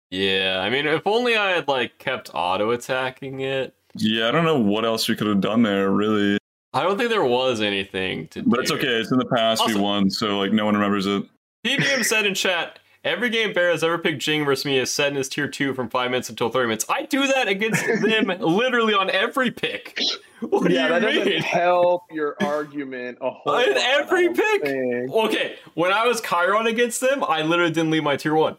Yeah, 0.09 0.59
I 0.61 0.69
mean, 0.69 0.87
if 0.87 1.07
only 1.07 1.37
I 1.37 1.51
had 1.51 1.69
like 1.69 1.97
kept 1.97 2.31
auto 2.33 2.71
attacking 2.71 3.39
it. 3.39 3.73
Yeah, 3.95 4.27
I 4.27 4.31
don't 4.31 4.45
know 4.45 4.59
what 4.59 4.85
else 4.85 5.07
we 5.09 5.15
could 5.15 5.27
have 5.27 5.41
done 5.41 5.63
there, 5.63 5.89
really. 5.91 6.37
I 6.73 6.83
don't 6.83 6.97
think 6.97 7.09
there 7.09 7.23
was 7.25 7.59
anything 7.61 8.27
to 8.29 8.43
But 8.43 8.61
it's 8.61 8.71
okay. 8.71 8.87
It's 8.87 9.11
in 9.11 9.17
the 9.17 9.25
past. 9.25 9.61
Also- 9.61 9.75
we 9.75 9.81
won, 9.81 10.09
so 10.09 10.39
like 10.39 10.53
no 10.53 10.65
one 10.65 10.75
remembers 10.75 11.05
it. 11.05 11.23
PBM 11.65 12.03
said 12.05 12.25
in 12.25 12.33
chat, 12.33 12.79
every 13.03 13.29
game 13.29 13.51
Bear 13.53 13.69
has 13.71 13.83
ever 13.83 13.97
picked 13.97 14.19
Jing 14.21 14.45
versus 14.45 14.65
me 14.65 14.77
is 14.79 14.91
set 14.91 15.09
in 15.09 15.15
his 15.15 15.27
tier 15.29 15.47
2 15.47 15.73
from 15.73 15.89
5 15.89 16.09
minutes 16.09 16.29
until 16.29 16.49
30 16.49 16.67
minutes. 16.67 16.85
I 16.89 17.03
do 17.03 17.27
that 17.27 17.47
against 17.47 17.85
them 18.01 18.27
literally 18.39 18.93
on 18.93 19.09
every 19.09 19.51
pick. 19.51 19.99
What 20.39 20.71
yeah, 20.71 20.87
do 20.87 20.93
that 20.93 21.01
you 21.13 21.19
doesn't 21.19 21.33
mean? 21.33 21.41
help 21.43 22.03
your 22.11 22.35
argument 22.41 23.17
a 23.21 23.29
whole 23.29 23.57
In 23.59 23.73
lot, 23.75 23.77
every 23.83 24.29
pick? 24.33 24.61
think. 24.63 25.11
Okay, 25.13 25.55
when 25.75 25.91
I 25.91 26.07
was 26.07 26.19
Chiron 26.21 26.65
against 26.67 26.99
them, 27.01 27.23
I 27.23 27.41
literally 27.43 27.71
didn't 27.73 27.91
leave 27.91 28.03
my 28.03 28.15
tier 28.15 28.33
1. 28.33 28.55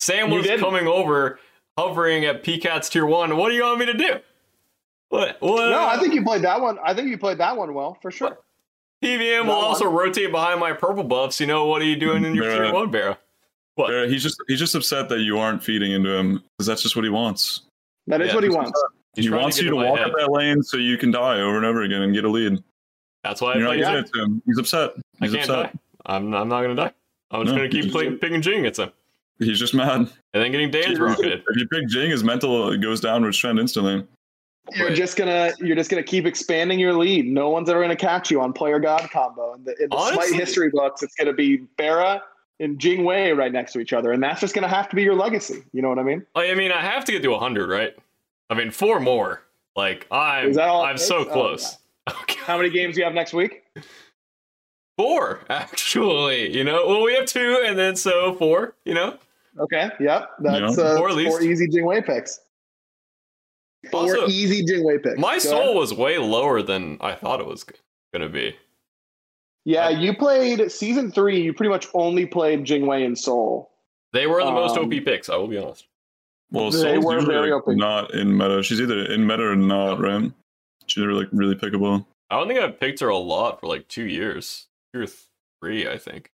Sam 0.00 0.30
was 0.30 0.46
coming 0.58 0.86
over, 0.88 1.38
hovering 1.78 2.24
at 2.24 2.42
PCAT's 2.42 2.90
tier 2.90 3.06
1. 3.06 3.36
What 3.36 3.48
do 3.50 3.54
you 3.54 3.62
want 3.62 3.78
me 3.78 3.86
to 3.86 3.94
do? 3.94 4.14
What? 5.12 5.36
what? 5.40 5.68
No, 5.70 5.86
I 5.86 5.98
think 5.98 6.14
you 6.14 6.22
played 6.24 6.40
that 6.40 6.58
one. 6.58 6.78
I 6.82 6.94
think 6.94 7.08
you 7.08 7.18
played 7.18 7.36
that 7.36 7.54
one 7.54 7.74
well, 7.74 7.98
for 8.00 8.10
sure. 8.10 8.38
PVM 9.04 9.40
will 9.40 9.46
No, 9.48 9.52
also 9.52 9.84
rotate 9.90 10.30
behind 10.30 10.58
my 10.58 10.72
purple 10.72 11.04
buffs. 11.04 11.38
You 11.38 11.46
know, 11.46 11.66
what 11.66 11.82
are 11.82 11.84
you 11.84 11.96
doing 11.96 12.24
in 12.24 12.34
your 12.34 12.46
Bruh. 12.46 12.64
tier 12.64 12.72
1, 12.72 12.90
Bear? 12.90 13.18
What? 13.74 14.08
He's 14.08 14.22
just 14.22 14.38
he's 14.48 14.58
just 14.58 14.74
upset 14.74 15.10
that 15.10 15.20
you 15.20 15.38
aren't 15.38 15.62
feeding 15.62 15.92
into 15.92 16.08
him 16.16 16.42
because 16.56 16.66
that's 16.66 16.82
just 16.82 16.96
what 16.96 17.04
he 17.04 17.10
wants. 17.10 17.60
That 18.06 18.22
is 18.22 18.28
Yeah, 18.28 18.34
what 18.36 18.44
he 18.44 18.48
wants. 18.48 18.84
He 19.14 19.28
wants 19.28 19.56
get 19.56 19.64
you 19.64 19.70
to 19.72 19.76
walk 19.76 19.98
head. 19.98 20.06
up 20.08 20.14
that 20.18 20.30
lane 20.32 20.62
so 20.62 20.78
you 20.78 20.96
can 20.96 21.10
die 21.10 21.40
over 21.40 21.58
and 21.58 21.66
over 21.66 21.82
again 21.82 22.00
and 22.00 22.14
get 22.14 22.24
a 22.24 22.28
lead. 22.30 22.62
That's 23.22 23.42
why 23.42 23.52
I 23.52 23.54
You're 23.56 23.62
not 23.64 23.68
play 23.70 23.78
using 23.80 23.94
it 23.96 24.10
to 24.14 24.22
him. 24.22 24.42
He's 24.46 24.58
upset. 24.58 24.92
I 25.20 25.26
can't 25.26 25.38
upset. 25.40 25.72
die. 25.74 25.78
I'm, 26.06 26.32
I'm 26.32 26.48
not 26.48 26.62
gonna 26.62 26.74
die. 26.74 26.92
I'm 27.30 27.42
just 27.44 27.54
No, 27.54 27.58
gonna 27.60 27.68
keep 27.68 27.82
he's- 27.84 27.92
playing 27.92 28.16
picking 28.16 28.40
Jing 28.40 28.60
against 28.60 28.80
him, 28.80 28.90
He's 29.38 29.58
just 29.58 29.74
mad. 29.74 30.00
and 30.00 30.08
then 30.32 30.50
getting 30.52 30.70
Dan's 30.70 30.98
rocketed. 30.98 31.42
If 31.48 31.56
you 31.56 31.68
pick 31.68 31.86
Jing, 31.88 32.10
his 32.10 32.24
mental 32.24 32.74
goes 32.78 33.00
down 33.02 33.16
downwards 33.20 33.36
trend 33.36 33.58
instantly. 33.58 34.06
You're 34.74 34.88
Right. 34.88 34.96
just 34.96 35.16
gonna 35.16 35.52
you're 35.58 35.74
just 35.76 35.90
gonna 35.90 36.02
keep 36.02 36.24
expanding 36.24 36.78
your 36.78 36.92
lead. 36.94 37.26
No 37.26 37.50
one's 37.50 37.68
ever 37.68 37.80
gonna 37.80 37.96
catch 37.96 38.30
you 38.30 38.40
on 38.40 38.52
player 38.52 38.78
god 38.78 39.10
combo. 39.10 39.54
In 39.54 39.64
the, 39.64 39.72
in 39.82 39.88
the 39.90 39.96
Honestly- 39.96 40.28
Smite 40.28 40.40
history 40.40 40.70
books, 40.70 41.02
it's 41.02 41.14
gonna 41.16 41.32
be 41.32 41.56
Barra 41.76 42.22
and 42.60 42.78
Jing 42.78 43.04
Wei 43.04 43.32
right 43.32 43.52
next 43.52 43.72
to 43.72 43.80
each 43.80 43.92
other, 43.92 44.12
and 44.12 44.22
that's 44.22 44.40
just 44.40 44.54
gonna 44.54 44.68
have 44.68 44.88
to 44.90 44.96
be 44.96 45.02
your 45.02 45.16
legacy. 45.16 45.62
You 45.72 45.82
know 45.82 45.88
what 45.88 45.98
I 45.98 46.04
mean? 46.04 46.24
I 46.36 46.54
mean, 46.54 46.70
I 46.70 46.80
have 46.80 47.04
to 47.06 47.12
get 47.12 47.22
to 47.22 47.28
100, 47.32 47.68
right? 47.68 47.94
I 48.50 48.54
mean, 48.54 48.70
four 48.70 49.00
more. 49.00 49.42
Like 49.74 50.06
I'm, 50.12 50.50
Is 50.50 50.56
that 50.56 50.68
all 50.68 50.84
I'm 50.84 50.96
so 50.98 51.18
takes? 51.24 51.30
Oh, 51.30 51.32
close. 51.32 51.78
Okay. 52.22 52.38
How 52.44 52.56
many 52.56 52.68
games 52.70 52.94
do 52.94 53.00
you 53.00 53.04
have 53.04 53.14
next 53.14 53.32
week? 53.32 53.64
Four, 54.96 55.40
actually. 55.48 56.56
You 56.56 56.64
know, 56.64 56.86
well, 56.86 57.02
we 57.02 57.14
have 57.14 57.26
two, 57.26 57.62
and 57.64 57.78
then 57.78 57.96
so 57.96 58.34
four. 58.34 58.74
You 58.84 58.94
know, 58.94 59.18
Okay. 59.58 59.90
Yep. 60.00 60.30
That's 60.40 60.78
Yeah. 60.78 60.84
uh, 60.84 60.96
Four 60.96 61.10
at 61.10 61.14
least. 61.14 61.30
four 61.30 61.42
easy 61.42 61.68
Jing 61.68 61.84
Wei 61.84 62.00
picks. 62.00 62.40
Four 63.90 64.00
Also, 64.02 64.28
easy 64.28 64.64
Jing 64.64 64.84
Wei 64.84 64.98
picks. 64.98 65.18
my 65.18 65.34
Go 65.34 65.38
soul 65.40 65.60
ahead. 65.62 65.76
was 65.76 65.94
way 65.94 66.18
lower 66.18 66.62
than 66.62 66.98
I 67.00 67.14
thought 67.14 67.40
it 67.40 67.46
was 67.46 67.64
gonna 68.12 68.28
be. 68.28 68.54
Yeah, 69.64 69.88
you 69.90 70.14
played 70.16 70.70
season 70.70 71.10
three. 71.12 71.40
You 71.42 71.52
pretty 71.52 71.70
much 71.70 71.86
only 71.94 72.26
played 72.26 72.64
Jing 72.64 72.86
Wei 72.86 73.04
and 73.04 73.18
Soul. 73.18 73.70
They 74.12 74.26
were 74.26 74.44
the 74.44 74.50
most 74.52 74.76
Um, 74.76 74.84
OP 74.86 75.00
picks. 75.04 75.28
I 75.28 75.36
will 75.36 75.48
be 75.48 75.58
honest. 75.58 75.86
Well, 76.50 76.70
They 76.70 76.78
Soul's 76.80 77.04
were 77.04 77.14
usually 77.14 77.34
very 77.34 77.50
like, 77.52 77.62
open. 77.62 77.76
not 77.78 78.12
in 78.14 78.36
meta. 78.36 78.62
She's 78.62 78.80
either 78.80 79.04
in 79.06 79.26
meta 79.26 79.44
or 79.44 79.56
not, 79.56 80.00
right? 80.00 80.30
She's 80.86 81.02
like 81.04 81.28
really 81.32 81.54
pickable. 81.54 82.04
I 82.30 82.36
don't 82.38 82.48
think 82.48 82.60
I've 82.60 82.78
picked 82.78 83.00
her 83.00 83.08
a 83.08 83.16
lot 83.16 83.60
for 83.60 83.68
like 83.68 83.88
two 83.88 84.04
years, 84.06 84.66
two 84.92 85.02
or 85.02 85.06
three, 85.60 85.88
I 85.88 85.96
think. 85.96 86.30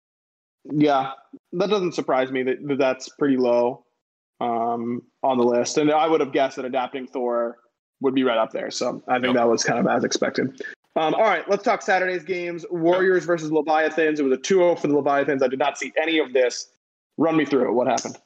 Yeah, 0.65 1.11
that 1.53 1.69
doesn't 1.69 1.93
surprise 1.93 2.31
me 2.31 2.43
that, 2.43 2.67
that 2.67 2.77
that's 2.77 3.09
pretty 3.09 3.37
low 3.37 3.83
um, 4.39 5.01
on 5.23 5.37
the 5.37 5.43
list. 5.43 5.77
And 5.77 5.91
I 5.91 6.07
would 6.07 6.19
have 6.19 6.31
guessed 6.31 6.57
that 6.57 6.65
adapting 6.65 7.07
Thor 7.07 7.57
would 8.01 8.13
be 8.13 8.23
right 8.23 8.37
up 8.37 8.51
there. 8.51 8.69
So 8.71 9.01
I 9.07 9.15
think 9.15 9.27
Yep. 9.27 9.35
that 9.35 9.47
was 9.47 9.63
kind 9.63 9.79
of 9.79 9.87
as 9.87 10.03
expected. 10.03 10.61
Um, 10.95 11.13
all 11.13 11.21
right, 11.21 11.47
let's 11.47 11.63
talk 11.63 11.81
Saturday's 11.81 12.23
games. 12.23 12.65
Warriors 12.71 13.25
versus 13.25 13.51
Leviathans. 13.51 14.19
It 14.19 14.23
was 14.23 14.33
a 14.33 14.41
2 14.41 14.55
0 14.55 14.75
for 14.75 14.87
the 14.87 14.95
Leviathans. 14.95 15.43
I 15.43 15.47
did 15.47 15.59
not 15.59 15.77
see 15.77 15.93
any 16.01 16.17
of 16.19 16.33
this. 16.33 16.69
Run 17.17 17.37
me 17.37 17.45
through 17.45 17.69
it. 17.69 17.73
What 17.73 17.87
happened? 17.87 18.17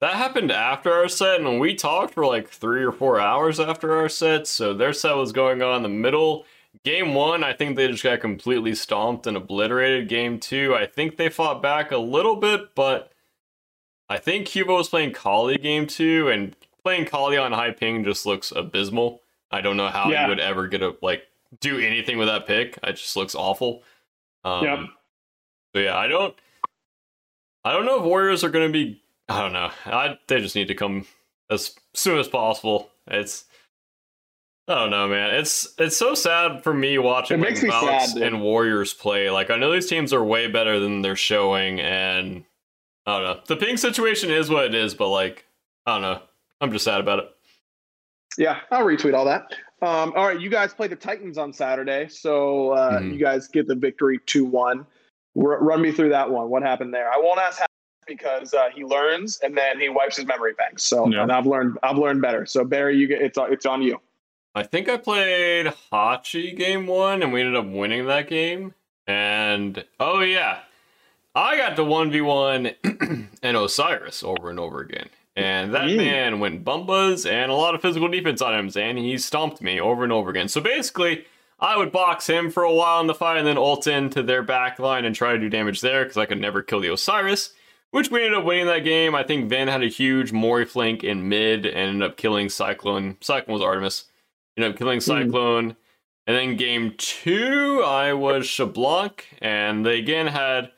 That 0.00 0.14
happened 0.14 0.50
after 0.50 0.92
our 0.92 1.08
set, 1.08 1.40
and 1.40 1.60
we 1.60 1.74
talked 1.74 2.12
for 2.14 2.26
like 2.26 2.48
three 2.48 2.82
or 2.82 2.92
four 2.92 3.20
hours 3.20 3.60
after 3.60 3.94
our 3.94 4.08
set. 4.08 4.46
So 4.46 4.74
their 4.74 4.92
set 4.92 5.16
was 5.16 5.32
going 5.32 5.62
on 5.62 5.76
in 5.76 5.82
the 5.82 5.88
middle. 5.88 6.44
Game 6.84 7.14
one, 7.14 7.44
I 7.44 7.52
think 7.52 7.76
they 7.76 7.86
just 7.88 8.02
got 8.02 8.20
completely 8.20 8.74
stomped 8.74 9.26
and 9.26 9.36
obliterated. 9.36 10.08
Game 10.08 10.40
two, 10.40 10.74
I 10.74 10.86
think 10.86 11.16
they 11.18 11.28
fought 11.28 11.62
back 11.62 11.92
a 11.92 11.98
little 11.98 12.36
bit, 12.36 12.74
but 12.74 13.11
I 14.12 14.18
think 14.18 14.46
Cubo 14.46 14.76
was 14.76 14.88
playing 14.88 15.12
Kali 15.12 15.56
game 15.56 15.86
two, 15.86 16.28
and 16.28 16.54
playing 16.84 17.06
Kali 17.06 17.36
on 17.36 17.52
high 17.52 17.70
ping 17.70 18.04
just 18.04 18.26
looks 18.26 18.52
abysmal. 18.52 19.22
I 19.50 19.60
don't 19.60 19.76
know 19.76 19.88
how 19.88 20.10
Yeah. 20.10 20.24
you 20.24 20.28
would 20.30 20.40
ever 20.40 20.66
get 20.68 20.82
a 20.82 20.94
like 21.02 21.24
do 21.60 21.78
anything 21.78 22.18
with 22.18 22.28
that 22.28 22.46
pick. 22.46 22.78
It 22.82 22.92
just 22.96 23.16
looks 23.16 23.34
awful. 23.34 23.82
Um, 24.44 24.64
Yep. 24.64 24.78
So 25.74 25.80
yeah, 25.80 25.96
I 25.96 26.06
don't. 26.08 26.34
I 27.64 27.72
don't 27.72 27.86
know 27.86 27.98
if 27.98 28.04
Warriors 28.04 28.42
are 28.44 28.50
going 28.50 28.68
to 28.68 28.72
be. 28.72 29.02
I 29.28 29.40
don't 29.40 29.52
know. 29.52 29.70
I 29.86 30.18
they 30.26 30.40
just 30.40 30.56
need 30.56 30.68
to 30.68 30.74
come 30.74 31.06
as 31.50 31.74
soon 31.94 32.18
as 32.18 32.28
possible. 32.28 32.90
It's. 33.06 33.44
I 34.68 34.74
don't 34.76 34.90
know, 34.90 35.08
man. 35.08 35.34
It's 35.34 35.74
it's 35.78 35.96
so 35.96 36.14
sad 36.14 36.62
for 36.62 36.72
me 36.72 36.96
watching 36.98 37.40
It 37.40 37.44
like, 37.54 37.62
me 37.62 37.68
Valks 37.68 38.12
sad, 38.12 38.22
and 38.22 38.40
Warriors 38.42 38.94
play. 38.94 39.28
Like 39.30 39.50
I 39.50 39.56
know 39.56 39.72
these 39.72 39.88
teams 39.88 40.12
are 40.12 40.22
way 40.24 40.46
better 40.48 40.78
than 40.78 41.02
they're 41.02 41.16
showing, 41.16 41.80
and 41.80 42.44
I 43.06 43.18
don't 43.18 43.22
know. 43.36 43.40
The 43.46 43.56
ping 43.56 43.76
situation 43.76 44.30
is 44.30 44.48
what 44.50 44.64
it 44.64 44.74
is, 44.74 44.94
but 44.94 45.08
like 45.08 45.44
I 45.86 45.94
don't 45.94 46.02
know. 46.02 46.22
I'm 46.60 46.70
just 46.72 46.84
sad 46.84 47.00
about 47.00 47.18
it. 47.20 47.30
Yeah, 48.38 48.60
I'll 48.70 48.84
retweet 48.86 49.14
all 49.14 49.24
that. 49.26 49.52
Um, 49.82 50.12
all 50.16 50.26
right, 50.28 50.40
you 50.40 50.48
guys 50.48 50.72
play 50.72 50.86
the 50.86 50.96
Titans 50.96 51.36
on 51.38 51.52
Saturday, 51.52 52.06
so 52.08 52.70
uh, 52.70 53.00
Mhm. 53.00 53.12
you 53.14 53.18
guys 53.18 53.48
get 53.48 53.66
the 53.66 53.74
victory 53.74 54.20
two 54.26 54.44
one. 54.44 54.86
Run 55.34 55.80
me 55.82 55.90
through 55.92 56.10
that 56.10 56.30
one. 56.30 56.48
What 56.50 56.62
happened 56.62 56.92
there? 56.94 57.10
I 57.10 57.18
won't 57.18 57.40
ask 57.40 57.58
how 57.60 57.66
because 58.06 58.52
uh, 58.52 58.68
he 58.74 58.84
learns 58.84 59.38
and 59.44 59.56
then 59.56 59.78
he 59.80 59.88
wipes 59.88 60.16
his 60.16 60.26
memory 60.26 60.52
banks. 60.58 60.82
So 60.82 61.08
Yeah. 61.08 61.22
and 61.22 61.32
I've 61.32 61.46
learned 61.46 61.78
I've 61.82 61.96
learned 61.98 62.20
better. 62.22 62.46
So 62.46 62.64
Barry, 62.64 62.96
you 62.96 63.06
get 63.06 63.22
it's 63.22 63.38
it's 63.40 63.64
on 63.66 63.82
you. 63.82 64.00
I 64.54 64.62
think 64.64 64.88
I 64.88 64.96
played 64.98 65.66
Hachi 65.92 66.54
game 66.56 66.86
one 66.86 67.22
and 67.22 67.32
we 67.32 67.40
ended 67.40 67.56
up 67.56 67.66
winning 67.66 68.06
that 68.06 68.28
game. 68.28 68.74
And 69.06 69.84
oh 70.00 70.20
yeah, 70.20 70.60
I 71.34 71.56
got 71.56 71.76
to 71.76 71.82
1v1 71.82 73.28
and 73.42 73.56
Osiris 73.56 74.22
over 74.22 74.50
and 74.50 74.58
over 74.60 74.80
again. 74.80 75.08
And 75.34 75.72
that 75.72 75.84
Mm. 75.88 75.96
man 75.96 76.40
went 76.40 76.64
bumbas 76.64 77.28
and 77.30 77.50
a 77.50 77.54
lot 77.54 77.74
of 77.74 77.80
physical 77.80 78.08
defense 78.08 78.42
on 78.42 78.52
him, 78.54 78.70
and 78.76 78.98
he 78.98 79.16
stomped 79.16 79.62
me 79.62 79.80
over 79.80 80.02
and 80.04 80.12
over 80.12 80.28
again. 80.30 80.48
So 80.48 80.60
basically, 80.60 81.24
I 81.58 81.76
would 81.78 81.90
box 81.90 82.26
him 82.26 82.50
for 82.50 82.64
a 82.64 82.72
while 82.74 83.00
in 83.00 83.06
the 83.06 83.14
fight 83.14 83.38
and 83.38 83.46
then 83.46 83.56
ult 83.56 83.86
into 83.86 84.22
their 84.22 84.42
back 84.42 84.78
line 84.78 85.06
and 85.06 85.14
try 85.14 85.32
to 85.32 85.38
do 85.38 85.48
damage 85.48 85.80
there 85.80 86.02
because 86.04 86.18
I 86.18 86.26
could 86.26 86.40
never 86.40 86.60
kill 86.60 86.80
the 86.80 86.92
Osiris, 86.92 87.54
which 87.92 88.10
we 88.10 88.22
ended 88.24 88.40
up 88.40 88.44
winning 88.44 88.66
that 88.66 88.80
game. 88.84 89.14
I 89.14 89.22
think 89.22 89.48
Van 89.48 89.68
had 89.68 89.82
a 89.82 89.86
huge 89.88 90.32
Mori 90.32 90.66
flank 90.66 91.02
in 91.02 91.30
mid 91.30 91.64
and 91.64 91.76
ended 91.76 92.10
up 92.10 92.16
killing 92.18 92.50
Cyclone. 92.50 93.16
Cyclone 93.22 93.54
was 93.54 93.62
Artemis. 93.62 94.04
Ended 94.58 94.72
up 94.72 94.78
killing 94.78 95.00
Cyclone. 95.00 95.76
And 96.26 96.36
then 96.36 96.56
game 96.56 96.92
two, 96.98 97.82
I 97.86 98.12
was 98.12 98.44
Xbalanque, 98.46 99.22
and 99.40 99.84
they 99.86 99.98
again 99.98 100.26
had 100.26 100.70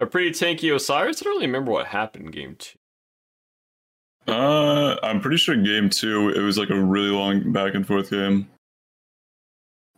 a 0.00 0.06
pretty 0.06 0.30
tanky 0.30 0.74
Osiris. 0.74 1.22
I 1.22 1.24
don't 1.24 1.34
really 1.34 1.46
remember 1.46 1.70
what 1.70 1.86
happened 1.86 2.26
in 2.26 2.30
game 2.30 2.56
two. 2.58 2.78
Uh, 4.26 4.96
I'm 5.02 5.20
pretty 5.20 5.38
sure 5.38 5.56
game 5.56 5.90
two, 5.90 6.30
it 6.30 6.40
was 6.40 6.58
like 6.58 6.70
a 6.70 6.80
really 6.80 7.10
long 7.10 7.52
back 7.52 7.74
and 7.74 7.86
forth 7.86 8.10
game. 8.10 8.48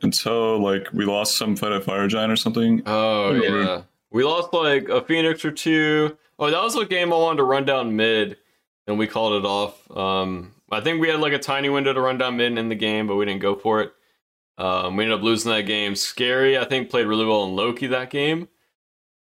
Until 0.00 0.58
like 0.58 0.92
we 0.92 1.04
lost 1.04 1.36
some 1.36 1.54
fight 1.54 1.72
at 1.72 1.84
Fire 1.84 2.08
Giant 2.08 2.32
or 2.32 2.36
something. 2.36 2.82
Oh 2.86 3.32
yeah, 3.34 3.82
we 4.10 4.24
lost 4.24 4.52
like 4.52 4.88
a 4.88 5.00
Phoenix 5.00 5.44
or 5.44 5.52
two. 5.52 6.16
Oh, 6.38 6.50
that 6.50 6.60
was 6.60 6.74
a 6.74 6.84
game 6.84 7.12
I 7.12 7.16
wanted 7.16 7.36
to 7.36 7.44
run 7.44 7.64
down 7.64 7.94
mid, 7.94 8.36
and 8.88 8.98
we 8.98 9.06
called 9.06 9.34
it 9.34 9.46
off. 9.46 9.88
Um, 9.96 10.54
I 10.72 10.80
think 10.80 11.00
we 11.00 11.08
had 11.08 11.20
like 11.20 11.34
a 11.34 11.38
tiny 11.38 11.68
window 11.68 11.92
to 11.92 12.00
run 12.00 12.18
down 12.18 12.36
mid 12.36 12.58
in 12.58 12.68
the 12.68 12.74
game, 12.74 13.06
but 13.06 13.14
we 13.14 13.26
didn't 13.26 13.42
go 13.42 13.54
for 13.54 13.80
it. 13.80 13.92
Um, 14.58 14.96
we 14.96 15.04
ended 15.04 15.18
up 15.18 15.24
losing 15.24 15.52
that 15.52 15.62
game. 15.62 15.94
Scary, 15.94 16.58
I 16.58 16.64
think, 16.64 16.90
played 16.90 17.06
really 17.06 17.24
well 17.24 17.44
in 17.44 17.54
Loki 17.54 17.86
that 17.88 18.10
game. 18.10 18.48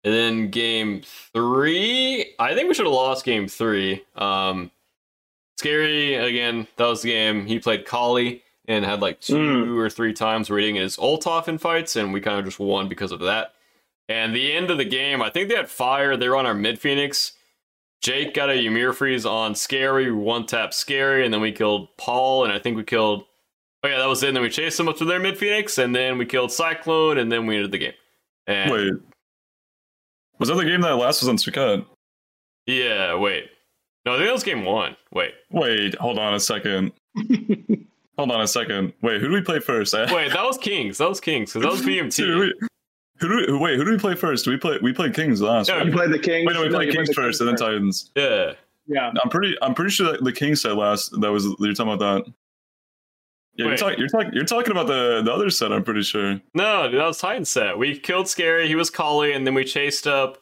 And 0.02 0.14
then 0.14 0.50
game 0.50 1.02
three, 1.04 2.34
I 2.38 2.54
think 2.54 2.68
we 2.68 2.74
should 2.74 2.86
have 2.86 2.94
lost 2.94 3.24
game 3.24 3.48
three. 3.48 4.02
Um, 4.16 4.70
Scary, 5.58 6.14
again, 6.14 6.66
that 6.76 6.86
was 6.86 7.02
the 7.02 7.10
game. 7.10 7.44
He 7.46 7.58
played 7.58 7.84
Kali 7.84 8.42
and 8.66 8.84
had 8.84 9.02
like 9.02 9.20
two 9.20 9.34
Mm. 9.36 9.76
or 9.78 9.90
three 9.90 10.14
times 10.14 10.48
where 10.48 10.58
he 10.58 10.64
didn't 10.66 10.76
get 10.76 10.82
his 10.84 10.98
ult 10.98 11.26
off 11.26 11.48
in 11.48 11.58
fights, 11.58 11.96
and 11.96 12.12
we 12.14 12.20
kind 12.20 12.38
of 12.38 12.44
just 12.46 12.58
won 12.58 12.88
because 12.88 13.12
of 13.12 13.20
that. 13.20 13.54
And 14.08 14.34
the 14.34 14.52
end 14.52 14.70
of 14.70 14.78
the 14.78 14.84
game, 14.86 15.20
I 15.22 15.28
think 15.30 15.48
they 15.48 15.54
had 15.56 15.68
fire. 15.68 16.16
They 16.16 16.28
were 16.28 16.36
on 16.36 16.46
our 16.46 16.54
mid 16.54 16.78
Phoenix. 16.80 17.32
Jake 18.00 18.32
got 18.32 18.48
a 18.48 18.54
Ymir 18.54 18.94
freeze 18.94 19.26
on 19.26 19.54
Scary, 19.54 20.10
one 20.10 20.46
tap 20.46 20.72
Scary, 20.72 21.24
and 21.26 21.34
then 21.34 21.42
we 21.42 21.52
killed 21.52 21.94
Paul, 21.98 22.44
and 22.44 22.52
I 22.52 22.58
think 22.58 22.76
we 22.78 22.84
killed. 22.84 23.26
Oh 23.84 23.88
yeah, 23.88 23.98
that 23.98 24.08
was 24.08 24.22
it. 24.22 24.28
And 24.28 24.36
then 24.36 24.42
we 24.42 24.48
chased 24.50 24.78
them 24.78 24.88
up 24.88 24.96
to 24.96 25.04
their 25.04 25.20
mid 25.20 25.36
Phoenix, 25.36 25.76
and 25.76 25.94
then 25.94 26.16
we 26.16 26.24
killed 26.24 26.50
Cyclone, 26.50 27.18
and 27.18 27.30
then 27.30 27.46
we 27.46 27.56
ended 27.56 27.72
the 27.72 27.78
game. 27.78 27.92
And 28.46 28.70
Wait, 28.72 28.92
was 30.40 30.48
that 30.48 30.56
the 30.56 30.64
game 30.64 30.80
that 30.80 30.96
last 30.96 31.22
was 31.22 31.28
on 31.28 31.36
Sukkot? 31.36 31.86
yeah, 32.66 33.14
wait, 33.14 33.50
no, 34.04 34.14
I 34.14 34.16
think 34.16 34.26
that 34.28 34.32
was 34.32 34.42
game 34.42 34.64
one. 34.64 34.96
Wait, 35.12 35.34
Wait, 35.52 35.94
hold 35.96 36.18
on 36.18 36.34
a 36.34 36.40
second. 36.40 36.92
hold 38.18 38.30
on 38.32 38.40
a 38.40 38.46
second. 38.48 38.92
Wait, 39.02 39.20
who 39.20 39.28
do 39.28 39.34
we 39.34 39.40
play 39.42 39.60
first? 39.60 39.92
Wait, 39.94 40.32
that 40.32 40.42
was 40.44 40.58
Kings. 40.58 40.98
That 40.98 41.08
was 41.08 41.20
Kings 41.20 41.52
because 41.52 41.62
that 41.62 41.70
was 41.70 41.80
Dude, 42.16 42.38
we- 42.38 42.54
who 43.18 43.28
do 43.28 43.36
we, 43.36 43.44
who- 43.48 43.58
wait? 43.58 43.76
Who 43.76 43.84
do 43.84 43.90
we 43.90 43.98
play 43.98 44.14
first? 44.14 44.46
Do 44.46 44.50
we 44.50 44.56
play? 44.56 44.78
We 44.82 44.92
played 44.94 45.14
Kings 45.14 45.42
last. 45.42 45.68
Yeah, 45.68 45.76
right? 45.76 45.86
You 45.86 45.92
played 45.92 46.10
the 46.10 46.18
Kings. 46.18 46.46
Wait, 46.46 46.54
no, 46.54 46.62
we 46.62 46.68
No, 46.70 46.76
played 46.78 46.90
Kings 46.92 47.08
the 47.08 47.14
first, 47.14 47.40
and 47.40 47.48
then 47.48 47.54
first. 47.56 47.62
Titans. 47.64 48.10
Yeah, 48.16 48.52
Yeah. 48.86 49.12
I'm 49.22 49.28
pretty. 49.28 49.56
I'm 49.60 49.74
pretty 49.74 49.90
sure 49.90 50.12
that 50.12 50.24
the 50.24 50.32
Kings 50.32 50.62
said 50.62 50.72
last. 50.72 51.10
That 51.20 51.30
was 51.30 51.44
you're 51.58 51.74
talking 51.74 51.92
about 51.92 52.24
that. 52.24 52.32
Yeah, 53.54 53.64
you're 53.64 53.70
Wait. 53.72 53.78
talking. 53.78 53.98
You're 53.98 54.08
talking. 54.08 54.30
You're 54.32 54.44
talking 54.44 54.70
about 54.70 54.86
the 54.86 55.22
the 55.24 55.32
other 55.32 55.50
set. 55.50 55.72
I'm 55.72 55.82
pretty 55.84 56.02
sure. 56.02 56.40
no, 56.54 56.90
that 56.90 57.04
was 57.04 57.18
Titan 57.18 57.44
set. 57.44 57.76
We 57.78 57.98
killed 57.98 58.28
Scary. 58.28 58.68
He 58.68 58.74
was 58.74 58.90
Kali, 58.90 59.32
and 59.32 59.46
then 59.46 59.54
we 59.54 59.64
chased 59.64 60.06
up 60.06 60.38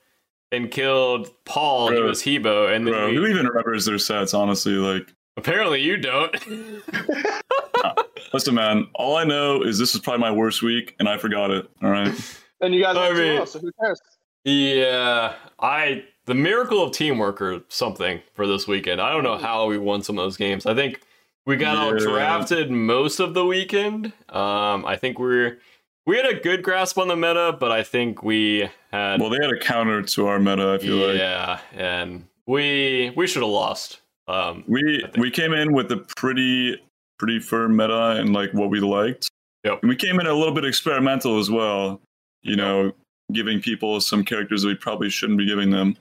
and 0.53 0.71
killed 0.71 1.31
Paul. 1.45 1.91
He 1.93 2.01
was 2.01 2.23
He 2.23 2.39
Bo, 2.39 2.67
and 2.69 2.87
then 2.87 2.95
Bro, 2.95 3.09
we, 3.11 3.17
who 3.17 3.27
even 3.27 3.47
remembers 3.47 3.87
their 3.87 3.99
sets? 3.99 4.35
Honestly, 4.35 4.73
like, 4.73 5.13
apparently 5.37 5.81
you 5.81 5.97
don't. 5.97 6.35
listen, 8.33 8.55
man. 8.55 8.89
All 8.95 9.17
I 9.17 9.25
know 9.25 9.63
is 9.63 9.79
this 9.79 9.95
is 9.95 10.01
probably 10.01 10.21
my 10.21 10.31
worst 10.31 10.63
week, 10.63 10.95
and 10.99 11.09
I 11.09 11.17
forgot 11.19 11.51
it. 11.51 11.69
All 11.83 11.91
right. 11.91 12.13
And 12.61 12.75
you 12.75 12.83
guys 12.83 12.97
I 12.97 13.09
went 13.09 13.19
mean- 13.19 13.41
2-0, 13.41 13.49
so 13.49 13.59
who 13.61 13.73
cares? 13.81 14.01
Yeah, 14.45 15.35
I 15.61 16.05
the 16.27 16.35
miracle 16.35 16.83
of 16.83 16.93
teamwork 16.93 17.41
or 17.43 17.61
something 17.69 18.21
for 18.35 18.47
this 18.47 18.67
weekend. 18.69 19.01
I 19.01 19.11
don't 19.13 19.23
know 19.23 19.37
how 19.37 19.67
we 19.67 19.77
won 19.79 20.03
some 20.03 20.19
of 20.19 20.25
those 20.25 20.37
games. 20.37 20.65
I 20.65 20.75
think 20.75 21.01
we 21.49 21.57
got 21.57 21.77
out 21.77 22.01
Yeah. 22.01 22.07
drafted 22.07 22.71
most 22.71 23.21
of 23.21 23.33
the 23.35 23.45
weekend. 23.45 24.13
Um, 24.29 24.85
I 24.85 24.97
think 24.97 25.19
we're 25.19 25.59
we 26.07 26.17
had 26.17 26.27
a 26.27 26.35
good 26.35 26.63
grasp 26.63 26.99
on 26.99 27.09
the 27.09 27.17
meta, 27.17 27.57
but 27.59 27.73
I 27.73 27.83
think 27.83 28.23
we 28.23 28.69
had 28.93 29.21
Well, 29.21 29.31
they 29.31 29.39
had 29.41 29.51
a 29.51 29.59
counter 29.59 30.03
to 30.03 30.27
our 30.27 30.39
meta. 30.39 30.75
I 30.75 30.79
feel 30.79 30.97
like 30.97 31.19
yeah, 31.19 31.59
and 31.75 32.27
we 32.47 33.13
we 33.17 33.27
should 33.27 33.43
have 33.43 33.51
lost. 33.51 34.01
Um, 34.29 34.63
we 34.69 35.03
we 35.17 35.31
came 35.31 35.53
in 35.55 35.73
with 35.73 35.91
a 35.91 35.97
pretty 36.17 36.81
pretty 37.19 37.41
firm 37.41 37.77
meta 37.77 38.11
and 38.13 38.33
like 38.33 38.53
what 38.53 38.69
we 38.71 38.81
liked. 38.81 39.29
Yep. 39.65 39.81
And 39.83 39.89
we 39.89 39.97
came 39.97 40.21
in 40.21 40.27
a 40.27 40.35
little 40.35 40.55
bit 40.55 40.65
experimental 40.65 41.39
as 41.39 41.51
well. 41.51 42.01
You 42.43 42.57
know, 42.57 42.93
giving 43.33 43.61
people 43.61 44.01
some 44.01 44.23
characters 44.23 44.63
that 44.63 44.69
we 44.69 44.75
probably 44.75 45.09
shouldn't 45.11 45.39
be 45.39 45.47
giving 45.47 45.71
them. 45.71 45.97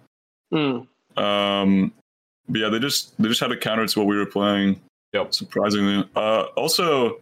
Mm. 0.54 0.88
Um, 1.18 1.93
but 2.50 2.60
yeah, 2.60 2.70
they 2.70 2.80
just 2.80 3.18
they 3.22 3.28
just 3.30 3.39
had 3.39 3.52
a 3.52 3.58
counter 3.58 3.88
to 3.88 4.00
what 4.00 4.08
we 4.08 4.18
were 4.18 4.26
playing. 4.26 4.80
Yep. 5.14 5.34
Surprisingly. 5.34 6.08
Uh, 6.16 6.43
also, 6.55 7.20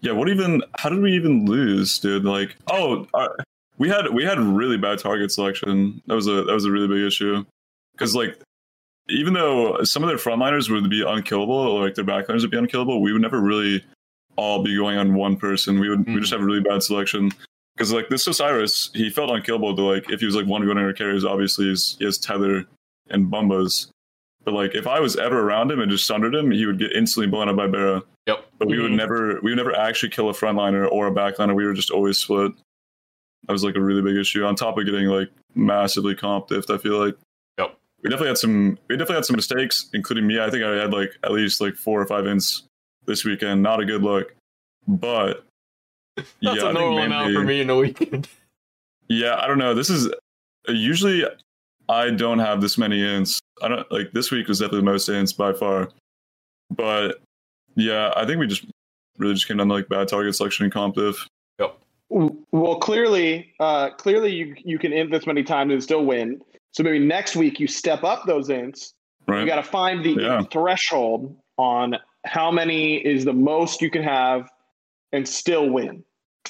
yeah. 0.00 0.12
What 0.12 0.28
even? 0.28 0.62
How 0.78 0.88
did 0.88 1.00
we 1.00 1.12
even 1.12 1.46
lose, 1.46 1.98
dude? 1.98 2.24
Like, 2.24 2.56
oh, 2.70 3.06
uh, 3.14 3.28
we 3.78 3.88
had 3.88 4.08
we 4.12 4.24
had 4.24 4.38
really 4.38 4.78
bad 4.78 4.98
target 4.98 5.30
selection. 5.30 6.00
That 6.06 6.14
was 6.14 6.26
a 6.26 6.44
that 6.44 6.52
was 6.52 6.64
a 6.64 6.70
really 6.70 6.88
big 6.88 7.06
issue. 7.06 7.44
Because 7.92 8.14
like, 8.16 8.38
even 9.10 9.34
though 9.34 9.82
some 9.84 10.02
of 10.02 10.08
their 10.08 10.16
frontliners 10.18 10.70
would 10.70 10.88
be 10.90 11.04
unkillable, 11.06 11.54
or 11.54 11.84
like 11.84 11.94
their 11.94 12.04
backliners 12.04 12.40
would 12.42 12.50
be 12.50 12.58
unkillable, 12.58 13.02
we 13.02 13.12
would 13.12 13.22
never 13.22 13.40
really 13.40 13.84
all 14.36 14.62
be 14.62 14.74
going 14.76 14.96
on 14.96 15.14
one 15.14 15.36
person. 15.36 15.78
We 15.78 15.90
would 15.90 16.06
we 16.06 16.14
Mhm. 16.14 16.20
just 16.20 16.32
have 16.32 16.40
a 16.40 16.44
really 16.44 16.60
bad 16.60 16.82
selection. 16.82 17.30
Because 17.76 17.92
like 17.92 18.08
this 18.08 18.26
Osiris, 18.26 18.90
he 18.94 19.10
felt 19.10 19.30
unkillable. 19.30 19.76
To 19.76 19.82
like 19.82 20.10
if 20.10 20.20
he 20.20 20.26
was 20.26 20.34
like 20.34 20.46
one 20.46 20.66
our 20.78 20.92
carries, 20.92 21.24
obviously 21.24 21.66
he's, 21.66 21.96
he 21.98 22.04
has 22.06 22.18
tether 22.18 22.64
and 23.10 23.30
bumbas. 23.30 23.88
But 24.44 24.54
like 24.54 24.74
if 24.74 24.86
I 24.86 24.98
was 25.00 25.16
ever 25.16 25.40
around 25.40 25.70
him 25.70 25.80
and 25.80 25.90
just 25.90 26.06
sundered 26.06 26.34
him, 26.34 26.50
he 26.50 26.66
would 26.66 26.78
get 26.78 26.92
instantly 26.92 27.28
blown 27.28 27.48
up 27.48 27.56
by 27.56 27.66
Barra. 27.68 28.02
yep. 28.26 28.44
But 28.58 28.68
we 28.68 28.80
would 28.80 28.90
Mhm. 28.92 28.96
never 28.96 29.40
we 29.42 29.50
would 29.52 29.56
never 29.56 29.74
actually 29.76 30.08
kill 30.10 30.28
a 30.28 30.32
frontliner 30.32 30.90
or 30.90 31.06
a 31.06 31.12
backliner. 31.12 31.54
We 31.54 31.64
were 31.64 31.74
just 31.74 31.90
always 31.90 32.18
split. 32.18 32.52
That 33.46 33.52
was 33.52 33.64
like 33.64 33.74
a 33.76 33.80
really 33.80 34.02
big 34.02 34.16
issue. 34.16 34.44
On 34.44 34.54
top 34.54 34.78
of 34.78 34.84
getting 34.84 35.06
like 35.06 35.28
massively 35.54 36.14
comp 36.14 36.48
diffed, 36.48 36.72
I 36.74 36.78
feel 36.78 36.98
like. 37.04 37.16
Yep. 37.58 37.76
We 38.02 38.10
definitely 38.10 38.28
had 38.28 38.38
some 38.38 38.78
we 38.88 38.96
definitely 38.96 39.16
had 39.16 39.24
some 39.26 39.36
mistakes, 39.36 39.88
including 39.94 40.26
me. 40.26 40.40
I 40.40 40.50
think 40.50 40.64
I 40.64 40.74
had 40.76 40.92
like 40.92 41.12
at 41.24 41.32
least 41.32 41.60
like 41.60 41.74
four 41.74 42.00
or 42.00 42.06
five 42.06 42.24
ints 42.24 42.62
this 43.06 43.24
weekend. 43.24 43.62
Not 43.62 43.80
a 43.80 43.84
good 43.84 44.02
look. 44.02 44.34
But 44.88 45.44
That's 46.16 46.28
yeah, 46.40 46.70
a 46.70 46.72
normal 46.72 46.98
amount 46.98 47.32
for 47.34 47.42
me 47.44 47.60
in 47.60 47.70
a 47.70 47.76
weekend. 47.76 48.28
yeah, 49.08 49.36
I 49.40 49.46
don't 49.46 49.58
know. 49.58 49.74
This 49.74 49.88
is 49.90 50.08
usually 50.68 51.24
I 51.88 52.10
don't 52.10 52.38
have 52.38 52.60
this 52.60 52.78
many 52.78 53.00
ints. 53.00 53.40
I 53.62 53.68
don't 53.68 53.90
like 53.92 54.12
this 54.12 54.30
week 54.30 54.48
was 54.48 54.58
definitely 54.58 54.80
the 54.80 54.84
most 54.92 55.08
ints 55.08 55.36
by 55.36 55.52
far. 55.52 55.90
But 56.70 57.20
yeah, 57.76 58.12
I 58.16 58.26
think 58.26 58.38
we 58.40 58.46
just 58.46 58.64
really 59.18 59.34
just 59.34 59.46
came 59.46 59.58
down 59.58 59.68
to 59.68 59.74
like 59.74 59.88
bad 59.88 60.08
target 60.08 60.34
selection 60.34 60.64
and 60.64 60.72
comp 60.72 60.94
diff. 60.96 61.28
Yep. 61.58 61.78
Well, 62.08 62.76
clearly, 62.76 63.52
uh, 63.60 63.90
clearly 63.90 64.32
you 64.34 64.54
you 64.64 64.78
can 64.78 64.92
int 64.92 65.10
this 65.10 65.26
many 65.26 65.42
times 65.42 65.72
and 65.72 65.82
still 65.82 66.04
win. 66.04 66.42
So 66.72 66.82
maybe 66.82 66.98
next 66.98 67.36
week 67.36 67.60
you 67.60 67.66
step 67.68 68.02
up 68.04 68.24
those 68.26 68.48
ints. 68.48 68.92
Right. 69.28 69.40
You 69.40 69.46
got 69.46 69.56
to 69.56 69.62
find 69.62 70.04
the 70.04 70.14
Yeah. 70.20 70.42
threshold 70.50 71.36
on 71.58 71.96
how 72.24 72.50
many 72.50 72.96
is 72.96 73.24
the 73.24 73.32
most 73.32 73.80
you 73.82 73.90
can 73.90 74.02
have 74.02 74.48
and 75.12 75.28
still 75.28 75.68
win. 75.70 76.02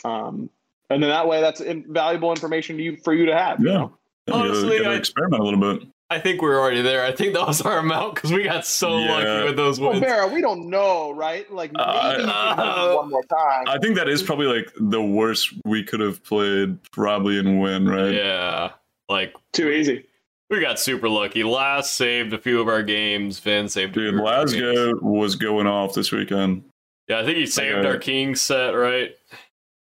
Um, 0.04 0.48
and 0.90 1.02
then 1.02 1.10
that 1.10 1.26
way, 1.26 1.40
that's 1.40 1.60
invaluable 1.60 2.30
information 2.30 2.76
to 2.76 2.82
you 2.82 2.96
for 3.04 3.12
you 3.14 3.26
to 3.26 3.36
have. 3.36 3.60
you 3.60 3.66
Yeah. 3.68 3.72
know? 3.78 3.98
Yeah, 4.28 4.34
you 4.36 4.42
gotta- 4.42 4.48
Honestly, 4.50 4.78
gotta 4.78 4.90
I- 4.90 4.96
experiment 4.98 5.42
a 5.42 5.44
little 5.44 5.60
bit. 5.78 5.88
I 6.12 6.20
think 6.20 6.42
we're 6.42 6.60
already 6.60 6.82
there. 6.82 7.04
I 7.04 7.12
think 7.12 7.32
that 7.34 7.46
was 7.46 7.62
our 7.62 7.78
amount 7.78 8.14
because 8.16 8.30
we 8.32 8.42
got 8.44 8.66
so 8.66 8.98
Yeah. 8.98 9.12
lucky 9.12 9.44
with 9.48 9.56
those 9.56 9.80
Well, 9.80 9.90
wins. 9.92 10.00
Vera, 10.04 10.28
we 10.28 10.40
don't 10.42 10.68
know, 10.68 11.10
right? 11.12 11.50
Like 11.52 11.72
maybe 11.72 11.82
Uh, 11.84 12.10
you 12.18 12.24
can 12.26 12.56
do 12.86 12.90
it 12.92 12.96
one 12.96 13.10
more 13.10 13.22
time. 13.24 13.64
I 13.66 13.78
think 13.78 13.96
that 13.96 14.08
is 14.08 14.22
probably 14.22 14.46
like 14.46 14.70
the 14.78 15.02
worst 15.02 15.52
we 15.64 15.82
could 15.82 16.00
have 16.00 16.22
played 16.24 16.82
probably 16.92 17.38
in 17.38 17.58
win, 17.58 17.88
right? 17.88 18.12
Yeah, 18.12 18.70
like 19.08 19.34
Too 19.54 19.70
easy. 19.70 20.04
we 20.50 20.60
got 20.60 20.78
super 20.78 21.08
lucky. 21.08 21.42
Last 21.44 21.94
saved 21.94 22.32
a 22.34 22.38
few 22.38 22.60
of 22.60 22.68
our 22.68 22.82
games. 22.82 23.38
Vin 23.38 23.68
saved. 23.68 23.92
a 23.96 24.00
Dude, 24.00 24.10
few 24.14 24.18
of 24.20 24.26
our 24.26 24.44
games. 24.44 24.52
Glasgow 24.54 24.98
was 25.00 25.34
going 25.36 25.66
off 25.66 25.94
this 25.94 26.12
weekend. 26.12 26.62
Yeah, 27.08 27.20
I 27.20 27.24
think 27.24 27.38
he 27.38 27.46
saved 27.46 27.78
Okay. 27.78 27.88
our 27.88 27.96
king 27.98 28.34
set, 28.34 28.70
right? 28.72 29.16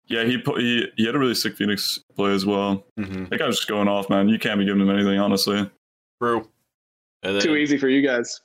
Yeah, 0.08 0.24
he 0.26 0.38
put, 0.38 0.60
he 0.60 0.88
he 0.98 1.06
had 1.06 1.16
a 1.16 1.20
really 1.20 1.34
sick 1.36 1.56
Phoenix 1.56 2.00
play 2.16 2.32
as 2.34 2.46
well. 2.46 2.84
Mm-hmm. 3.00 3.26
That 3.26 3.40
guy 3.40 3.48
was 3.48 3.56
just 3.58 3.68
going 3.70 3.88
off, 3.88 4.10
man. 4.10 4.28
You 4.30 4.38
can't 4.40 4.60
be 4.60 4.66
giving 4.66 4.82
him 4.82 4.90
anything, 4.90 5.18
honestly. 5.20 5.70
True. 6.22 6.48
Then 7.24 7.40
Too 7.42 7.56
easy 7.56 7.78
for 7.78 7.88
you 7.90 8.06
guys. 8.06 8.42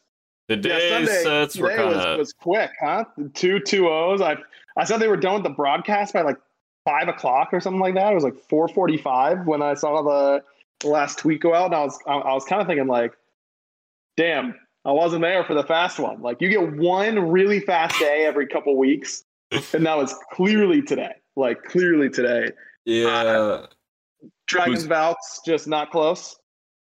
the 0.48 0.56
Yeah, 0.56 0.60
day 0.62 0.86
uh, 0.88 0.90
Sunday 1.06 1.22
sets 1.22 1.56
were 1.56 1.68
kind 1.76 1.88
was, 1.90 2.04
of 2.04 2.18
was 2.18 2.32
quick, 2.32 2.70
huh? 2.82 3.04
Two 3.34 3.60
two 3.60 3.88
O's. 3.88 4.20
I 4.20 4.36
I 4.76 4.84
saw 4.84 4.96
they 4.98 5.08
were 5.08 5.16
done 5.16 5.34
with 5.34 5.42
the 5.42 5.50
broadcast 5.50 6.12
by 6.14 6.22
like 6.22 6.38
five 6.84 7.08
o'clock 7.08 7.48
or 7.52 7.60
something 7.60 7.80
like 7.80 7.94
that. 7.94 8.12
It 8.12 8.14
was 8.14 8.24
like 8.24 8.36
four 8.48 8.68
forty 8.68 8.96
five 8.96 9.46
when 9.46 9.60
I 9.62 9.74
saw 9.74 10.02
the 10.02 10.42
last 10.88 11.18
tweet 11.18 11.40
go 11.40 11.54
out, 11.54 11.66
and 11.66 11.74
I 11.74 11.84
was 11.84 11.98
I, 12.06 12.12
I 12.14 12.32
was 12.34 12.44
kind 12.44 12.60
of 12.60 12.66
thinking 12.68 12.86
like, 12.86 13.12
damn, 14.16 14.54
I 14.84 14.92
wasn't 14.92 15.22
there 15.22 15.44
for 15.44 15.54
the 15.54 15.64
fast 15.64 15.98
one. 15.98 16.20
Like 16.22 16.40
you 16.40 16.48
get 16.48 16.76
one 16.76 17.30
really 17.30 17.60
fast 17.60 17.98
day 17.98 18.24
every 18.26 18.46
couple 18.46 18.76
weeks, 18.76 19.24
and 19.72 19.84
that 19.86 19.96
was 19.96 20.14
clearly 20.32 20.82
today. 20.82 21.12
Like 21.34 21.62
clearly 21.64 22.08
today. 22.10 22.52
yeah. 22.84 23.06
Uh, 23.08 23.66
Dragons 24.46 24.78
Who's- 24.82 24.86
Valks 24.88 25.40
just 25.44 25.66
not 25.66 25.90
close. 25.90 26.36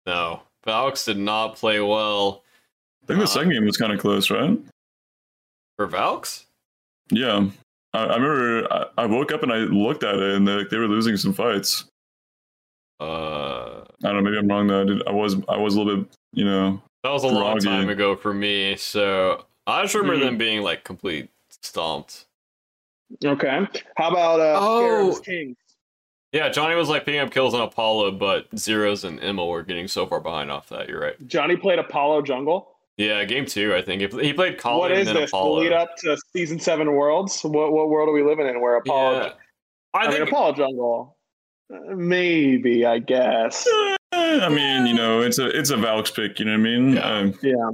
No, 0.06 0.42
Valks 0.64 1.04
did 1.04 1.18
not 1.18 1.56
play 1.56 1.80
well 1.80 2.42
I 3.02 3.06
think 3.06 3.18
Uh, 3.18 3.22
the 3.22 3.26
second 3.26 3.50
game 3.52 3.64
was 3.64 3.76
kind 3.76 3.92
of 3.92 3.98
close, 4.00 4.30
right? 4.30 4.58
for 5.76 5.86
Valks. 5.86 6.46
Yeah. 7.10 7.48
I, 7.94 8.04
I 8.04 8.16
remember 8.16 8.72
I, 8.72 8.86
I 9.02 9.06
woke 9.06 9.32
up 9.32 9.42
and 9.42 9.52
I 9.52 9.56
looked 9.58 10.04
at 10.04 10.14
it 10.16 10.34
and 10.36 10.46
they, 10.46 10.64
they 10.70 10.76
were 10.78 10.86
losing 10.86 11.16
some 11.16 11.32
fights. 11.32 11.84
Uh, 13.00 13.80
I 14.04 14.12
don't 14.12 14.16
know, 14.16 14.22
maybe 14.22 14.38
I'm 14.38 14.46
wrong 14.48 14.66
though. 14.68 14.82
I, 14.82 14.84
did, 14.84 15.08
I 15.08 15.10
was 15.10 15.36
I 15.48 15.56
was 15.56 15.74
a 15.74 15.80
little 15.80 16.02
bit, 16.02 16.12
you 16.32 16.44
know, 16.44 16.80
that 17.02 17.10
was 17.10 17.24
a 17.24 17.28
long 17.28 17.58
time 17.58 17.88
ago 17.88 18.14
for 18.14 18.32
me. 18.32 18.76
So 18.76 19.44
I 19.66 19.82
just 19.82 19.94
remember 19.94 20.18
Mhm. 20.18 20.26
them 20.28 20.38
being 20.38 20.62
like 20.62 20.84
complete 20.84 21.28
stomped. 21.62 22.26
Okay. 23.24 23.66
How 23.96 24.10
about 24.10 24.40
uh, 24.40 24.58
Oh. 24.60 25.10
Scarab's 25.10 25.20
Kings? 25.20 25.56
Yeah, 26.32 26.48
Johnny 26.48 26.74
was 26.74 26.88
like 26.88 27.04
picking 27.04 27.20
up 27.20 27.30
kills 27.30 27.52
on 27.52 27.60
Apollo, 27.60 28.12
but 28.12 28.46
Zeros 28.58 29.04
and 29.04 29.20
Emma 29.20 29.44
were 29.44 29.62
getting 29.62 29.86
so 29.86 30.06
far 30.06 30.18
behind 30.18 30.50
off 30.50 30.70
that. 30.70 30.88
You're 30.88 31.00
right. 31.00 31.26
Johnny 31.28 31.56
played 31.56 31.78
Apollo 31.78 32.22
Jungle. 32.22 32.68
Yeah, 32.96 33.24
game 33.24 33.46
two. 33.46 33.74
I 33.74 33.82
think 33.82 34.00
he 34.00 34.22
he 34.22 34.32
played 34.32 34.58
Colin 34.58 34.78
what 34.78 34.92
is 34.92 35.08
and 35.08 35.16
then 35.16 35.22
this? 35.22 35.30
Apollo. 35.30 35.56
The 35.56 35.60
lead 35.60 35.72
up 35.72 35.96
to 35.98 36.16
season 36.32 36.58
seven 36.58 36.92
worlds? 36.92 37.40
What 37.42 37.72
what 37.72 37.88
world 37.88 38.08
are 38.08 38.12
we 38.12 38.22
living 38.22 38.46
in 38.46 38.60
where 38.60 38.76
Apollo? 38.76 39.20
Yeah. 39.20 39.32
I, 39.94 39.98
I 39.98 40.02
mean, 40.08 40.16
think 40.16 40.28
Apollo 40.28 40.54
Jungle. 40.54 41.16
Maybe 41.70 42.84
I 42.86 42.98
guess. 42.98 43.66
Eh, 44.12 44.40
I 44.42 44.48
mean, 44.48 44.86
you 44.86 44.94
know, 44.94 45.20
it's 45.20 45.38
a 45.38 45.46
it's 45.48 45.70
a 45.70 45.76
Valks 45.76 46.10
pick. 46.10 46.38
You 46.38 46.46
know 46.46 46.52
what 46.52 46.60
I 46.60 46.62
mean? 46.62 46.92
Yeah. 46.94 47.16
Um, 47.18 47.38
Yeah. 47.42 47.70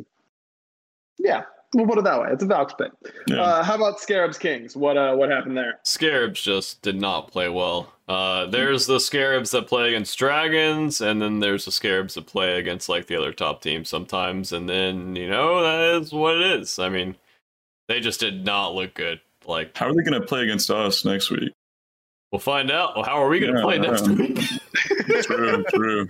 Yeah. 1.18 1.42
We'll 1.74 1.86
put 1.86 1.98
it 1.98 2.04
that 2.04 2.20
way. 2.20 2.28
It's 2.32 2.42
a 2.42 2.46
Valks 2.46 2.72
pick. 2.74 2.90
yeah. 3.26 3.42
Uh, 3.42 3.62
how 3.62 3.74
about 3.74 4.00
Scarabs 4.00 4.38
Kings? 4.38 4.74
What 4.76 4.96
uh 4.96 5.14
what 5.14 5.30
happened 5.30 5.56
there? 5.56 5.80
Scarabs 5.84 6.42
just 6.42 6.80
did 6.82 6.98
not 7.00 7.30
play 7.30 7.48
well. 7.48 7.92
Uh, 8.08 8.46
there's 8.46 8.86
the 8.86 8.98
Scarabs 8.98 9.50
that 9.50 9.66
play 9.66 9.88
against 9.88 10.18
Dragons, 10.18 11.02
and 11.02 11.20
then 11.20 11.40
there's 11.40 11.66
the 11.66 11.70
Scarabs 11.72 12.14
that 12.14 12.26
play 12.26 12.58
against 12.58 12.88
like 12.88 13.06
the 13.06 13.16
other 13.16 13.34
top 13.34 13.60
teams 13.60 13.88
sometimes, 13.90 14.50
and 14.50 14.66
then 14.66 15.14
you 15.14 15.28
know 15.28 15.62
that 15.62 16.00
is 16.00 16.10
what 16.12 16.36
it 16.40 16.60
is. 16.60 16.78
I 16.78 16.88
mean, 16.88 17.16
they 17.86 18.00
just 18.00 18.20
did 18.20 18.46
not 18.46 18.74
look 18.74 18.94
good. 18.94 19.20
Like 19.44 19.76
How 19.76 19.88
are 19.88 19.94
they 19.94 20.02
going 20.02 20.18
to 20.20 20.26
play 20.26 20.42
against 20.44 20.70
us 20.70 21.04
next 21.04 21.30
week? 21.30 21.52
we'll 22.32 22.38
find 22.38 22.70
out. 22.70 22.94
Well, 22.94 23.04
how 23.04 23.22
are 23.22 23.28
we 23.28 23.40
going 23.40 23.52
to 23.54 23.58
Yeah, 23.58 23.64
play 23.64 23.78
next 23.78 24.06
yeah. 24.06 24.14
week? 24.14 24.38
True, 25.24 25.64
true. 25.74 26.08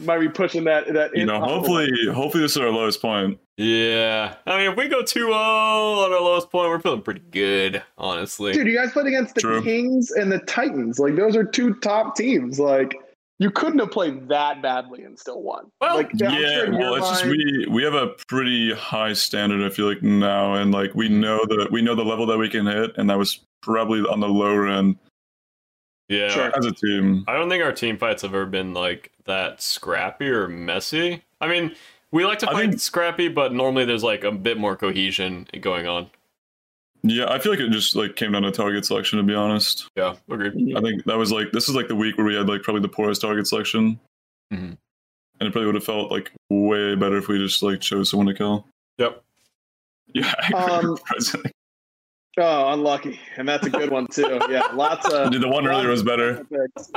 Might 0.00 0.18
be 0.18 0.28
pushing 0.28 0.64
that 0.64 0.92
that 0.92 1.16
You 1.16 1.24
know, 1.24 1.40
hopefully, 1.40 1.88
hopefully 2.12 2.42
this 2.42 2.52
is 2.52 2.58
our 2.58 2.70
lowest 2.70 3.00
point. 3.00 3.38
yeah, 3.56 4.34
I 4.46 4.58
mean, 4.58 4.70
if 4.72 4.76
we 4.76 4.88
go 4.88 5.02
2-0 5.02 5.32
on 5.32 6.12
our 6.12 6.20
lowest 6.20 6.50
point, 6.50 6.68
we're 6.68 6.80
feeling 6.80 7.00
pretty 7.00 7.22
good, 7.30 7.82
honestly. 7.96 8.52
Dude, 8.52 8.66
you 8.66 8.76
guys 8.76 8.92
played 8.92 9.06
against 9.06 9.34
the 9.34 9.40
True. 9.40 9.62
Kings 9.62 10.10
and 10.10 10.30
the 10.30 10.40
Titans. 10.40 10.98
Like 10.98 11.16
those 11.16 11.34
are 11.34 11.44
two 11.44 11.74
top 11.76 12.14
teams. 12.14 12.60
Like 12.60 12.94
you 13.38 13.50
couldn't 13.50 13.78
have 13.78 13.90
played 13.90 14.28
that 14.28 14.60
badly 14.60 15.02
and 15.02 15.18
still 15.18 15.40
won. 15.40 15.70
Well, 15.80 15.96
like, 15.96 16.10
yeah, 16.14 16.30
sure 16.30 16.72
well, 16.72 16.94
it's 16.96 17.08
just 17.08 17.24
we 17.24 17.66
we 17.70 17.82
have 17.82 17.94
a 17.94 18.08
pretty 18.28 18.74
high 18.74 19.14
standard. 19.14 19.64
I 19.64 19.74
feel 19.74 19.88
like 19.88 20.02
now, 20.02 20.54
and 20.54 20.72
like 20.72 20.94
we 20.94 21.08
know 21.08 21.38
the 21.46 21.68
we 21.70 21.80
know 21.80 21.94
the 21.94 22.04
level 22.04 22.26
that 22.26 22.36
we 22.36 22.50
can 22.50 22.66
hit, 22.66 22.90
and 22.98 23.08
that 23.08 23.16
was 23.16 23.40
probably 23.62 24.00
on 24.00 24.20
the 24.20 24.28
lower 24.28 24.68
end 24.68 24.98
yeah, 26.10 26.28
Sure. 26.28 26.52
as 26.56 26.66
a 26.66 26.72
team. 26.72 27.24
I 27.26 27.34
don't 27.34 27.48
think 27.48 27.64
our 27.64 27.72
team 27.72 27.96
fights 27.96 28.20
have 28.22 28.34
ever 28.34 28.44
been 28.46 28.74
like 28.74 29.10
that 29.24 29.62
scrappy 29.62 30.28
or 30.28 30.46
messy. 30.48 31.22
I 31.40 31.48
mean, 31.48 31.74
we 32.10 32.26
like 32.26 32.40
to 32.40 32.46
fight 32.46 32.70
think- 32.70 32.80
scrappy, 32.80 33.28
but 33.28 33.52
normally 33.54 33.84
there's 33.86 34.02
like 34.04 34.24
a 34.24 34.32
bit 34.32 34.58
more 34.58 34.76
cohesion 34.76 35.46
going 35.60 35.86
on. 35.86 36.10
Yeah, 37.02 37.30
I 37.32 37.38
feel 37.38 37.52
like 37.52 37.60
it 37.60 37.70
just 37.70 37.96
like 37.96 38.16
came 38.16 38.32
down 38.32 38.42
to 38.42 38.50
target 38.50 38.84
selection. 38.84 39.16
To 39.18 39.22
be 39.22 39.34
honest, 39.34 39.88
Yeah, 39.96 40.16
agreed. 40.28 40.76
I 40.76 40.82
think 40.82 41.04
that 41.04 41.16
was 41.16 41.32
like 41.32 41.50
this 41.52 41.66
is 41.68 41.74
like 41.74 41.88
the 41.88 41.94
week 41.96 42.18
where 42.18 42.26
we 42.26 42.34
had 42.34 42.46
like 42.48 42.62
probably 42.62 42.82
the 42.82 42.88
poorest 42.88 43.22
target 43.22 43.46
selection, 43.46 43.98
Mhm. 44.52 44.76
and 45.38 45.48
it 45.48 45.50
probably 45.52 45.64
would 45.66 45.76
have 45.76 45.84
felt 45.84 46.10
like 46.10 46.30
way 46.50 46.94
better 46.96 47.16
if 47.16 47.28
we 47.28 47.38
just 47.38 47.62
like 47.62 47.80
chose 47.80 48.10
someone 48.10 48.26
to 48.26 48.34
kill. 48.34 48.66
Yep. 48.98 49.22
Yeah, 50.12 50.34
I 50.38 50.52
Um, 50.52 50.98
agree. 51.10 51.50
Oh, 52.38 52.72
unlucky, 52.72 53.18
and 53.36 53.48
that's 53.48 53.66
a 53.66 53.70
good 53.70 53.90
one 53.90 54.06
too. 54.06 54.40
Yeah, 54.48 54.62
lots 54.72 55.08
of. 55.12 55.30
Dude, 55.32 55.42
the 55.42 55.48
one 55.48 55.66
earlier 55.66 55.88
was 55.88 56.04
better. 56.04 56.46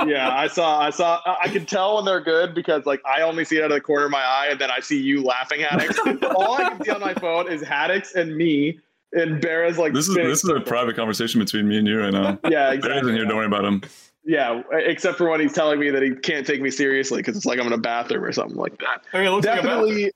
Yeah, 0.06 0.30
I 0.32 0.48
saw. 0.48 0.80
I 0.80 0.92
saw. 0.92 1.22
I 1.26 1.48
can 1.48 1.66
tell 1.66 1.96
when 1.96 2.06
they're 2.06 2.22
good 2.22 2.54
because 2.54 2.86
like 2.86 3.02
I 3.04 3.22
only 3.22 3.44
see 3.44 3.58
it 3.58 3.64
out 3.64 3.72
of 3.72 3.76
the 3.76 3.82
corner 3.82 4.06
of 4.06 4.12
my 4.12 4.22
eye, 4.22 4.50
and 4.52 4.62
then 4.62 4.70
I 4.70 4.80
see 4.80 5.02
you 5.02 5.24
laughing, 5.24 5.62
Haddix. 5.62 6.24
All 6.36 6.54
I 6.54 6.70
can 6.70 6.84
see 6.84 6.92
on 6.92 7.02
my 7.02 7.16
phone 7.16 7.52
is 7.52 7.64
Haddix 7.64 8.14
and 8.14 8.38
me, 8.38 8.80
and 9.14 9.42
Barra's 9.42 9.80
like. 9.80 9.94
This 9.94 10.08
is 10.08 10.16
this 10.16 10.44
is 10.44 10.50
a 10.52 10.60
private 10.62 10.96
conversation 10.96 11.40
between 11.40 11.68
me 11.68 11.80
and 11.80 11.88
you 11.88 12.00
right 12.00 12.14
now. 12.14 12.38
Yeah, 12.50 12.68
Barry's 12.68 12.78
exactly. 12.78 13.12
in 13.12 13.18
here. 13.18 13.26
Don't 13.26 13.38
worry 13.38 13.48
about 13.48 13.66
him. 13.66 13.82
Yeah, 14.26 14.62
except 14.72 15.18
for 15.18 15.30
when 15.30 15.40
he's 15.42 15.52
telling 15.52 15.80
me 15.80 15.90
that 15.90 16.04
he 16.04 16.12
can't 16.12 16.46
take 16.46 16.62
me 16.62 16.70
seriously 16.70 17.18
because 17.18 17.36
it's 17.36 17.46
like 17.46 17.60
I'm 17.60 17.68
in 17.68 17.74
a 17.74 17.78
bathroom 17.78 18.24
or 18.24 18.32
something 18.32 18.56
like 18.56 18.78
that. 18.80 19.04
I 19.12 19.18
mean, 19.18 19.28
it 19.28 19.32
looks 19.32 19.48
like 19.48 19.60
a 19.60 19.64
Definitely, 19.64 20.12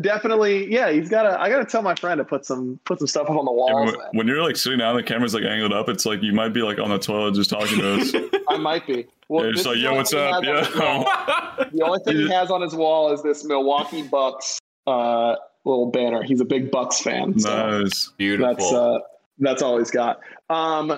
definitely. 0.00 0.70
Yeah, 0.72 0.90
he's 0.90 1.08
gotta. 1.08 1.40
I 1.40 1.48
gotta 1.48 1.64
tell 1.64 1.82
my 1.82 1.94
friend 1.94 2.18
to 2.18 2.24
put 2.24 2.44
some 2.44 2.78
put 2.84 2.98
some 2.98 3.06
stuff 3.06 3.24
up 3.30 3.36
on 3.36 3.44
the 3.44 3.50
And 3.50 3.56
walls. 3.56 3.92
when, 3.96 4.06
when 4.12 4.26
you're 4.26 4.42
like 4.42 4.56
sitting 4.56 4.78
down, 4.78 4.96
the 4.96 5.02
camera's 5.02 5.34
like 5.34 5.44
angled 5.44 5.72
up. 5.72 5.88
It's 5.88 6.06
like 6.06 6.22
you 6.22 6.32
might 6.32 6.50
be 6.50 6.62
like 6.62 6.78
on 6.78 6.90
the 6.90 6.98
toilet 6.98 7.34
just 7.34 7.50
talking 7.50 7.78
to 7.78 7.94
us. 8.00 8.12
I 8.48 8.56
might 8.58 8.86
be. 8.86 9.06
Well, 9.28 9.44
Yeah, 9.46 9.52
just 9.52 9.66
like, 9.66 9.78
yo, 9.78 9.94
what's 9.94 10.12
up? 10.14 10.42
thing 10.42 10.52
he 10.54 10.58
has 10.58 10.74
Yeah. 10.74 11.64
The 11.72 11.82
only 11.84 11.98
thing 12.04 12.16
he 12.16 12.28
has 12.30 12.50
on 12.50 12.62
his 12.62 12.74
wall 12.74 13.12
is 13.12 13.22
this 13.22 13.44
Milwaukee 13.44 14.02
Bucks 14.02 14.58
uh, 14.86 15.34
little 15.64 15.90
banner. 15.90 16.22
He's 16.22 16.40
a 16.40 16.44
big 16.44 16.70
Bucks 16.70 17.00
fan. 17.00 17.38
So 17.38 17.80
nice. 17.80 18.12
Beautiful. 18.16 18.54
that's 18.54 18.72
uh, 18.72 18.98
that's 19.38 19.62
all 19.62 19.78
he's 19.78 19.90
got. 19.90 20.20
Um, 20.48 20.90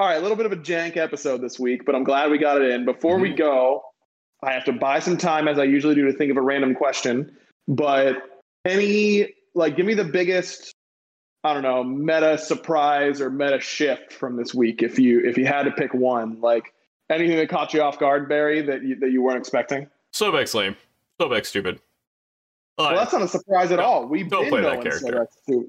all 0.00 0.06
right, 0.06 0.16
a 0.16 0.20
little 0.20 0.36
bit 0.36 0.46
of 0.46 0.52
a 0.52 0.56
jank 0.56 0.96
episode 0.96 1.40
this 1.40 1.58
week, 1.58 1.84
but 1.84 1.94
I'm 1.94 2.04
glad 2.04 2.30
we 2.30 2.38
got 2.38 2.60
it 2.62 2.70
in. 2.70 2.84
Before 2.84 3.18
we 3.18 3.30
go, 3.30 3.82
I 4.44 4.52
have 4.52 4.64
to 4.66 4.72
buy 4.72 5.00
some 5.00 5.16
time, 5.16 5.48
as 5.48 5.58
I 5.58 5.64
usually 5.64 5.94
do, 5.96 6.04
to 6.06 6.12
think 6.12 6.30
of 6.30 6.36
a 6.36 6.40
random 6.42 6.74
question. 6.74 7.36
But 7.68 8.16
any 8.64 9.34
like, 9.54 9.76
give 9.76 9.86
me 9.86 9.94
the 9.94 10.04
biggest, 10.04 10.74
I 11.44 11.52
don't 11.52 11.62
know, 11.62 11.84
meta 11.84 12.38
surprise 12.38 13.20
or 13.20 13.30
meta 13.30 13.60
shift 13.60 14.12
from 14.12 14.36
this 14.36 14.54
week, 14.54 14.82
if 14.82 14.98
you 14.98 15.20
if 15.20 15.36
you 15.36 15.46
had 15.46 15.64
to 15.64 15.70
pick 15.70 15.92
one, 15.92 16.40
like 16.40 16.72
anything 17.10 17.36
that 17.36 17.48
caught 17.48 17.74
you 17.74 17.82
off 17.82 17.98
guard, 17.98 18.28
Barry, 18.28 18.62
that 18.62 18.82
you, 18.82 18.96
that 18.96 19.10
you 19.12 19.22
weren't 19.22 19.38
expecting. 19.38 19.88
Sobek's 20.14 20.54
lame. 20.54 20.76
Sobek's 21.20 21.48
stupid. 21.48 21.80
Well, 22.78 22.94
that's 22.94 23.12
not 23.12 23.22
a 23.22 23.28
surprise 23.28 23.72
at 23.72 23.80
No, 23.80 23.84
all. 23.84 24.06
We've 24.06 24.28
don't 24.28 24.44
been 24.44 24.50
play 24.50 24.60
that 24.62 24.74
knowing 24.74 24.82
character. 24.82 25.28
Sobek. 25.48 25.64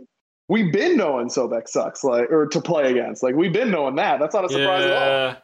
We've 0.48 0.72
been 0.72 0.96
knowing 0.96 1.28
Sobek 1.28 1.68
sucks, 1.68 2.04
like 2.04 2.32
or 2.32 2.48
to 2.48 2.62
play 2.62 2.92
against. 2.92 3.24
Like 3.24 3.36
we've 3.36 3.54
been 3.54 3.72
knowing 3.72 3.96
that. 3.96 4.20
That's 4.20 4.34
not 4.34 4.46
a 4.46 4.50
surprise 4.50 4.86
at 4.86 4.92
all. 4.92 5.38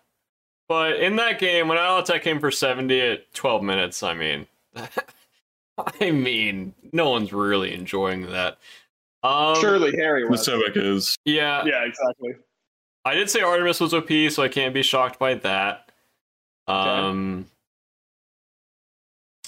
But 0.67 0.99
in 0.99 1.17
that 1.17 1.39
game, 1.39 1.67
when 1.67 1.77
Alatech 1.77 2.21
came 2.21 2.39
for 2.39 2.49
70 2.49 2.99
at 3.01 3.33
12 3.33 3.61
minutes, 3.61 4.01
I 4.01 4.15
mean, 4.15 4.47
I 6.01 6.11
mean, 6.11 6.73
no 6.93 7.09
one's 7.09 7.33
really 7.33 7.73
enjoying 7.73 8.29
that. 8.31 8.57
Um, 9.23 9.55
Surely 9.59 9.91
Harry 9.97 10.23
The 10.23 10.29
was. 10.29 10.47
Sobek 10.47 10.75
is. 10.77 11.15
Yeah, 11.25 11.63
Yeah, 11.65 11.83
exactly. 11.85 12.35
I 13.03 13.15
did 13.15 13.29
say 13.29 13.41
Artemis 13.41 13.79
was 13.79 13.93
OP, 13.93 14.09
so 14.31 14.41
I 14.43 14.47
can't 14.47 14.73
be 14.73 14.81
shocked 14.81 15.19
by 15.19 15.35
that. 15.35 15.91
Um, 16.67 17.45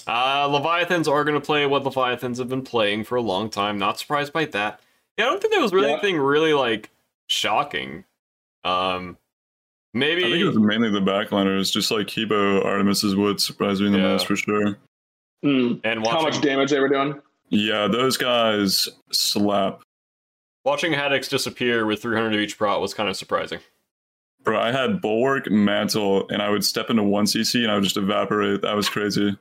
uh, 0.05 0.47
Leviathans 0.47 1.07
are 1.07 1.23
going 1.23 1.39
to 1.39 1.45
play 1.45 1.65
what 1.65 1.83
Leviathans 1.83 2.37
have 2.37 2.49
been 2.49 2.61
playing 2.61 3.03
for 3.03 3.15
a 3.15 3.21
long 3.21 3.49
time. 3.49 3.77
Not 3.79 3.99
surprised 3.99 4.31
by 4.31 4.45
that. 4.45 4.79
Yeah, 5.17 5.25
I 5.25 5.29
don't 5.29 5.41
think 5.41 5.53
there 5.53 5.61
was 5.61 5.73
really 5.73 5.87
Yeah. 5.87 5.93
anything 5.93 6.17
really 6.17 6.53
like 6.53 6.89
shocking. 7.27 8.03
Um, 8.63 9.17
maybe 9.93 10.23
I 10.25 10.29
think 10.29 10.41
it 10.41 10.45
was 10.45 10.59
mainly 10.59 10.89
the 10.91 11.01
backliners, 11.01 11.71
just 11.71 11.89
like 11.89 12.09
He 12.09 12.25
Bo 12.25 12.61
Artemis 12.61 13.03
is 13.03 13.15
what 13.15 13.39
surprised 13.41 13.81
me 13.81 13.89
the 13.89 13.97
Yeah. 13.97 14.03
most 14.13 14.27
for 14.27 14.35
sure. 14.35 14.77
Mm. 15.45 15.81
and 15.83 16.05
How 16.07 16.21
much 16.21 16.41
damage 16.41 16.71
they 16.71 16.79
were 16.79 16.89
doing? 16.89 17.19
Yeah, 17.49 17.87
those 17.87 18.17
guys 18.17 18.89
slap. 19.11 19.81
watching 20.65 20.91
Haddix 20.93 21.29
disappear 21.29 21.85
with 21.85 22.01
300 22.01 22.33
of 22.33 22.39
each 22.39 22.57
prot 22.57 22.81
was 22.81 22.93
kind 22.93 23.07
of 23.09 23.15
surprising. 23.15 23.59
Bro, 24.43 24.59
I 24.59 24.71
had 24.71 25.01
Bulwark, 25.01 25.49
Mantle, 25.49 26.27
and 26.29 26.41
I 26.41 26.49
would 26.49 26.63
step 26.63 26.89
into 26.89 27.03
one 27.03 27.25
CC 27.25 27.63
and 27.63 27.71
I 27.71 27.75
would 27.75 27.83
just 27.83 27.97
evaporate. 27.97 28.61
That 28.61 28.75
was 28.75 28.89
crazy. 28.89 29.37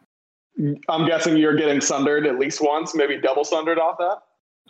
I'm 0.89 1.07
guessing 1.07 1.37
you're 1.37 1.55
getting 1.57 1.81
sundered 1.81 2.27
at 2.27 2.39
least 2.39 2.61
once, 2.63 2.95
maybe 2.95 3.21
double 3.21 3.45
sundered 3.45 3.79
off 3.79 3.99
that. 3.99 4.19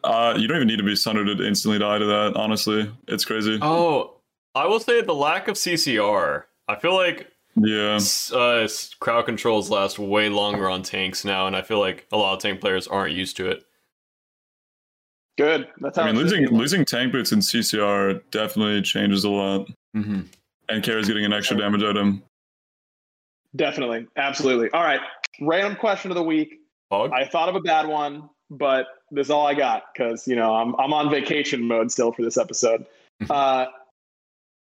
Uh, 0.04 0.34
you 0.36 0.46
don't 0.46 0.56
even 0.58 0.68
need 0.68 0.76
to 0.78 0.82
be 0.82 0.96
sundered 0.96 1.38
to 1.38 1.46
instantly 1.46 1.78
die 1.78 1.98
to 1.98 2.04
that, 2.04 2.32
honestly. 2.36 2.90
It's 3.08 3.24
crazy. 3.24 3.58
Oh, 3.62 4.16
I 4.54 4.66
will 4.66 4.80
say 4.80 5.00
the 5.00 5.14
lack 5.14 5.48
of 5.48 5.56
CCR. 5.56 6.44
I 6.68 6.76
feel 6.76 6.94
like 6.94 7.30
Yeah. 7.56 7.98
uh, 8.34 8.68
crowd 9.00 9.24
controls 9.26 9.70
last 9.70 9.98
way 9.98 10.28
longer 10.28 10.68
on 10.68 10.82
tanks 10.82 11.24
now, 11.24 11.46
and 11.46 11.56
I 11.56 11.62
feel 11.62 11.80
like 11.80 12.06
a 12.12 12.16
lot 12.16 12.34
of 12.34 12.40
tank 12.40 12.60
players 12.60 12.86
aren't 12.86 13.14
used 13.14 13.36
to 13.38 13.50
it. 13.50 13.64
Good. 15.38 15.68
That's 15.80 15.98
how 15.98 16.04
I 16.04 16.12
mean, 16.12 16.16
losing 16.16 16.42
be. 16.42 16.48
losing 16.48 16.84
tank 16.84 17.12
boots 17.12 17.32
in 17.32 17.40
CCR 17.40 18.22
definitely 18.30 18.82
changes 18.82 19.24
a 19.24 19.30
lot. 19.30 19.68
Mm-hmm. 19.94 20.22
And 20.68 20.82
Kara's 20.82 21.06
getting 21.06 21.24
an 21.24 21.32
extra 21.32 21.56
damage 21.56 21.82
item. 21.82 22.22
Definitely. 23.54 24.06
Absolutely. 24.16 24.70
All 24.70 24.82
right. 24.82 25.00
Random 25.40 25.76
question 25.76 26.10
of 26.10 26.14
the 26.14 26.22
week. 26.22 26.60
Hog? 26.90 27.12
I 27.12 27.26
thought 27.26 27.48
of 27.48 27.54
a 27.54 27.60
bad 27.60 27.86
one, 27.86 28.28
but 28.50 28.86
this 29.10 29.26
is 29.26 29.30
all 29.30 29.46
I 29.46 29.54
got 29.54 29.84
because 29.92 30.26
you 30.26 30.36
know 30.36 30.54
I'm 30.54 30.74
I'm 30.78 30.92
on 30.92 31.10
vacation 31.10 31.62
mode 31.62 31.90
still 31.90 32.12
for 32.12 32.22
this 32.22 32.38
episode. 32.38 32.86
uh, 33.30 33.66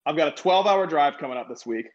I've 0.06 0.16
got 0.16 0.28
a 0.28 0.32
12 0.32 0.66
hour 0.66 0.86
drive 0.86 1.18
coming 1.18 1.36
up 1.36 1.48
this 1.48 1.66
week. 1.66 1.86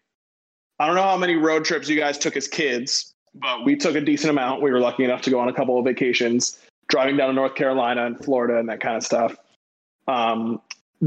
I 0.79 0.85
don't 0.85 0.95
know 0.95 1.03
how 1.03 1.17
many 1.17 1.35
road 1.35 1.65
trips 1.65 1.89
you 1.89 1.97
guys 1.97 2.17
took 2.17 2.37
as 2.37 2.47
kids, 2.47 3.13
but 3.33 3.65
we 3.65 3.75
took 3.75 3.95
a 3.95 4.01
decent 4.01 4.29
amount. 4.29 4.61
We 4.61 4.71
were 4.71 4.79
lucky 4.79 5.03
enough 5.03 5.21
to 5.23 5.29
go 5.29 5.39
on 5.39 5.49
a 5.49 5.53
couple 5.53 5.77
of 5.79 5.85
vacations, 5.85 6.59
driving 6.87 7.17
down 7.17 7.29
to 7.29 7.33
North 7.33 7.55
Carolina 7.55 8.05
and 8.05 8.17
Florida 8.23 8.59
and 8.59 8.69
that 8.69 8.79
kind 8.79 8.95
of 8.95 9.03
stuff. 9.03 9.35
Um, 10.07 10.61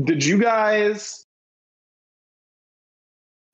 did 0.05 0.25
you 0.25 0.39
guys? 0.39 1.25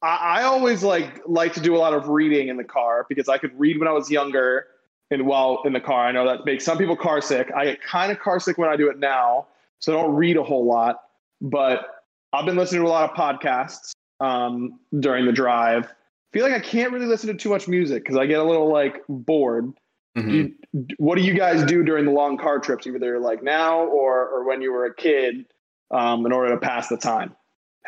I, 0.03 0.41
I 0.41 0.43
always 0.45 0.83
like 0.83 1.23
like 1.27 1.53
to 1.55 1.61
do 1.61 1.77
a 1.77 1.79
lot 1.79 1.93
of 1.93 2.09
reading 2.09 2.49
in 2.49 2.57
the 2.57 2.65
car 2.65 3.07
because 3.09 3.29
I 3.29 3.39
could 3.39 3.59
read 3.59 3.79
when 3.79 3.89
I 3.89 3.93
was 3.93 4.11
younger 4.11 4.67
and 5.11 5.27
while 5.27 5.63
in 5.65 5.73
the 5.73 5.81
car. 5.81 6.07
I 6.07 6.13
know 6.13 6.27
that 6.27 6.45
makes 6.45 6.65
some 6.65 6.79
people 6.79 6.97
car 6.97 7.21
sick. 7.21 7.51
I 7.55 7.67
get 7.67 7.83
kind 7.83 8.11
of 8.11 8.19
car 8.19 8.41
sick 8.41 8.59
when 8.59 8.69
I 8.69 8.77
do 8.77 8.89
it 8.91 8.99
now, 8.99 9.47
so 9.79 9.97
I 9.97 10.03
don't 10.03 10.15
read 10.15 10.37
a 10.37 10.43
whole 10.43 10.65
lot. 10.65 11.03
But 11.41 12.05
I've 12.33 12.47
been 12.47 12.57
listening 12.57 12.83
to 12.83 12.89
a 12.89 12.91
lot 12.91 13.11
of 13.11 13.17
podcasts 13.17 13.93
um, 14.21 14.79
during 14.99 15.27
the 15.27 15.33
drive. 15.33 15.93
Feel 16.33 16.43
like 16.45 16.53
I 16.55 16.61
can't 16.61 16.93
really 16.93 17.07
listen 17.07 17.29
to 17.29 17.35
too 17.35 17.49
much 17.51 17.69
music 17.69 18.03
because 18.05 18.17
I 18.17 18.27
get 18.27 18.41
a 18.41 18.45
little 18.45 18.71
like 18.73 19.03
bored. 19.09 19.73
Mhm. 20.17 20.33
you, 20.33 20.87
what 20.97 21.17
do 21.17 21.23
you 21.23 21.35
guys 21.35 21.63
do 21.65 21.83
during 21.85 22.07
the 22.07 22.11
long 22.11 22.39
car 22.39 22.59
trips, 22.59 22.87
either 22.87 23.19
like 23.19 23.43
now 23.43 23.81
or 23.81 24.27
or 24.29 24.45
when 24.49 24.63
you 24.63 24.73
were 24.73 24.87
a 24.87 24.95
kid, 24.95 25.45
um, 25.91 26.25
in 26.25 26.33
order 26.33 26.51
to 26.55 26.59
pass 26.59 26.89
the 26.89 26.97
time? 26.97 27.35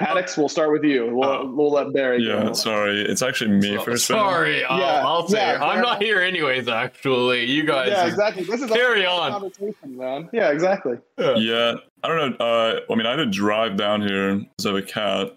Haddix, 0.00 0.36
we'll 0.38 0.48
start 0.48 0.70
with 0.70 0.84
you. 0.84 1.12
We'll, 1.12 1.28
Oh. 1.28 1.52
we'll 1.56 1.72
let 1.72 1.92
Barry. 1.92 2.22
Yeah, 2.22 2.44
go. 2.44 2.52
sorry. 2.52 3.00
It's 3.02 3.20
actually 3.22 3.50
me 3.52 3.76
So- 3.78 3.82
first. 3.82 4.06
Sorry, 4.06 4.62
I'll, 4.64 4.78
yeah, 4.78 5.02
I'll 5.04 5.26
say 5.26 5.38
yeah, 5.38 5.64
I'm 5.64 5.80
not 5.82 6.00
here 6.00 6.20
anyways. 6.20 6.68
Actually, 6.68 7.46
you 7.46 7.64
guys 7.64 7.88
Yeah, 7.90 8.06
exactly. 8.06 8.44
This 8.44 8.60
is 8.62 8.70
carry 8.70 9.02
a 9.04 9.08
on. 9.10 9.32
conversation, 9.32 9.96
man. 9.96 10.28
Yeah, 10.32 10.50
exactly. 10.52 10.98
Yeah, 11.18 11.74
I 12.04 12.08
don't 12.08 12.38
know. 12.38 12.44
Uh, 12.46 12.80
I 12.88 12.94
mean, 12.94 13.06
I 13.06 13.10
had 13.12 13.16
to 13.16 13.26
drive 13.26 13.76
down 13.76 14.06
here 14.06 14.34
because 14.36 14.66
I 14.66 14.68
have 14.68 14.76
a 14.78 14.82
cat 14.82 15.36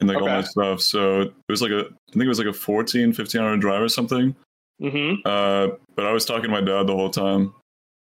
and 0.00 0.08
like 0.08 0.18
all 0.20 0.28
my 0.28 0.42
stuff. 0.42 0.80
So 0.80 1.22
it 1.22 1.32
was 1.48 1.62
like 1.62 1.70
a, 1.70 1.80
I 1.80 2.12
think 2.12 2.24
it 2.24 2.28
was 2.28 2.38
like 2.38 2.48
a 2.48 2.52
14, 2.52 3.12
15 3.12 3.40
hour 3.40 3.56
drive 3.56 3.82
or 3.82 3.88
something. 3.88 4.34
Mm-hmm. 4.80 5.20
Uh, 5.24 5.74
but 5.96 6.06
I 6.06 6.12
was 6.12 6.24
talking 6.24 6.44
to 6.44 6.48
my 6.48 6.60
dad 6.60 6.86
the 6.86 6.94
whole 6.94 7.10
time. 7.10 7.54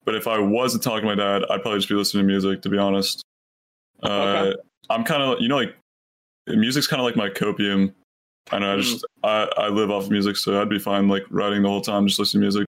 But 0.03 0.15
if 0.15 0.27
I 0.27 0.39
wasn't 0.39 0.83
talking 0.83 1.07
to 1.07 1.15
my 1.15 1.21
dad, 1.21 1.43
I'd 1.49 1.61
probably 1.61 1.79
just 1.79 1.89
be 1.89 1.95
listening 1.95 2.23
to 2.23 2.27
music, 2.27 2.61
to 2.63 2.69
be 2.69 2.77
honest. 2.77 3.23
Uh, 4.01 4.07
Okay. 4.07 4.55
I'm 4.89 5.03
kind 5.03 5.21
of, 5.21 5.39
you 5.39 5.47
know, 5.47 5.57
like 5.57 5.75
music's 6.47 6.87
kind 6.87 6.99
of 6.99 7.05
like 7.05 7.15
my 7.15 7.29
copium. 7.29 7.93
I 8.51 8.59
know 8.59 8.73
I 8.73 8.77
just, 8.77 9.05
I, 9.23 9.47
I 9.57 9.67
live 9.69 9.91
off 9.91 10.05
of 10.05 10.11
music, 10.11 10.35
so 10.35 10.59
I'd 10.59 10.69
be 10.69 10.79
fine 10.79 11.07
like 11.07 11.23
writing 11.29 11.61
the 11.61 11.69
whole 11.69 11.81
time, 11.81 12.07
just 12.07 12.19
listening 12.19 12.41
to 12.41 12.45
music. 12.45 12.65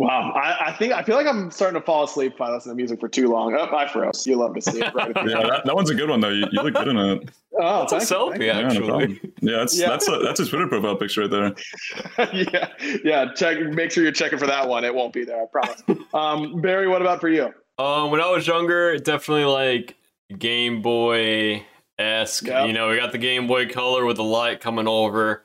Wow, 0.00 0.32
I, 0.32 0.68
I 0.68 0.72
think 0.72 0.94
I 0.94 1.02
feel 1.02 1.16
like 1.16 1.26
I'm 1.26 1.50
starting 1.50 1.78
to 1.78 1.84
fall 1.84 2.04
asleep 2.04 2.32
if 2.34 2.40
I 2.40 2.50
listen 2.50 2.70
to 2.72 2.74
music 2.76 2.98
for 3.00 3.08
too 3.08 3.28
long. 3.28 3.54
Oh, 3.54 3.76
I 3.76 3.86
froze. 3.86 4.26
You 4.26 4.36
love 4.36 4.54
to 4.54 4.60
see 4.62 4.80
it, 4.80 4.94
right? 4.94 5.12
Yeah, 5.28 5.42
that, 5.46 5.62
that 5.66 5.74
one's 5.74 5.90
a 5.90 5.94
good 5.94 6.08
one 6.08 6.20
though. 6.20 6.30
You, 6.30 6.46
you 6.50 6.62
look 6.62 6.72
good 6.74 6.88
in 6.88 6.96
it. 6.96 7.30
oh, 7.60 7.80
That's 7.90 7.92
a 7.92 7.98
thank 7.98 8.10
you, 8.10 8.16
selfie. 8.16 8.46
Yeah, 8.46 8.60
no 8.62 8.66
actually. 8.68 8.86
problem. 8.88 9.20
Yeah, 9.42 9.56
that's 9.58 9.78
Yeah. 9.78 9.88
that's 9.90 10.08
a, 10.08 10.18
that's 10.24 10.40
a 10.40 10.46
Twitter 10.46 10.68
profile 10.68 10.96
picture 10.96 11.20
right 11.26 11.30
there. 11.30 12.28
yeah, 12.32 12.68
yeah. 13.04 13.26
Check. 13.34 13.58
Make 13.60 13.90
sure 13.90 14.02
you're 14.02 14.12
checking 14.12 14.38
for 14.38 14.46
that 14.46 14.66
one. 14.66 14.84
It 14.84 14.94
won't 14.94 15.12
be 15.12 15.24
there. 15.24 15.42
I 15.42 15.46
promise. 15.46 15.82
um, 16.14 16.62
Barry, 16.62 16.88
what 16.88 17.02
about 17.02 17.20
for 17.20 17.28
you? 17.28 17.52
Um, 17.78 18.10
when 18.10 18.22
I 18.22 18.30
was 18.30 18.46
younger, 18.46 18.96
definitely 18.96 19.44
like 19.44 19.96
Game 20.38 20.80
Boy 20.80 21.64
esque. 21.98 22.46
Yep. 22.46 22.68
You 22.68 22.72
know, 22.72 22.88
we 22.88 22.96
got 22.96 23.12
the 23.12 23.18
Game 23.18 23.46
Boy 23.46 23.68
Color 23.68 24.06
with 24.06 24.16
the 24.16 24.24
light 24.24 24.60
coming 24.60 24.88
over. 24.88 25.44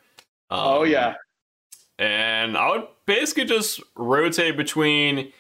Um, 0.50 0.60
oh 0.62 0.84
yeah, 0.84 1.16
and 2.00 2.56
I 2.58 2.70
would 2.72 2.88
basically 3.06 3.46
just 3.46 3.82
rotate 3.96 4.58
between 4.58 5.32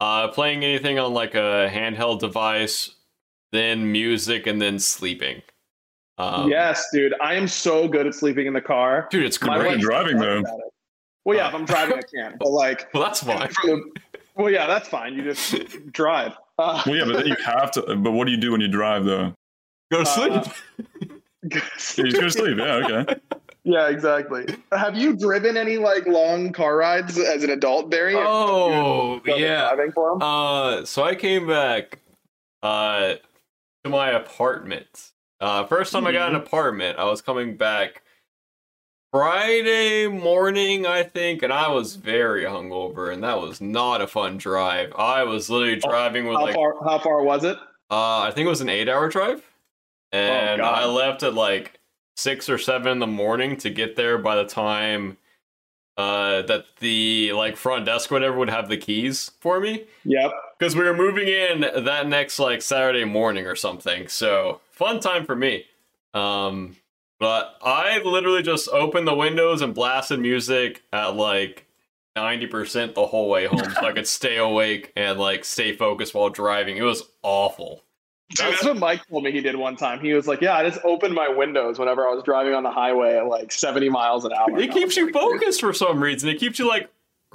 uh, 0.00 0.28
playing 0.28 0.64
anything 0.64 0.98
on 0.98 1.12
like 1.14 1.34
a 1.34 1.68
handheld 1.72 2.20
device, 2.20 2.90
then 3.52 3.90
music, 3.90 4.46
and 4.46 4.60
then 4.60 4.78
sleeping. 4.78 5.42
Um, 6.18 6.50
yes, 6.50 6.84
dude. 6.92 7.14
I 7.20 7.34
am 7.34 7.46
so 7.46 7.86
good 7.88 8.06
at 8.06 8.14
sleeping 8.14 8.46
in 8.46 8.52
the 8.52 8.60
car. 8.60 9.06
dude, 9.10 9.24
it's 9.24 9.38
great. 9.38 9.58
wife's 9.64 9.80
driving, 9.82 10.18
though. 10.18 10.42
Well, 11.24 11.36
yeah, 11.36 11.48
if 11.48 11.54
I'm 11.54 11.64
driving, 11.64 11.98
I 11.98 12.02
can't. 12.02 12.38
But 12.38 12.48
like, 12.50 12.88
Well, 12.94 13.02
that's 13.04 13.22
fine. 13.22 13.48
the- 13.64 13.90
well, 14.34 14.50
yeah, 14.50 14.66
that's 14.66 14.88
fine. 14.88 15.14
You 15.14 15.22
just 15.24 15.92
drive. 15.92 16.32
Uh, 16.58 16.82
Well, 16.86 16.96
yeah, 16.96 17.04
but 17.04 17.16
then 17.18 17.26
you 17.26 17.36
have 17.44 17.70
to. 17.72 17.82
But 17.96 18.12
what 18.12 18.24
do 18.26 18.30
you 18.32 18.36
do 18.36 18.52
when 18.52 18.60
you 18.60 18.68
drive 18.68 19.04
though? 19.04 19.32
Go 19.92 20.00
to 20.00 20.06
sleep. 20.06 20.32
Uh, 20.32 20.44
You 21.42 21.60
just 22.04 22.14
go 22.16 22.22
to 22.22 22.30
sleep. 22.30 22.58
Yeah, 22.58 22.74
okay. 22.84 23.14
Yeah, 23.64 23.88
exactly. 23.88 24.46
Have 24.72 24.96
you 24.96 25.16
driven 25.16 25.56
any 25.56 25.76
like 25.78 26.06
long 26.06 26.52
car 26.52 26.76
rides 26.76 27.18
as 27.18 27.42
an 27.44 27.50
adult, 27.50 27.90
Barry? 27.90 28.14
oh, 28.16 29.14
Have 29.14 29.26
you 29.26 29.32
done 29.32 29.40
yeah. 29.40 29.60
driving 29.74 29.92
for 29.92 30.12
'em? 30.12 30.22
Uh, 30.22 30.84
so 30.84 31.02
I 31.04 31.14
came 31.14 31.46
back 31.46 31.98
uh 32.62 33.14
to 33.84 33.90
my 33.90 34.10
apartment. 34.10 35.12
Uh, 35.40 35.64
first 35.66 35.92
time 35.92 36.06
I 36.06 36.12
got 36.12 36.30
an 36.30 36.34
apartment, 36.36 36.98
I 36.98 37.04
was 37.04 37.22
coming 37.22 37.56
back 37.56 38.02
Friday 39.12 40.06
morning, 40.08 40.84
I 40.86 41.02
think, 41.02 41.42
and 41.42 41.52
I 41.52 41.68
was 41.68 41.96
very 41.96 42.42
hungover, 42.44 43.12
and 43.12 43.22
that 43.24 43.40
was 43.40 43.60
not 43.60 44.02
a 44.02 44.06
fun 44.06 44.36
drive. 44.36 44.92
I 44.98 45.22
was 45.24 45.48
literally 45.48 45.80
Oh, 45.84 45.88
driving 45.88 46.26
with 46.26 46.36
How 46.36 46.42
like, 46.44 46.54
far? 46.54 46.74
How 46.84 46.98
far 46.98 47.22
was 47.22 47.44
it? 47.44 47.56
uh, 47.90 48.20
I 48.20 48.32
think 48.34 48.46
it 48.46 48.50
was 48.50 48.60
an 48.60 48.68
eight-hour 48.68 49.08
drive, 49.08 49.42
and 50.12 50.60
Oh, 50.60 50.64
I 50.64 50.84
left 50.86 51.22
at 51.22 51.32
like 51.34 51.77
six 52.18 52.48
or 52.48 52.58
seven 52.58 52.90
in 52.92 52.98
the 52.98 53.06
morning 53.06 53.56
to 53.56 53.70
get 53.70 53.94
there 53.94 54.18
by 54.18 54.34
the 54.34 54.44
time 54.44 55.16
uh 55.96 56.42
that 56.42 56.64
the 56.80 57.32
like 57.32 57.56
front 57.56 57.84
desk 57.86 58.10
whatever 58.10 58.36
would 58.38 58.50
have 58.50 58.68
the 58.68 58.76
keys 58.76 59.30
for 59.40 59.60
me 59.60 59.84
Yep. 60.04 60.32
because 60.58 60.74
we 60.76 60.84
were 60.84 60.96
moving 60.96 61.28
in 61.28 61.60
that 61.84 62.08
next 62.08 62.38
like 62.38 62.62
Saturday 62.62 63.04
morning 63.04 63.46
or 63.46 63.54
something. 63.56 64.08
So 64.08 64.60
fun 64.70 65.00
time 65.00 65.24
for 65.26 65.36
me. 65.36 65.64
Um, 66.14 66.76
but 67.20 67.56
I 67.62 67.98
literally 68.04 68.42
just 68.42 68.68
opened 68.68 69.06
the 69.08 69.14
windows 69.14 69.60
and 69.60 69.74
blasted 69.74 70.20
music 70.20 70.82
at 70.92 71.14
like 71.16 71.66
ninety 72.16 72.46
percent 72.46 72.94
the 72.94 73.06
whole 73.06 73.28
way 73.28 73.46
home, 73.46 73.58
so 73.74 73.86
I 73.86 73.92
could 73.92 74.06
stay 74.06 74.36
awake 74.38 74.92
and 74.96 75.18
like 75.18 75.44
stay 75.44 75.74
focused 75.76 76.14
while 76.14 76.30
driving. 76.30 76.76
It 76.76 76.82
was 76.82 77.02
awful. 77.22 77.82
Dude, 78.34 78.52
that's 78.52 78.64
what 78.64 78.76
Mike 78.76 79.06
told 79.08 79.24
me 79.24 79.32
he 79.32 79.40
did 79.40 79.56
one 79.56 79.74
time. 79.76 80.00
He 80.00 80.12
was 80.12 80.26
like, 80.26 80.40
"Yeah, 80.42 80.54
I 80.54 80.68
just 80.68 80.80
opened 80.84 81.14
my 81.14 81.28
windows 81.28 81.78
whenever 81.78 82.06
I 82.06 82.12
was 82.12 82.22
driving 82.24 82.52
on 82.54 82.62
the 82.62 82.70
highway 82.70 83.16
at 83.16 83.26
like 83.26 83.50
70 83.52 83.88
miles 83.88 84.24
an 84.26 84.32
hour." 84.34 84.58
It 84.58 84.70
keeps 84.70 84.96
you 84.96 85.04
like, 85.06 85.14
"Dude, 85.14 85.22
focused 85.22 85.60
for 85.60 85.72
some 85.72 86.02
reason. 86.02 86.28
It 86.28 86.38
keeps 86.38 86.58
you 86.58 86.68
like 86.68 86.90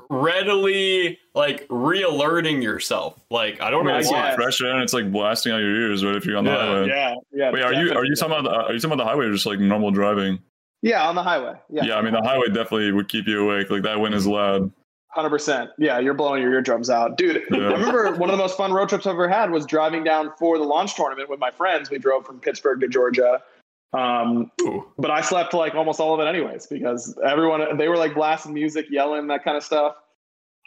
readily 0.09 1.19
like 1.33 1.65
re-alerting 1.69 2.61
yourself. 2.61 3.19
Like 3.29 3.61
I 3.61 3.69
don't 3.71 3.81
I 3.81 3.83
mean, 3.85 3.93
know 3.93 3.99
it's 3.99 4.11
why. 4.11 4.27
like 4.29 4.35
fresh 4.35 4.61
air 4.61 4.71
and 4.73 4.83
it's 4.83 4.93
like 4.93 5.11
blasting 5.11 5.51
out 5.53 5.57
your 5.57 5.75
ears 5.75 6.03
right 6.05 6.15
if 6.15 6.25
you're 6.25 6.37
on 6.37 6.43
the 6.45 6.51
Yeah. 6.51 6.57
highway. 6.57 6.87
Yeah, 6.87 7.15
yeah. 7.31 7.51
Wait, 7.51 7.63
are 7.63 7.73
you 7.73 7.79
are 7.93 8.05
you 8.05 8.13
definitely. 8.13 8.15
talking 8.15 8.31
about 8.31 8.43
the, 8.43 8.55
are 8.69 8.73
you 8.73 8.79
talking 8.79 8.91
about 8.93 9.03
the 9.03 9.09
highway 9.09 9.25
or 9.25 9.31
just 9.33 9.45
like 9.45 9.59
normal 9.59 9.91
driving? 9.91 10.39
Yeah, 10.81 11.07
on 11.07 11.15
the 11.15 11.23
highway. 11.23 11.53
Yeah, 11.69 11.85
Yeah, 11.85 11.95
I 11.95 12.01
mean 12.01 12.13
the 12.13 12.21
highway 12.21 12.47
definitely 12.47 12.91
would 12.91 13.07
keep 13.07 13.25
you 13.27 13.49
awake. 13.49 13.69
Like 13.69 13.83
that 13.83 13.99
wind 13.99 14.13
is 14.13 14.27
loud. 14.27 14.71
Hundred 15.13 15.29
percent. 15.29 15.69
Yeah, 15.77 15.99
you're 15.99 16.15
blowing 16.15 16.41
your 16.41 16.51
eardrums 16.53 16.89
out, 16.89 17.17
dude. 17.17 17.43
Yeah. 17.51 17.57
I 17.57 17.73
remember 17.73 18.15
one 18.15 18.29
of 18.29 18.35
the 18.35 18.41
most 18.41 18.57
fun 18.57 18.73
road 18.73 18.89
trips 18.89 19.05
I've 19.05 19.13
ever 19.13 19.29
had 19.29 19.51
was 19.51 19.65
driving 19.65 20.03
down 20.03 20.31
for 20.39 20.57
the 20.57 20.63
launch 20.63 20.95
tournament 20.95 21.29
with 21.29 21.39
my 21.39 21.51
friends. 21.51 21.91
We 21.91 21.99
drove 21.99 22.25
from 22.25 22.39
Pittsburgh 22.39 22.79
to 22.79 22.87
Georgia, 22.87 23.41
um, 23.93 24.51
but 24.97 25.11
I 25.11 25.21
slept 25.21 25.53
like 25.53 25.75
almost 25.75 25.99
all 25.99 26.15
of 26.15 26.19
it 26.19 26.27
anyways 26.27 26.65
because 26.65 27.15
everyone 27.23 27.77
they 27.77 27.87
were 27.87 27.97
like 27.97 28.15
blasting 28.15 28.53
music, 28.53 28.87
yelling 28.89 29.27
that 29.27 29.43
kind 29.43 29.55
of 29.55 29.63
stuff. 29.63 29.95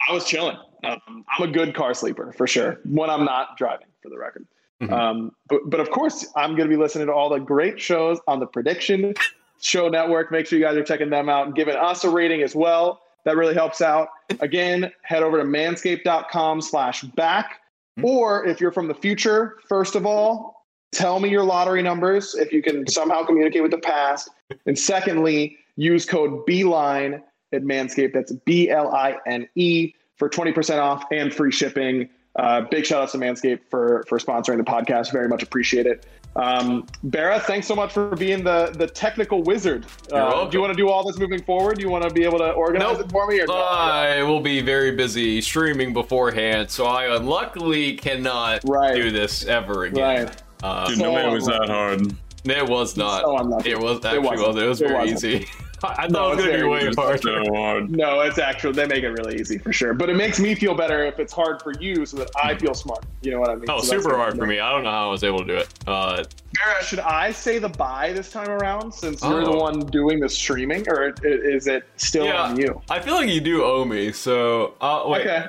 I 0.09 0.13
was 0.13 0.23
chilling. 0.25 0.57
Um, 0.85 1.25
I'm 1.37 1.49
a 1.49 1.51
good 1.51 1.75
car 1.75 1.93
sleeper 1.93 2.31
for 2.31 2.47
sure 2.47 2.79
when 2.85 3.09
I'm 3.09 3.25
not 3.25 3.57
driving. 3.57 3.87
For 4.01 4.09
the 4.09 4.17
record. 4.17 4.47
Mhm. 4.81 4.91
Um, 4.91 5.31
but, 5.49 5.61
but 5.65 5.79
of 5.81 5.89
course, 5.91 6.25
I'm 6.35 6.51
going 6.51 6.69
to 6.69 6.73
be 6.73 6.79
listening 6.81 7.07
to 7.07 7.13
all 7.13 7.29
the 7.29 7.39
great 7.39 7.81
shows 7.81 8.19
on 8.27 8.39
the 8.39 8.45
Prediction 8.45 9.13
Show 9.59 9.89
Network. 9.89 10.31
Make 10.31 10.45
sure 10.45 10.57
you 10.57 10.63
guys 10.63 10.77
are 10.77 10.83
checking 10.83 11.09
them 11.09 11.27
out 11.27 11.47
and 11.47 11.55
giving 11.55 11.75
us 11.75 12.03
a 12.05 12.09
rating 12.09 12.43
as 12.43 12.55
well. 12.55 13.01
That 13.27 13.35
really 13.35 13.55
helps 13.55 13.81
out. 13.81 14.07
Again, 14.39 14.89
head 15.01 15.21
over 15.21 15.37
to 15.37 15.43
manscaped.com 15.43 16.61
slash 16.61 17.01
back. 17.03 17.59
Or 18.01 18.47
if 18.47 18.61
you're 18.61 18.71
from 18.71 18.87
the 18.87 18.93
future, 18.93 19.57
first 19.67 19.95
of 19.95 20.05
all, 20.05 20.65
tell 20.93 21.19
me 21.19 21.27
your 21.27 21.43
lottery 21.43 21.81
numbers 21.81 22.35
if 22.35 22.53
you 22.53 22.61
can 22.61 22.87
somehow 22.87 23.25
communicate 23.25 23.63
with 23.63 23.71
the 23.71 23.79
past. 23.79 24.29
And 24.65 24.79
secondly, 24.79 25.57
use 25.75 26.05
code 26.05 26.45
BLINE 26.45 27.21
at 27.51 27.63
Manscaped. 27.63 28.13
That's 28.13 28.31
B 28.31 28.69
L 28.69 28.95
I 28.95 29.17
N 29.27 29.49
E 29.55 29.93
for 30.15 30.29
20% 30.29 30.79
off 30.79 31.03
and 31.11 31.33
free 31.33 31.51
shipping. 31.51 32.07
Uh, 32.37 32.61
big 32.61 32.85
shout 32.85 33.01
out 33.01 33.09
to 33.09 33.17
Manscaped 33.17 33.69
for 33.69 34.05
for 34.07 34.19
sponsoring 34.19 34.55
the 34.55 34.63
podcast. 34.63 35.11
Very 35.11 35.27
much 35.27 35.43
appreciate 35.43 35.85
it. 35.85 36.05
Um, 36.37 36.85
Barra, 37.03 37.39
thanks 37.39 37.65
so 37.67 37.75
much 37.75 37.93
for 37.93 38.15
being 38.15 38.43
the 38.43 38.71
the 38.77 38.85
technical 38.87 39.41
wizard. 39.43 39.85
Uh, 40.11 40.45
do 40.47 40.55
you 40.57 40.61
want 40.61 40.71
to 40.71 40.77
do 40.77 40.87
all 40.89 41.03
this 41.05 41.17
moving 41.17 41.41
forward? 41.43 41.77
Do 41.77 41.81
you 41.81 41.89
want 41.89 42.03
to 42.03 42.11
be 42.11 42.23
able 42.23 42.37
to 42.37 42.51
organize 42.51 42.97
Nope. 42.99 43.07
it 43.07 43.11
for 43.11 43.27
me? 43.27 43.41
Or 43.41 43.45
I 43.51 44.21
will 44.21 44.39
be 44.39 44.61
very 44.61 44.91
busy 44.91 45.41
streaming 45.41 45.93
beforehand, 45.93 46.69
so 46.69 46.85
I 46.85 47.15
unluckily 47.15 47.95
cannot 47.95 48.61
Right. 48.65 48.95
do 48.95 49.09
this 49.11 49.45
ever 49.45 49.85
again. 49.85 50.25
Right. 50.27 50.41
Uh, 50.63 50.87
Dude, 50.87 50.99
no 50.99 51.05
So 51.05 51.13
way 51.13 51.25
it 51.27 51.31
was 51.31 51.45
that 51.47 51.69
hard. 51.69 52.13
it 52.45 52.67
was 52.69 52.97
not. 52.97 53.21
So 53.23 53.37
unlucky. 53.37 53.71
it 53.71 53.79
was 53.79 53.97
It 53.99 54.05
actually 54.05 54.19
wasn't. 54.27 54.47
was. 54.47 54.57
It 54.63 54.67
was 54.67 54.81
It 54.81 54.87
very 54.89 54.99
wasn't. 55.11 55.23
easy. 55.33 55.47
I 55.83 56.07
No, 56.07 56.31
thought 56.31 56.33
it 56.33 56.35
was 56.35 56.37
it's 56.37 56.37
going 56.37 56.37
to 56.37 56.43
be 56.43 56.47
very 56.57 56.69
way 56.69 56.87
easy. 56.87 57.01
harder. 57.01 57.45
So 57.45 57.53
hard. 57.55 57.89
No, 57.97 58.21
it's 58.21 58.39
actually 58.39 58.73
they 58.73 58.87
make 58.87 59.03
it 59.03 59.11
really 59.11 59.39
easy 59.39 59.57
for 59.59 59.71
sure. 59.71 59.93
But 59.93 60.09
it 60.09 60.15
makes 60.15 60.39
me 60.39 60.55
feel 60.55 60.73
better 60.73 61.05
if 61.05 61.19
it's 61.19 61.31
hard 61.33 61.61
for 61.61 61.73
you, 61.79 62.05
so 62.05 62.17
that 62.17 62.29
I 62.41 62.55
feel 62.55 62.73
smart. 62.73 63.05
You 63.21 63.31
know 63.31 63.39
what 63.39 63.49
I 63.51 63.55
mean? 63.55 63.65
Oh, 63.69 63.79
So 63.81 63.99
super 63.99 64.15
hard 64.17 64.35
for 64.37 64.47
me. 64.47 64.59
I 64.59 64.71
don't 64.71 64.83
know 64.83 64.89
how 64.91 65.07
I 65.07 65.11
was 65.11 65.23
able 65.23 65.39
to 65.39 65.45
do 65.45 65.55
it. 65.57 65.67
Uh, 65.85 66.23
Barra, 66.53 66.83
should 66.83 66.99
I 66.99 67.31
say 67.31 67.59
the 67.59 67.69
bye 67.69 68.11
this 68.13 68.31
time 68.31 68.49
around 68.49 68.91
since 68.91 69.21
you're 69.21 69.43
the 69.43 69.51
Oh. 69.51 69.61
one 69.61 69.79
doing 69.81 70.19
the 70.19 70.29
streaming, 70.29 70.87
or 70.89 71.13
is 71.23 71.67
it 71.67 71.83
still 71.97 72.25
Yeah. 72.25 72.41
on 72.41 72.59
you? 72.59 72.81
I 72.89 72.99
feel 72.99 73.13
like 73.13 73.29
you 73.29 73.41
do 73.41 73.63
owe 73.63 73.85
me, 73.85 74.11
so 74.11 74.73
uh, 74.81 75.03
wait. 75.05 75.21
Okay. 75.27 75.45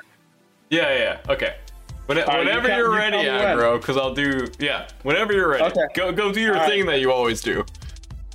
Yeah, 0.70 0.92
yeah, 0.98 1.32
okay. 1.32 1.54
When, 2.06 2.18
right, 2.18 2.38
whenever 2.38 2.68
tell- 2.68 2.78
you 2.78 2.84
are 2.86 2.90
ready, 2.94 3.22
tell 3.22 3.72
me 3.72 3.78
because 3.78 3.96
I'll 3.96 4.14
do. 4.14 4.46
Yeah, 4.58 4.88
whenever 5.02 5.32
you're 5.32 5.48
ready. 5.48 5.64
Okay. 5.64 5.80
Go, 5.94 6.12
go 6.12 6.32
do 6.32 6.40
your 6.40 6.54
All 6.54 6.60
right. 6.60 6.68
thing 6.70 6.86
that 6.86 7.00
you 7.00 7.10
always 7.12 7.40
do. 7.42 7.64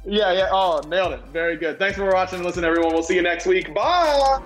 Yeah, 0.06 0.34
yeah. 0.34 0.50
Oh, 0.52 0.82
nailed 0.88 1.14
it. 1.14 1.22
Very 1.32 1.56
good. 1.56 1.80
Thanks 1.80 1.98
for 1.98 2.12
watching 2.12 2.38
and 2.38 2.46
listening, 2.46 2.66
everyone. 2.66 2.94
We'll 2.94 3.04
see 3.04 3.16
you 3.16 3.22
next 3.22 3.46
week. 3.46 3.74
Bye. 3.74 4.42